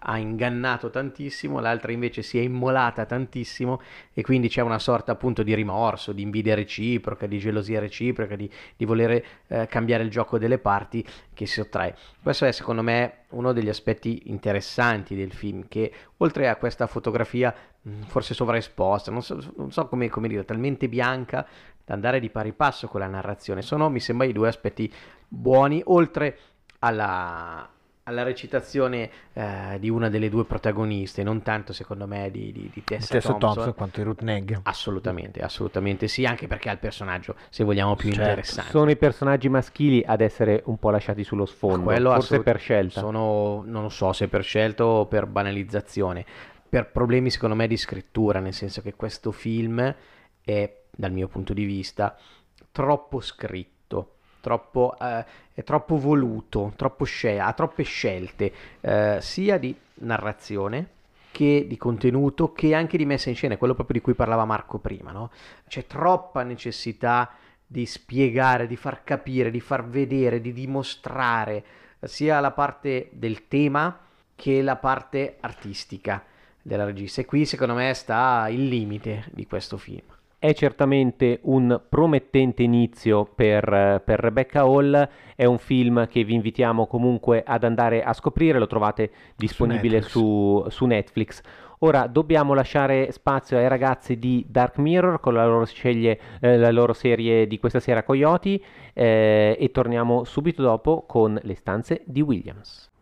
ha 0.08 0.18
ingannato 0.20 0.92
tantissimo, 0.92 1.60
l'altra 1.60 1.92
invece 1.92 2.22
si 2.22 2.38
è 2.38 2.42
immolata 2.42 3.06
tantissimo 3.06 3.82
e 4.14 4.22
quindi 4.22 4.50
c'è 4.50 4.62
una 4.62 4.78
sorta 4.78 5.12
appunto 5.12 5.42
di 5.42 5.56
rimorso, 5.56 6.12
di 6.12 6.22
invidia 6.22 6.54
reciproca, 6.54 7.26
di 7.26 7.40
gelosia 7.40 7.80
reciproca, 7.80 8.36
di, 8.36 8.50
di 8.78 8.86
volere 8.86 9.26
eh, 9.48 9.66
cambiare 9.68 10.04
il 10.04 10.12
gioco 10.12 10.38
delle 10.38 10.60
parti 10.60 11.04
che 11.34 11.48
si 11.48 11.54
sottrae. 11.54 11.96
Questo 12.22 12.46
è 12.46 12.52
secondo 12.52 12.84
me 12.84 13.24
uno 13.30 13.52
degli 13.52 13.70
aspetti 13.70 14.30
interessanti 14.30 15.16
del 15.16 15.34
film, 15.34 15.66
che 15.68 15.92
oltre 16.18 16.50
a 16.50 16.56
questa 16.56 16.86
fotografia 16.86 17.54
mh, 17.82 18.02
forse 18.04 18.36
sovraesposta, 18.36 19.10
non 19.10 19.24
so, 19.24 19.40
non 19.58 19.72
so 19.72 19.88
come, 19.88 20.08
come 20.10 20.28
dire, 20.28 20.46
talmente 20.46 20.88
bianca 20.88 21.48
da 21.86 21.94
andare 21.94 22.20
di 22.20 22.30
pari 22.30 22.52
passo 22.52 22.88
con 22.88 23.00
la 23.00 23.08
narrazione, 23.08 23.62
sono 23.62 23.90
mi 23.90 24.00
sembra 24.00 24.28
i 24.28 24.34
due 24.34 24.48
aspetti 24.48 24.92
buoni, 25.28 25.82
oltre 25.86 26.38
alla, 26.80 27.70
alla 28.04 28.24
recitazione 28.24 29.10
eh, 29.34 29.78
di 29.80 29.90
una 29.90 30.10
delle 30.10 30.30
due 30.30 30.46
protagoniste, 30.46 31.24
non 31.24 31.42
tanto 31.42 31.74
secondo 31.74 32.08
me 32.08 32.30
di, 32.32 32.52
di, 32.52 32.70
di 32.74 32.84
Tessa, 32.84 33.14
Tessa 33.14 33.30
Thompson. 33.30 33.54
Thompson 33.54 33.74
quanto 33.76 34.00
di 34.00 34.06
Ruth 34.06 34.22
Negg. 34.22 34.56
Assolutamente, 34.64 35.42
assolutamente 35.42 36.08
sì, 36.08 36.26
anche 36.26 36.48
perché 36.48 36.70
ha 36.70 36.72
il 36.72 36.80
personaggio, 36.80 37.36
se 37.50 37.64
vogliamo, 37.64 37.96
più 37.96 38.10
Certo, 38.10 38.22
interessante. 38.22 38.72
Sono 38.72 38.90
i 38.90 38.98
personaggi 38.98 39.50
maschili 39.50 40.04
ad 40.06 40.22
essere 40.22 40.62
un 40.66 40.78
po' 40.78 40.90
lasciati 40.90 41.24
sullo 41.24 41.46
sfondo, 41.46 41.84
Quello 41.84 42.10
forse 42.10 42.26
assolut- 42.26 42.44
per 42.46 42.60
scelta. 42.60 43.00
Sono, 43.00 43.64
non 43.66 43.84
lo 43.84 43.90
so 43.90 44.12
se 44.14 44.28
per 44.28 44.44
scelta 44.44 44.86
o 44.86 45.06
per 45.06 45.26
banalizzazione, 45.26 46.26
per 46.68 46.92
problemi 46.92 47.30
secondo 47.30 47.56
me 47.56 47.68
di 47.68 47.78
scrittura, 47.78 48.40
nel 48.40 48.54
senso 48.54 48.82
che 48.82 48.96
questo 48.96 49.32
film 49.32 49.96
è, 50.44 50.82
dal 50.96 51.12
mio 51.12 51.28
punto 51.28 51.54
di 51.54 51.66
vista, 51.66 52.18
troppo 52.72 53.20
scritto, 53.20 54.16
troppo, 54.42 54.96
eh, 55.00 55.64
troppo 55.64 55.98
voluto, 55.98 56.74
troppo 56.76 57.04
scel- 57.04 57.40
ha 57.40 57.54
troppe 57.54 57.84
scelte, 57.84 58.54
eh, 58.82 59.18
sia 59.22 59.58
di 59.58 59.76
narrazione 59.96 60.90
che 61.32 61.66
di 61.68 61.78
contenuto 61.78 62.54
che 62.54 62.74
anche 62.74 62.98
di 62.98 63.06
messa 63.06 63.30
in 63.30 63.36
scena, 63.36 63.58
quello 63.58 63.74
proprio 63.74 63.98
di 63.98 64.04
cui 64.04 64.14
parlava 64.14 64.46
Marco 64.46 64.78
prima, 64.80 65.12
no? 65.12 65.32
C'è 65.68 65.86
troppa 65.86 66.44
necessità 66.44 67.32
di 67.68 67.86
spiegare, 67.86 68.68
di 68.68 68.76
far 68.78 69.04
capire, 69.04 69.52
di 69.52 69.60
far 69.60 69.86
vedere, 69.86 70.40
di 70.40 70.54
dimostrare 70.54 71.64
sia 72.02 72.40
la 72.40 72.52
parte 72.52 73.10
del 73.12 73.48
tema 73.48 74.00
che 74.36 74.62
la 74.62 74.76
parte 74.76 75.38
artistica 75.40 76.24
della 76.62 76.86
regista. 76.86 77.22
E 77.22 77.26
qui 77.26 77.46
secondo 77.46 77.74
me 77.74 77.94
sta 77.94 78.48
il 78.50 78.68
limite 78.68 79.26
di 79.32 79.46
questo 79.46 79.78
film. 79.78 80.15
È 80.46 80.54
certamente 80.54 81.40
un 81.46 81.82
promettente 81.90 82.62
inizio 82.62 83.26
per, 83.26 84.04
per 84.06 84.20
Rebecca 84.20 84.60
Hall, 84.62 85.10
è 85.36 85.44
un 85.46 85.58
film 85.58 86.08
che 86.08 86.24
vi 86.24 86.36
invitiamo 86.36 86.86
comunque 86.86 87.42
ad 87.44 87.64
andare 87.64 88.04
a 88.04 88.14
scoprire, 88.14 88.60
lo 88.60 88.68
trovate 88.68 89.10
disponibile 89.36 90.02
Netflix. 90.02 90.12
su, 90.12 90.66
su 90.68 90.86
Netflix. 90.86 91.42
Ora 91.80 92.06
dobbiamo 92.06 92.54
lasciare 92.54 93.12
spazio 93.12 93.58
ai 93.58 93.68
ragazzi 93.68 94.20
di 94.20 94.46
Dark 94.48 94.78
Mirror 94.78 95.20
con 95.20 95.34
la 95.34 95.48
loro, 95.48 95.66
sceglie, 95.66 96.20
eh, 96.40 96.58
la 96.58 96.70
loro 96.70 96.94
serie 96.94 97.48
di 97.48 97.58
questa 97.58 97.80
sera 97.80 98.04
Coyote 98.04 98.62
eh, 98.94 99.58
e 99.60 99.72
torniamo 99.72 100.26
subito 100.26 100.62
dopo 100.62 101.06
con 101.08 101.40
le 101.42 101.56
stanze 101.56 102.04
di 102.06 102.22
Williams. 102.22 102.94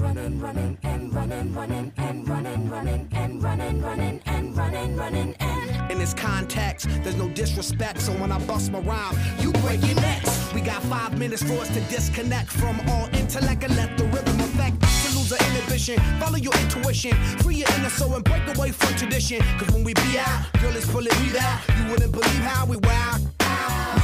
Running, 0.00 0.40
running, 0.40 0.78
and 0.82 1.14
running, 1.14 1.54
running, 1.54 1.92
and 1.98 2.28
running, 2.28 2.70
running, 2.70 3.08
and 3.12 3.42
running, 3.42 3.82
running, 3.82 4.20
and 4.26 4.56
running, 4.56 4.96
running, 4.96 5.34
and 5.38 5.92
In 5.92 5.98
this 5.98 6.14
context, 6.14 6.88
there's 7.02 7.16
no 7.16 7.28
disrespect, 7.28 8.00
so 8.00 8.12
when 8.12 8.32
I 8.32 8.38
bust 8.46 8.72
my 8.72 8.80
rhyme, 8.80 9.16
you 9.38 9.52
break 9.64 9.84
your 9.86 9.96
necks. 9.96 10.52
We 10.54 10.62
got 10.62 10.82
five 10.84 11.18
minutes 11.18 11.42
for 11.42 11.54
us 11.54 11.68
to 11.68 11.80
disconnect 11.82 12.50
from 12.50 12.80
all 12.88 13.08
intellect 13.14 13.62
and 13.64 13.76
let 13.76 13.96
the 13.98 14.04
rhythm 14.04 14.40
affect 14.40 14.80
lose 15.14 15.32
inhibition. 15.32 15.98
Follow 16.18 16.38
your 16.38 16.54
intuition, 16.54 17.12
free 17.42 17.56
your 17.56 17.68
inner 17.76 17.90
soul 17.90 18.14
and 18.14 18.24
break 18.24 18.42
away 18.56 18.70
from 18.72 18.94
tradition. 18.96 19.40
Cause 19.58 19.70
when 19.70 19.84
we 19.84 19.94
be 19.94 20.18
out, 20.18 20.46
girl, 20.60 20.74
it's 20.74 20.90
pulling 20.90 21.16
me 21.20 21.38
out. 21.38 21.60
You 21.78 21.90
wouldn't 21.90 22.12
believe 22.12 22.42
how 22.50 22.66
we 22.66 22.76
wow. 22.78 23.18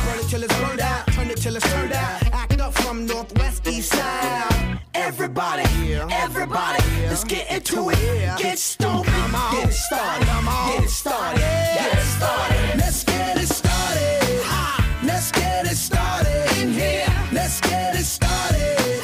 Burn 0.04 0.18
it 0.18 0.28
till 0.28 0.42
it's 0.42 0.54
burned 0.60 0.80
out, 0.80 1.06
turn 1.08 1.30
it 1.30 1.38
till 1.38 1.56
it's 1.56 1.72
turned 1.72 1.92
out. 1.92 2.45
Up 2.66 2.74
from 2.74 3.06
northwest, 3.06 3.64
east 3.68 3.92
side. 3.92 4.80
Everybody, 4.92 5.94
everybody, 6.10 6.82
let's 7.06 7.22
get 7.22 7.48
into 7.48 7.90
it. 7.90 8.38
Get 8.38 8.58
stoked, 8.58 9.06
get 9.06 9.68
it 9.68 9.72
started, 9.72 10.26
get 10.26 10.82
it 10.82 10.90
started, 10.90 11.38
get 11.38 11.96
it 11.96 12.00
started. 12.00 12.76
Let's 12.76 13.04
get 13.04 13.36
it 13.38 13.46
started. 13.46 14.42
Let's 15.04 15.30
get 15.30 15.66
it 15.66 15.76
started 15.76 16.58
in 16.58 16.72
here. 16.72 17.06
Let's 17.30 17.60
get 17.60 17.94
it 17.94 18.04
started. 18.04 19.00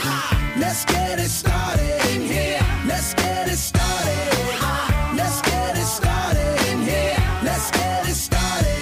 Let's 0.59 0.85
get 0.85 1.21
it 1.21 1.29
started 1.29 2.05
in 2.17 2.23
here. 2.23 2.67
Let's 2.89 3.15
get 3.15 3.47
it 3.47 3.59
started. 3.59 5.15
Let's 5.15 5.41
get 5.41 5.79
it 5.79 5.87
started 5.87 6.67
in 6.67 6.83
here. 6.83 7.17
Let's 7.45 7.71
get 7.71 8.09
it 8.09 8.15
started. 8.17 8.82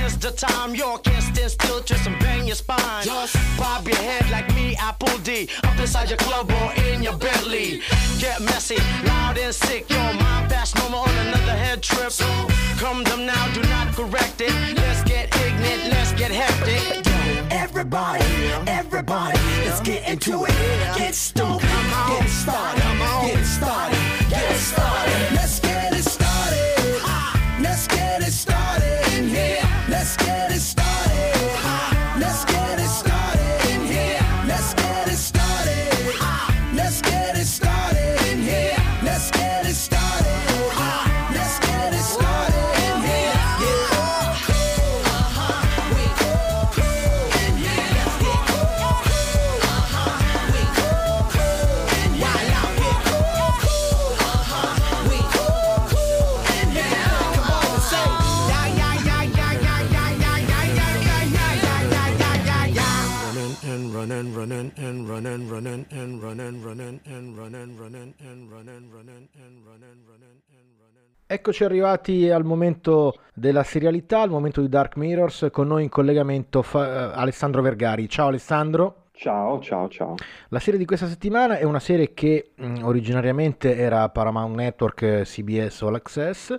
this 0.00 0.12
is 0.12 0.18
the 0.18 0.30
time. 0.30 0.74
You 0.74 0.98
can't 1.04 1.22
stand 1.22 1.50
still, 1.50 1.80
twist 1.80 2.06
and 2.06 2.18
bang 2.20 2.46
your 2.46 2.56
spine. 2.56 3.04
Just 3.04 3.36
bob 3.58 3.86
your 3.86 3.96
head 3.96 4.28
like 4.30 4.48
me, 4.54 4.76
Apple 4.76 5.16
D. 5.18 5.48
Up 5.64 5.78
inside 5.78 6.08
your 6.08 6.18
club 6.18 6.50
or 6.50 6.72
in 6.84 7.02
your 7.02 7.16
Bentley. 7.16 7.82
Get 8.18 8.40
messy, 8.40 8.78
loud 9.04 9.38
and 9.38 9.54
sick. 9.54 9.88
Your 9.90 10.12
mind 10.14 10.50
fast, 10.50 10.76
no 10.76 10.88
more 10.88 11.08
on 11.08 11.16
another 11.26 11.56
head 11.64 11.82
trip. 11.82 12.10
So 12.10 12.26
Come 12.80 13.04
them 13.04 13.26
now, 13.26 13.52
do 13.52 13.60
not 13.64 13.92
correct 13.92 14.40
it. 14.40 14.50
Let's 14.74 15.02
get 15.04 15.26
ignorant, 15.36 15.92
let's 15.92 16.12
get 16.14 16.30
hectic. 16.30 17.06
Everybody, 17.52 18.24
everybody, 18.66 19.38
let's 19.66 19.80
get 19.80 20.08
into 20.08 20.46
it. 20.46 20.96
Get 20.96 21.14
stoked, 21.14 21.60
get 21.60 22.28
started, 22.30 22.82
get 23.26 23.44
started, 23.44 23.98
get 24.30 24.56
started. 24.56 25.34
Let's 25.34 25.60
get 25.60 25.69
running 65.20 65.48
running, 65.50 65.86
and 65.90 66.22
running, 66.22 66.62
running 66.62 67.00
and 67.04 67.36
running, 67.36 67.76
running 67.76 68.14
and 68.20 68.50
running, 68.50 68.90
running 68.90 69.28
and 69.34 69.64
running, 69.66 70.04
running 70.06 70.40
and 70.48 70.78
running. 70.78 71.08
Eccoci 71.26 71.64
arrivati 71.64 72.30
al 72.30 72.44
momento 72.44 73.20
della 73.34 73.62
serialità, 73.62 74.22
al 74.22 74.30
momento 74.30 74.62
di 74.62 74.68
Dark 74.68 74.96
Mirrors, 74.96 75.48
con 75.52 75.66
noi 75.66 75.84
in 75.84 75.88
collegamento 75.90 76.62
fa- 76.62 77.12
eh, 77.12 77.18
Alessandro 77.20 77.60
Vergari. 77.60 78.08
Ciao 78.08 78.28
Alessandro. 78.28 79.08
Ciao, 79.12 79.60
ciao, 79.60 79.88
ciao. 79.88 80.14
La 80.48 80.58
serie 80.58 80.78
di 80.78 80.86
questa 80.86 81.06
settimana 81.06 81.58
è 81.58 81.64
una 81.64 81.80
serie 81.80 82.14
che 82.14 82.52
mh, 82.54 82.82
originariamente 82.82 83.76
era 83.76 84.08
Paramount 84.08 84.56
Network, 84.56 85.02
eh, 85.02 85.22
CBS 85.24 85.82
All 85.82 85.94
Access 85.96 86.58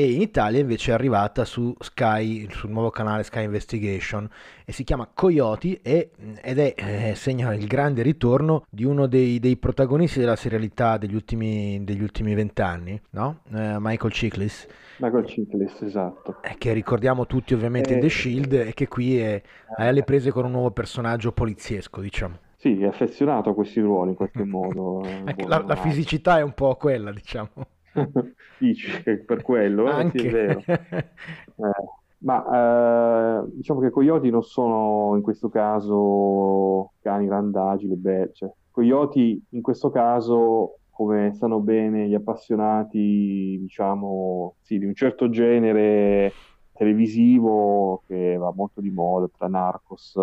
e 0.00 0.12
in 0.12 0.22
Italia 0.22 0.60
invece 0.60 0.92
è 0.92 0.94
arrivata 0.94 1.44
su 1.44 1.74
Sky, 1.78 2.48
sul 2.50 2.70
nuovo 2.70 2.88
canale 2.88 3.22
Sky 3.22 3.44
Investigation 3.44 4.26
e 4.64 4.72
si 4.72 4.82
chiama 4.82 5.10
Coyote 5.12 5.80
e, 5.82 6.10
ed 6.40 6.58
è, 6.58 6.74
eh, 6.74 7.14
segna 7.14 7.52
il 7.52 7.66
grande 7.66 8.00
ritorno 8.00 8.64
di 8.70 8.84
uno 8.84 9.06
dei, 9.06 9.38
dei 9.38 9.58
protagonisti 9.58 10.18
della 10.18 10.36
serialità 10.36 10.96
degli 10.96 11.14
ultimi, 11.14 11.84
degli 11.84 12.00
ultimi 12.02 12.32
vent'anni, 12.34 12.98
no? 13.10 13.42
Eh, 13.52 13.76
Michael 13.78 14.10
Chiklis, 14.12 14.66
Michael 14.96 15.24
Chiklis, 15.24 15.82
esatto. 15.82 16.42
eh, 16.42 16.54
che 16.56 16.72
ricordiamo 16.72 17.26
tutti 17.26 17.52
ovviamente 17.52 17.92
in 17.92 17.98
Eh, 17.98 18.00
The 18.00 18.08
Shield 18.08 18.52
e 18.54 18.72
che 18.72 18.88
qui 18.88 19.18
è, 19.18 19.42
è 19.76 19.86
alle 19.86 20.02
prese 20.04 20.30
con 20.30 20.46
un 20.46 20.52
nuovo 20.52 20.70
personaggio 20.70 21.32
poliziesco, 21.32 22.00
diciamo. 22.00 22.38
Sì, 22.56 22.82
è 22.82 22.86
affezionato 22.86 23.50
a 23.50 23.54
questi 23.54 23.80
ruoli 23.80 24.10
in 24.10 24.16
qualche 24.16 24.44
modo. 24.44 25.02
eh, 25.24 25.44
la, 25.46 25.62
la 25.66 25.76
fisicità 25.76 26.38
è 26.38 26.42
un 26.42 26.52
po' 26.54 26.74
quella, 26.76 27.12
diciamo. 27.12 27.50
Dici 28.58 29.02
per 29.24 29.42
quello, 29.42 29.86
eh, 29.86 29.90
sì, 29.90 29.96
Anche. 29.96 30.18
è 30.26 30.30
vero. 30.30 30.62
Eh, 31.60 31.84
ma 32.22 33.42
eh, 33.42 33.50
diciamo 33.52 33.80
che 33.80 33.88
i 33.88 33.90
coyote 33.90 34.30
non 34.30 34.42
sono 34.42 35.14
in 35.16 35.22
questo 35.22 35.50
caso 35.50 36.92
cani 37.02 37.28
randagi, 37.28 37.86
le 37.86 37.96
be- 37.96 38.30
cioè, 38.32 38.50
coyote 38.70 39.40
in 39.50 39.60
questo 39.62 39.90
caso, 39.90 40.78
come 40.90 41.34
sanno 41.34 41.60
bene 41.60 42.08
gli 42.08 42.14
appassionati, 42.14 43.58
diciamo, 43.60 44.56
sì, 44.60 44.78
di 44.78 44.86
un 44.86 44.94
certo 44.94 45.28
genere 45.28 46.32
televisivo 46.72 48.02
che 48.06 48.36
va 48.36 48.52
molto 48.54 48.80
di 48.80 48.90
moda 48.90 49.28
tra 49.28 49.48
Narcos. 49.48 50.16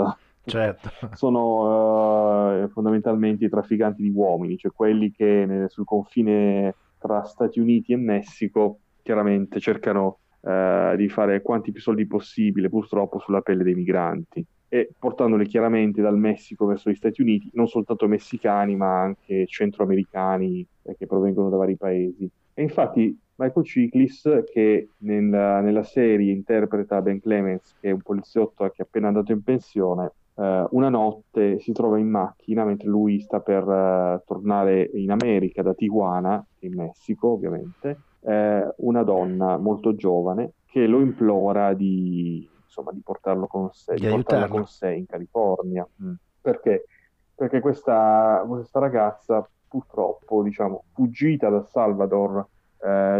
certo. 0.44 0.90
sono 1.14 2.64
eh, 2.64 2.68
fondamentalmente 2.70 3.46
i 3.46 3.50
trafficanti 3.50 4.02
di 4.02 4.10
uomini, 4.10 4.58
cioè 4.58 4.72
quelli 4.72 5.12
che 5.12 5.46
nel- 5.48 5.70
sul 5.70 5.86
confine 5.86 6.76
tra 6.98 7.24
Stati 7.24 7.60
Uniti 7.60 7.94
e 7.94 7.98
Messico 7.98 8.80
chiaramente 9.02 9.60
cercano 9.60 10.20
eh, 10.42 10.94
di 10.98 11.10
fare 11.10 11.42
quanti 11.42 11.72
più 11.72 11.82
soldi 11.82 12.06
possibile, 12.06 12.70
purtroppo, 12.70 13.20
sulla 13.20 13.42
pelle 13.42 13.64
dei 13.64 13.76
migranti 13.76 14.46
e 14.70 14.90
portandoli 14.98 15.46
chiaramente 15.46 16.02
dal 16.02 16.18
Messico 16.18 16.66
verso 16.66 16.90
gli 16.90 16.96
Stati 16.96 17.22
Uniti, 17.22 17.50
non 17.54 17.68
soltanto 17.68 18.08
messicani, 18.08 18.76
ma 18.76 19.02
anche 19.02 19.46
centroamericani 19.48 20.66
eh, 20.84 20.96
che 20.98 21.08
provengono 21.08 21.50
da 21.50 21.58
vari 21.58 21.78
paesi. 21.78 22.30
E 22.54 22.62
infatti 22.62 23.18
Michael 23.36 23.66
Chiklis, 23.66 24.44
che 24.52 24.90
nella, 25.00 25.62
nella 25.62 25.84
serie 25.84 26.32
interpreta 26.32 27.02
Ben 27.02 27.22
Clemens, 27.22 27.76
che 27.80 27.90
è 27.90 27.92
un 27.92 28.02
poliziotto 28.02 28.66
che 28.66 28.78
è 28.78 28.82
appena 28.82 29.08
andato 29.08 29.32
in 29.32 29.44
pensione, 29.44 30.12
eh, 30.40 30.68
una 30.70 30.90
notte 30.90 31.60
si 31.60 31.72
trova 31.72 31.98
in 31.98 32.10
macchina 32.10 32.64
mentre 32.64 32.88
lui 32.88 33.20
sta 33.20 33.40
per 33.40 33.68
eh, 33.68 34.22
tornare 34.26 34.90
in 34.94 35.10
America 35.10 35.64
da 35.64 35.74
Tijuana, 35.74 36.46
in 36.60 36.76
Messico 36.76 37.30
ovviamente, 37.30 38.02
eh, 38.22 38.74
una 38.78 39.04
donna 39.04 39.58
molto 39.58 39.96
giovane 39.96 40.54
che 40.68 40.86
lo 40.86 41.00
implora 41.00 41.74
di, 41.74 42.48
insomma, 42.64 42.92
di 42.92 43.02
portarlo 43.02 43.48
con 43.48 43.70
sé, 43.72 43.96
Di 43.96 44.08
di 44.08 44.48
con 44.48 44.68
sé 44.68 44.94
in 44.94 45.08
California. 45.08 45.88
Mm. 46.04 46.14
Perché? 46.40 46.86
Perché 47.34 47.60
questa, 47.60 48.44
questa 48.48 48.80
ragazza 48.80 49.48
purtroppo 49.68 50.44
diciamo, 50.44 50.84
fuggita 50.94 51.50
da 51.50 51.64
Salvador 51.64 52.48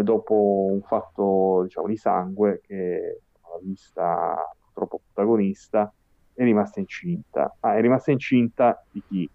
dopo 0.04 0.70
un 0.72 0.82
fatto 0.82 1.64
diciamo, 1.64 1.88
di 1.88 1.98
sangue 1.98 2.62
che 2.64 3.22
l'ha 3.42 3.60
vista 3.62 4.38
purtroppo 4.72 5.02
protagonista 5.12 5.92
è 6.38 6.44
rimasta 6.44 6.80
incinta. 6.80 7.56
Ah, 7.62 7.76
è 7.76 7.82
rimasta 7.82 8.12
incinta 8.12 8.84
di 8.92 9.02
chi? 9.08 9.30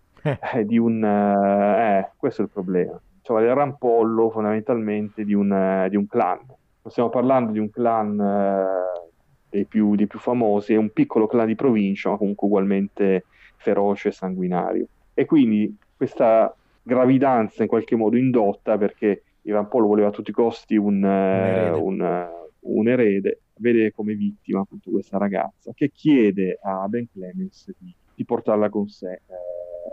Eh, 0.54 0.64
di 0.64 0.78
un... 0.78 1.02
Eh, 1.04 2.12
questo 2.16 2.42
è 2.42 2.44
il 2.44 2.50
problema. 2.52 2.98
Cioè, 3.22 3.42
il 3.42 3.54
rampollo 3.54 4.30
fondamentalmente 4.30 5.24
di 5.24 5.34
un, 5.34 5.52
eh, 5.52 5.88
di 5.88 5.96
un 5.96 6.06
clan. 6.06 6.38
Stiamo 6.86 7.08
parlando 7.08 7.50
di 7.50 7.58
un 7.58 7.70
clan 7.70 8.20
eh, 8.20 9.10
dei, 9.48 9.64
più, 9.64 9.96
dei 9.96 10.06
più 10.06 10.20
famosi, 10.20 10.74
è 10.74 10.76
un 10.76 10.90
piccolo 10.90 11.26
clan 11.26 11.46
di 11.46 11.56
provincia, 11.56 12.10
ma 12.10 12.16
comunque 12.16 12.46
ugualmente 12.46 13.24
feroce 13.56 14.08
e 14.08 14.12
sanguinario. 14.12 14.86
E 15.12 15.24
quindi 15.24 15.76
questa 15.96 16.54
gravidanza 16.80 17.62
in 17.62 17.68
qualche 17.68 17.96
modo 17.96 18.16
indotta 18.16 18.78
perché 18.78 19.22
il 19.42 19.52
rampollo 19.52 19.88
voleva 19.88 20.08
a 20.08 20.12
tutti 20.12 20.30
i 20.30 20.34
costi 20.34 20.76
un, 20.76 21.04
eh, 21.04 21.70
un, 21.70 22.00
eh, 22.00 22.41
un 22.62 22.88
erede, 22.88 23.42
vede 23.58 23.92
come 23.92 24.14
vittima 24.14 24.60
appunto 24.60 24.90
questa 24.90 25.18
ragazza 25.18 25.72
che 25.74 25.90
chiede 25.92 26.58
a 26.62 26.86
Ben 26.88 27.08
Clemens 27.10 27.72
di, 27.78 27.94
di 28.14 28.24
portarla 28.24 28.68
con 28.68 28.88
sé 28.88 29.12
eh, 29.12 29.20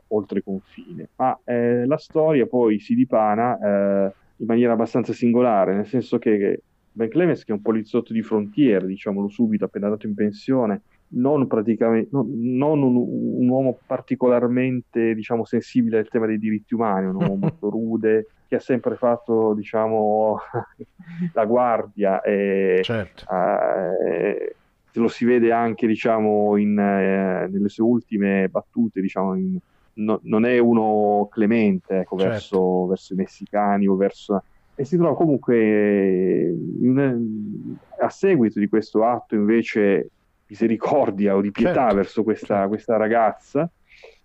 oltre 0.07 0.43
confine. 0.43 1.09
Ma 1.15 1.39
eh, 1.43 1.85
la 1.85 1.97
storia 1.97 2.45
poi 2.45 2.79
si 2.79 2.95
dipana 2.95 3.57
eh, 3.57 4.13
in 4.37 4.45
maniera 4.45 4.73
abbastanza 4.73 5.13
singolare, 5.13 5.75
nel 5.75 5.87
senso 5.87 6.17
che 6.17 6.61
Ben 6.91 7.09
Clemens, 7.09 7.43
che 7.43 7.51
è 7.51 7.55
un 7.55 7.61
poliziotto 7.61 8.13
di 8.13 8.21
frontiera, 8.21 8.85
diciamolo 8.85 9.27
subito, 9.29 9.65
appena 9.65 9.89
dato 9.89 10.07
in 10.07 10.15
pensione, 10.15 10.81
non 11.11 11.47
praticamente 11.47 12.09
non, 12.11 12.81
un, 12.81 12.95
un 12.95 13.49
uomo 13.49 13.81
particolarmente 13.85 15.13
diciamo 15.15 15.45
sensibile 15.45 15.97
al 15.99 16.07
tema 16.07 16.25
dei 16.27 16.37
diritti 16.37 16.73
umani, 16.73 17.07
un 17.07 17.15
uomo 17.15 17.35
molto 17.47 17.69
rude 17.69 18.27
che 18.47 18.55
ha 18.55 18.59
sempre 18.59 18.95
fatto 18.95 19.53
diciamo 19.53 20.37
la 21.33 21.45
guardia 21.45 22.21
e 22.21 22.79
Certo. 22.83 23.25
eh, 23.31 24.57
lo 24.93 25.07
si 25.07 25.23
vede 25.25 25.51
anche 25.51 25.87
diciamo 25.87 26.57
in, 26.57 26.77
eh, 26.77 27.47
nelle 27.49 27.69
sue 27.69 27.83
ultime 27.85 28.49
battute 28.49 29.01
diciamo 29.01 29.35
in- 29.35 29.57
no- 29.99 30.19
non 30.23 30.45
è 30.45 30.57
uno 30.57 31.27
clemente 31.29 31.99
ecco, 31.99 32.17
Certo. 32.17 32.31
verso, 32.31 32.85
verso 32.87 33.13
i 33.13 33.17
messicani 33.17 33.87
o 33.87 33.95
verso 33.95 34.43
e 34.73 34.85
si 34.85 34.95
trova 34.97 35.15
comunque 35.15 36.49
in- 36.81 37.77
a 38.01 38.09
seguito 38.09 38.59
di 38.59 38.67
questo 38.67 39.03
atto 39.05 39.35
invece 39.35 40.09
misericordia 40.49 41.35
o 41.35 41.41
di 41.41 41.51
pietà 41.51 41.81
Certo, 41.81 41.95
verso 41.95 42.23
questa, 42.23 42.55
certo. 42.55 42.67
questa 42.69 42.97
ragazza 42.97 43.69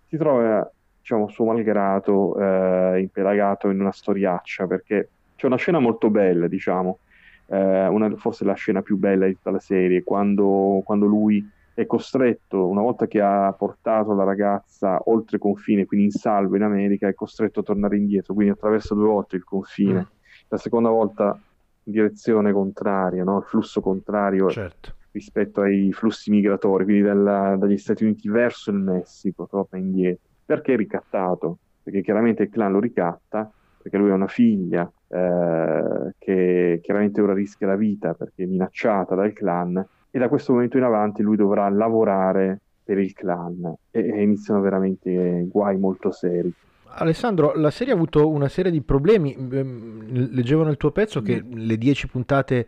si 0.07 0.17
trova 0.17 0.69
diciamo 0.99 1.27
suo 1.29 1.45
malgrado 1.45 2.35
eh, 2.39 2.99
impelagato 2.99 3.69
in 3.69 3.79
una 3.79 3.91
storiaccia 3.91 4.65
perché 4.65 5.09
c'è 5.35 5.45
una 5.45 5.57
scena 5.57 5.79
molto 5.79 6.09
bella 6.09 6.47
diciamo 6.47 6.99
eh, 7.47 7.87
una- 7.87 8.15
forse 8.15 8.43
la 8.43 8.53
scena 8.53 8.81
più 8.81 8.97
bella 8.97 9.27
di 9.27 9.33
tutta 9.33 9.51
la 9.51 9.59
serie 9.59 10.03
quando, 10.03 10.81
quando 10.83 11.05
lui 11.05 11.47
è 11.75 11.85
costretto 11.85 12.67
una 12.67 12.81
volta 12.81 13.05
che 13.05 13.21
ha 13.21 13.51
portato 13.53 14.13
la 14.15 14.23
ragazza 14.23 14.99
oltre 15.05 15.37
confine 15.37 15.85
quindi 15.85 16.05
in 16.07 16.11
salvo 16.11 16.55
in 16.55 16.63
America 16.63 17.07
è 17.07 17.13
costretto 17.13 17.59
a 17.59 17.63
tornare 17.63 17.97
indietro 17.97 18.33
quindi 18.33 18.53
attraversa 18.53 18.95
due 18.95 19.05
volte 19.07 19.35
il 19.35 19.43
confine 19.43 19.99
Mm. 19.99 20.47
la 20.47 20.57
seconda 20.57 20.89
volta 20.89 21.39
in 21.83 21.91
direzione 21.91 22.51
contraria 22.51 23.23
no? 23.23 23.37
il 23.39 23.43
flusso 23.43 23.79
contrario 23.81 24.49
Certo. 24.49 24.93
Rispetto 25.15 25.61
ai 25.61 25.93
flussi 25.93 26.29
migratori, 26.29 26.83
quindi 26.83 27.03
dalla- 27.03 27.55
dagli 27.57 27.77
Stati 27.77 28.03
Uniti 28.03 28.27
verso 28.27 28.69
il 28.69 28.77
Messico, 28.77 29.47
torna 29.49 29.79
indietro. 29.79 30.23
Perché 30.45 30.73
è 30.73 30.77
ricattato? 30.77 31.57
Perché 31.81 32.01
chiaramente 32.01 32.43
il 32.43 32.49
clan 32.49 32.73
lo 32.73 32.79
ricatta, 32.79 33.49
perché 33.81 33.97
lui 33.97 34.11
ha 34.11 34.15
una 34.15 34.27
figlia 34.27 34.91
eh, 35.07 36.13
che 36.17 36.79
chiaramente 36.81 37.21
ora 37.21 37.33
rischia 37.33 37.67
la 37.67 37.75
vita 37.75 38.13
perché 38.13 38.43
è 38.43 38.47
minacciata 38.47 39.15
dal 39.15 39.31
clan 39.31 39.85
e 40.09 40.19
da 40.19 40.27
questo 40.27 40.53
momento 40.53 40.77
in 40.77 40.83
avanti 40.83 41.21
lui 41.21 41.35
dovrà 41.35 41.69
lavorare 41.69 42.59
per 42.83 42.97
il 42.97 43.13
clan 43.13 43.73
e, 43.91 43.99
e 43.99 44.21
iniziano 44.21 44.61
veramente 44.61 45.45
guai 45.47 45.77
molto 45.77 46.11
seri. 46.11 46.51
Alessandro, 46.97 47.53
la 47.55 47.71
serie 47.71 47.93
ha 47.93 47.95
avuto 47.95 48.27
una 48.29 48.47
serie 48.47 48.71
di 48.71 48.81
problemi. 48.81 49.35
Ehm, 49.35 50.31
Leggevo 50.31 50.63
nel 50.63 50.77
tuo 50.77 50.91
pezzo 50.91 51.21
che 51.21 51.43
le 51.47 51.77
10 51.77 52.07
puntate 52.07 52.67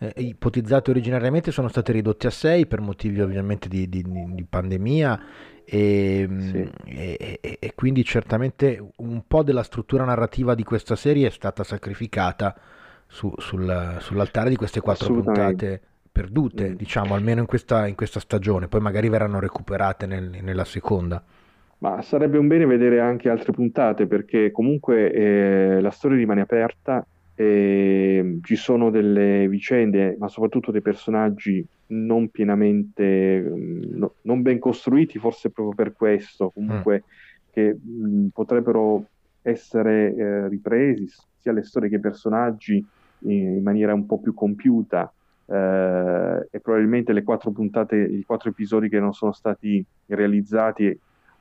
eh, 0.00 0.12
ipotizzate 0.16 0.90
originariamente 0.90 1.50
sono 1.52 1.68
state 1.68 1.92
ridotte 1.92 2.26
a 2.26 2.30
6 2.30 2.66
per 2.66 2.80
motivi 2.80 3.20
ovviamente 3.20 3.68
di, 3.68 3.88
di- 3.88 4.02
di 4.02 4.44
pandemia 4.48 5.20
e, 5.64 6.26
Sì. 6.38 6.70
e- 6.86 7.38
e- 7.40 7.56
e 7.60 7.72
quindi 7.74 8.02
certamente 8.02 8.82
un 8.96 9.22
po' 9.28 9.42
della 9.42 9.62
struttura 9.62 10.04
narrativa 10.04 10.54
di 10.54 10.64
questa 10.64 10.96
serie 10.96 11.26
è 11.26 11.30
stata 11.30 11.62
sacrificata 11.64 12.56
su- 13.06 13.32
sul- 13.36 13.96
sull'altare 14.00 14.48
di 14.48 14.56
queste 14.56 14.80
quattro 14.80 15.12
puntate 15.12 15.80
perdute, 16.10 16.70
Mm. 16.70 16.74
diciamo, 16.74 17.14
almeno 17.14 17.40
in 17.40 17.46
questa, 17.46 17.86
in 17.86 17.94
questa 17.94 18.18
stagione. 18.20 18.68
Poi 18.68 18.80
magari 18.80 19.08
verranno 19.08 19.38
recuperate 19.38 20.06
nel- 20.06 20.38
nella 20.42 20.64
seconda. 20.64 21.22
Ma 21.78 22.02
sarebbe 22.02 22.36
un 22.36 22.46
bene 22.48 22.66
vedere 22.66 23.00
anche 23.00 23.28
altre 23.30 23.52
puntate 23.52 24.06
perché 24.06 24.50
comunque 24.50 25.12
eh, 25.12 25.80
la 25.80 25.90
storia 25.90 26.16
rimane 26.18 26.40
aperta 26.42 27.06
e 27.40 28.38
ci 28.42 28.56
sono 28.56 28.90
delle 28.90 29.48
vicende, 29.48 30.14
ma 30.18 30.28
soprattutto 30.28 30.70
dei 30.70 30.82
personaggi 30.82 31.66
non 31.92 32.28
pienamente, 32.30 33.40
mm, 33.40 33.80
no- 33.96 34.16
non 34.22 34.42
ben 34.42 34.58
costruiti, 34.58 35.18
forse 35.18 35.50
proprio 35.50 35.74
per 35.74 35.94
questo, 35.94 36.50
comunque 36.50 37.04
che 37.50 37.74
mm, 37.82 38.28
potrebbero 38.28 39.08
essere 39.42 40.14
eh, 40.14 40.48
ripresi 40.48 41.06
sia 41.38 41.52
le 41.52 41.62
storie 41.62 41.88
che 41.88 41.96
i 41.96 42.00
personaggi 42.00 42.86
in, 43.24 43.30
in 43.56 43.62
maniera 43.62 43.94
un 43.94 44.04
po' 44.06 44.20
più 44.20 44.34
compiuta. 44.34 45.12
eh, 45.46 46.46
e 46.50 46.60
probabilmente 46.60 47.12
le 47.12 47.22
quattro 47.24 47.50
puntate, 47.52 47.96
i 47.96 48.22
quattro 48.24 48.50
episodi 48.50 48.88
che 48.88 49.00
non 49.00 49.12
sono 49.12 49.32
stati 49.32 49.84
realizzati 50.06 50.96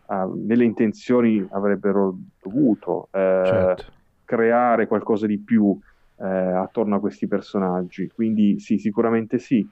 ah, 0.07 0.27
nelle 0.33 0.63
intenzioni 0.63 1.45
avrebbero 1.51 2.17
dovuto 2.41 3.09
eh, 3.11 3.77
Certo. 3.77 3.83
Creare 4.29 4.85
qualcosa 4.85 5.25
di 5.25 5.39
più 5.39 5.75
eh, 6.17 6.23
attorno 6.23 6.97
a 6.97 6.99
questi 6.99 7.27
personaggi. 7.27 8.11
Quindi 8.13 8.59
sì, 8.59 8.77
sicuramente 8.77 9.39
sì. 9.39 9.67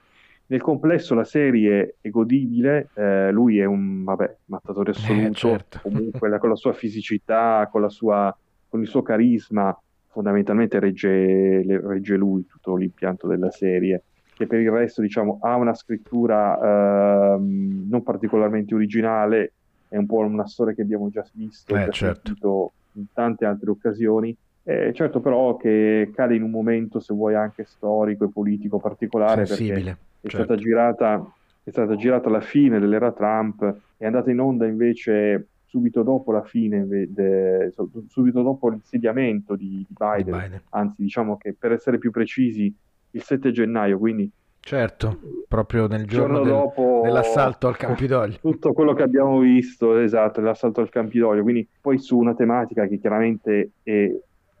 Nel 0.46 0.60
complesso 0.60 1.14
la 1.14 1.22
serie 1.22 1.96
è 2.00 2.08
godibile, 2.10 2.88
eh, 2.94 3.30
lui 3.30 3.60
è 3.60 3.66
un 3.66 4.02
vabbè, 4.02 4.36
mattatore 4.46 4.90
assoluto, 4.90 5.34
certo. 5.34 5.78
comunque 5.88 6.28
la- 6.28 6.38
con 6.38 6.48
la 6.48 6.56
sua 6.56 6.72
fisicità, 6.72 7.68
con, 7.70 7.82
la 7.82 7.88
sua, 7.88 8.36
con 8.68 8.80
il 8.80 8.88
suo 8.88 9.02
carisma, 9.02 9.78
fondamentalmente 10.08 10.80
regge, 10.80 11.62
regge 11.62 12.16
lui 12.16 12.44
tutto 12.46 12.74
l'impianto 12.74 13.28
della 13.28 13.50
serie, 13.52 14.02
che 14.34 14.46
per 14.48 14.58
il 14.58 14.70
resto 14.70 15.02
diciamo, 15.02 15.38
ha 15.40 15.54
una 15.54 15.74
scrittura 15.74 17.34
ehm, 17.36 17.86
non 17.88 18.02
particolarmente 18.02 18.74
originale, 18.74 19.52
è 19.88 19.96
un 19.96 20.06
po' 20.06 20.18
una 20.18 20.48
storia 20.48 20.74
che 20.74 20.82
abbiamo 20.82 21.10
già 21.10 21.24
visto, 21.34 21.76
Eh, 21.76 21.84
già 21.84 21.90
certo. 21.92 22.72
in 22.94 23.04
tante 23.12 23.44
altre 23.44 23.70
occasioni. 23.70 24.36
Eh, 24.68 24.92
certo 24.92 25.20
però 25.20 25.56
che 25.56 26.10
cade 26.14 26.34
in 26.34 26.42
un 26.42 26.50
momento, 26.50 27.00
se 27.00 27.14
vuoi, 27.14 27.34
anche 27.34 27.64
storico 27.64 28.24
e 28.24 28.28
politico 28.30 28.78
particolare, 28.78 29.44
perché 29.44 29.54
Sensibile. 29.54 29.90
è 30.20 30.28
certo. 30.28 30.44
stata 30.44 30.56
girata, 30.60 31.32
è 31.62 31.70
stata 31.70 31.96
girata 31.96 32.28
alla 32.28 32.42
fine 32.42 32.78
dell'era 32.78 33.10
Trump, 33.12 33.76
è 33.96 34.04
andata 34.04 34.30
in 34.30 34.40
onda 34.40 34.66
invece 34.66 35.46
subito 35.64 36.02
dopo 36.02 36.32
la 36.32 36.42
fine, 36.42 36.86
de- 36.86 37.72
subito 38.08 38.42
dopo 38.42 38.68
l'insediamento 38.68 39.56
di, 39.56 39.86
di 39.88 39.94
Biden, 39.98 40.34
Di 40.34 40.38
Biden. 40.38 40.62
anzi 40.70 41.02
diciamo 41.02 41.38
che 41.38 41.54
per 41.58 41.72
essere 41.72 41.96
più 41.96 42.10
precisi 42.10 42.70
il 43.12 43.22
7 43.22 43.50
gennaio, 43.50 43.96
quindi 43.98 44.30
Certo, 44.60 45.18
proprio 45.48 45.86
nel 45.86 46.04
giorno 46.04 46.42
giorno 46.42 46.44
del- 46.44 46.52
dopo 46.52 47.00
dell'assalto 47.04 47.68
al 47.68 47.76
Campidoglio. 47.78 48.36
tutto 48.42 48.74
quello 48.74 48.92
che 48.92 49.02
abbiamo 49.02 49.38
visto, 49.38 49.96
esatto, 49.96 50.42
l'assalto 50.42 50.82
al 50.82 50.90
Campidoglio, 50.90 51.42
quindi 51.42 51.66
poi 51.80 51.98
su 51.98 52.18
una 52.18 52.34
tematica 52.34 52.86
che 52.86 52.98
chiaramente 52.98 53.70
è 53.82 54.14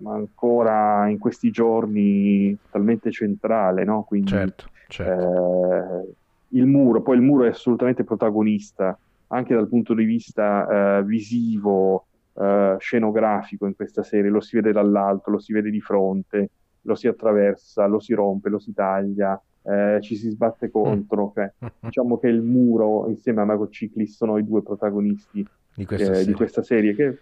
ancora 0.04 1.08
in 1.08 1.18
questi 1.18 1.50
giorni 1.50 2.56
talmente 2.70 3.10
centrale, 3.10 3.84
no? 3.84 4.04
Quindi 4.04 4.30
Certo, 4.30 4.70
certo. 4.88 6.06
eh, 6.06 6.14
il 6.58 6.66
muro, 6.66 7.02
poi 7.02 7.16
il 7.16 7.22
muro 7.22 7.44
è 7.44 7.48
assolutamente 7.48 8.04
protagonista 8.04 8.98
anche 9.28 9.54
dal 9.54 9.68
punto 9.68 9.92
di 9.94 10.04
vista 10.04 10.98
eh, 10.98 11.04
visivo, 11.04 12.08
eh, 12.34 12.76
scenografico 12.78 13.66
in 13.66 13.74
questa 13.74 14.02
serie, 14.02 14.30
lo 14.30 14.40
si 14.40 14.56
vede 14.56 14.72
dall'alto, 14.72 15.30
lo 15.30 15.38
si 15.38 15.52
vede 15.52 15.70
di 15.70 15.80
fronte, 15.80 16.50
lo 16.82 16.94
si 16.94 17.06
attraversa, 17.08 17.86
lo 17.86 17.98
si 18.00 18.14
rompe, 18.14 18.48
lo 18.48 18.58
si 18.58 18.72
taglia, 18.72 19.40
eh, 19.62 19.98
ci 20.00 20.16
si 20.16 20.30
sbatte 20.30 20.70
contro, 20.70 21.32
cioè, 21.34 21.52
diciamo 21.84 22.18
che 22.18 22.28
il 22.28 22.40
muro 22.40 23.08
insieme 23.08 23.42
a 23.42 23.44
Mago 23.44 23.68
Ciclis 23.68 24.16
sono 24.16 24.38
i 24.38 24.44
due 24.44 24.62
protagonisti 24.62 25.46
Di 25.74 25.84
questa 25.84 26.04
eh, 26.04 26.14
serie. 26.14 26.24
di 26.24 26.32
questa 26.32 26.62
serie 26.62 26.94
che- 26.94 27.18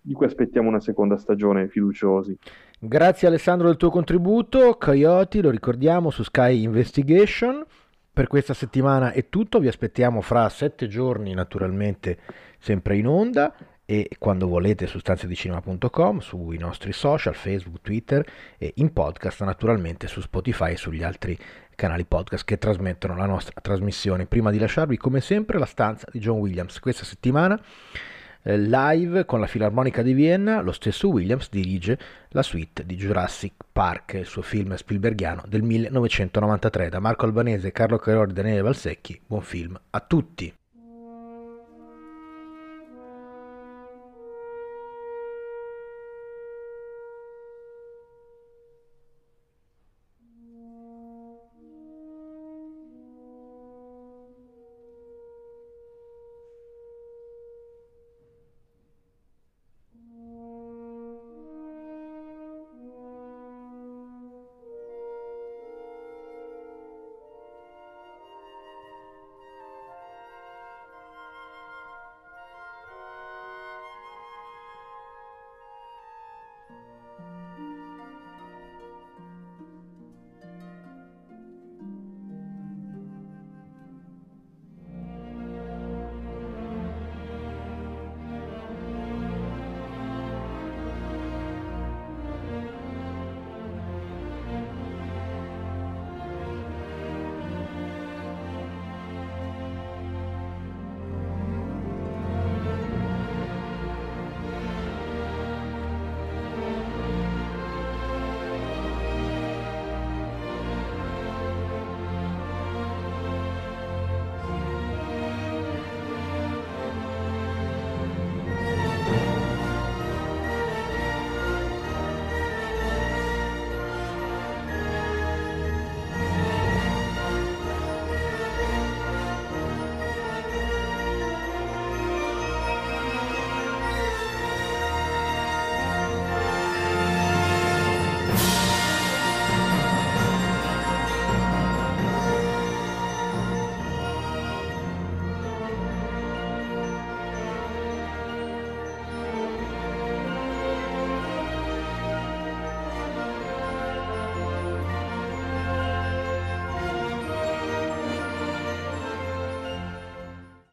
di 0.00 0.12
cui 0.12 0.26
aspettiamo 0.26 0.68
una 0.68 0.80
seconda 0.80 1.16
stagione 1.16 1.68
fiduciosi. 1.68 2.36
Grazie 2.78 3.28
Alessandro 3.28 3.66
del 3.66 3.76
tuo 3.76 3.90
contributo. 3.90 4.76
Coyote, 4.78 5.42
lo 5.42 5.50
ricordiamo, 5.50 6.10
su 6.10 6.22
Sky 6.22 6.62
Investigation. 6.62 7.64
Per 8.12 8.26
questa 8.26 8.54
settimana 8.54 9.12
è 9.12 9.28
tutto, 9.28 9.60
vi 9.60 9.68
aspettiamo 9.68 10.20
fra 10.20 10.48
sette 10.48 10.88
giorni 10.88 11.32
naturalmente 11.32 12.18
sempre 12.58 12.96
in 12.96 13.06
onda 13.06 13.54
e 13.84 14.08
quando 14.18 14.46
volete 14.46 14.86
su 14.86 14.98
stanziadicinema.com, 14.98 16.18
sui 16.18 16.58
nostri 16.58 16.92
social, 16.92 17.34
Facebook, 17.34 17.80
Twitter 17.80 18.24
e 18.56 18.72
in 18.76 18.92
podcast 18.92 19.42
naturalmente 19.42 20.06
su 20.06 20.20
Spotify 20.20 20.72
e 20.72 20.76
sugli 20.76 21.02
altri 21.02 21.36
canali 21.74 22.04
podcast 22.04 22.44
che 22.44 22.58
trasmettono 22.58 23.16
la 23.16 23.26
nostra 23.26 23.60
trasmissione. 23.60 24.26
Prima 24.26 24.50
di 24.50 24.58
lasciarvi 24.58 24.96
come 24.96 25.20
sempre 25.20 25.58
la 25.58 25.66
stanza 25.66 26.06
di 26.12 26.18
John 26.18 26.38
Williams. 26.38 26.78
Questa 26.78 27.04
settimana 27.04 27.60
live 28.42 29.24
con 29.24 29.40
la 29.40 29.46
Filarmonica 29.46 30.02
di 30.02 30.12
Vienna, 30.12 30.60
lo 30.60 30.72
stesso 30.72 31.08
Williams 31.08 31.48
dirige 31.50 31.98
la 32.28 32.42
suite 32.42 32.84
di 32.84 32.96
Jurassic 32.96 33.52
Park, 33.72 34.14
il 34.14 34.26
suo 34.26 34.42
film 34.42 34.74
Spielbergiano 34.74 35.42
del 35.46 35.62
1993. 35.62 36.88
Da 36.88 37.00
Marco 37.00 37.26
Albanese, 37.26 37.72
Carlo 37.72 37.98
Carori 37.98 38.30
e 38.30 38.34
Daniele 38.34 38.62
Valsecchi, 38.62 39.20
buon 39.26 39.42
film 39.42 39.78
a 39.90 40.00
tutti! 40.00 40.59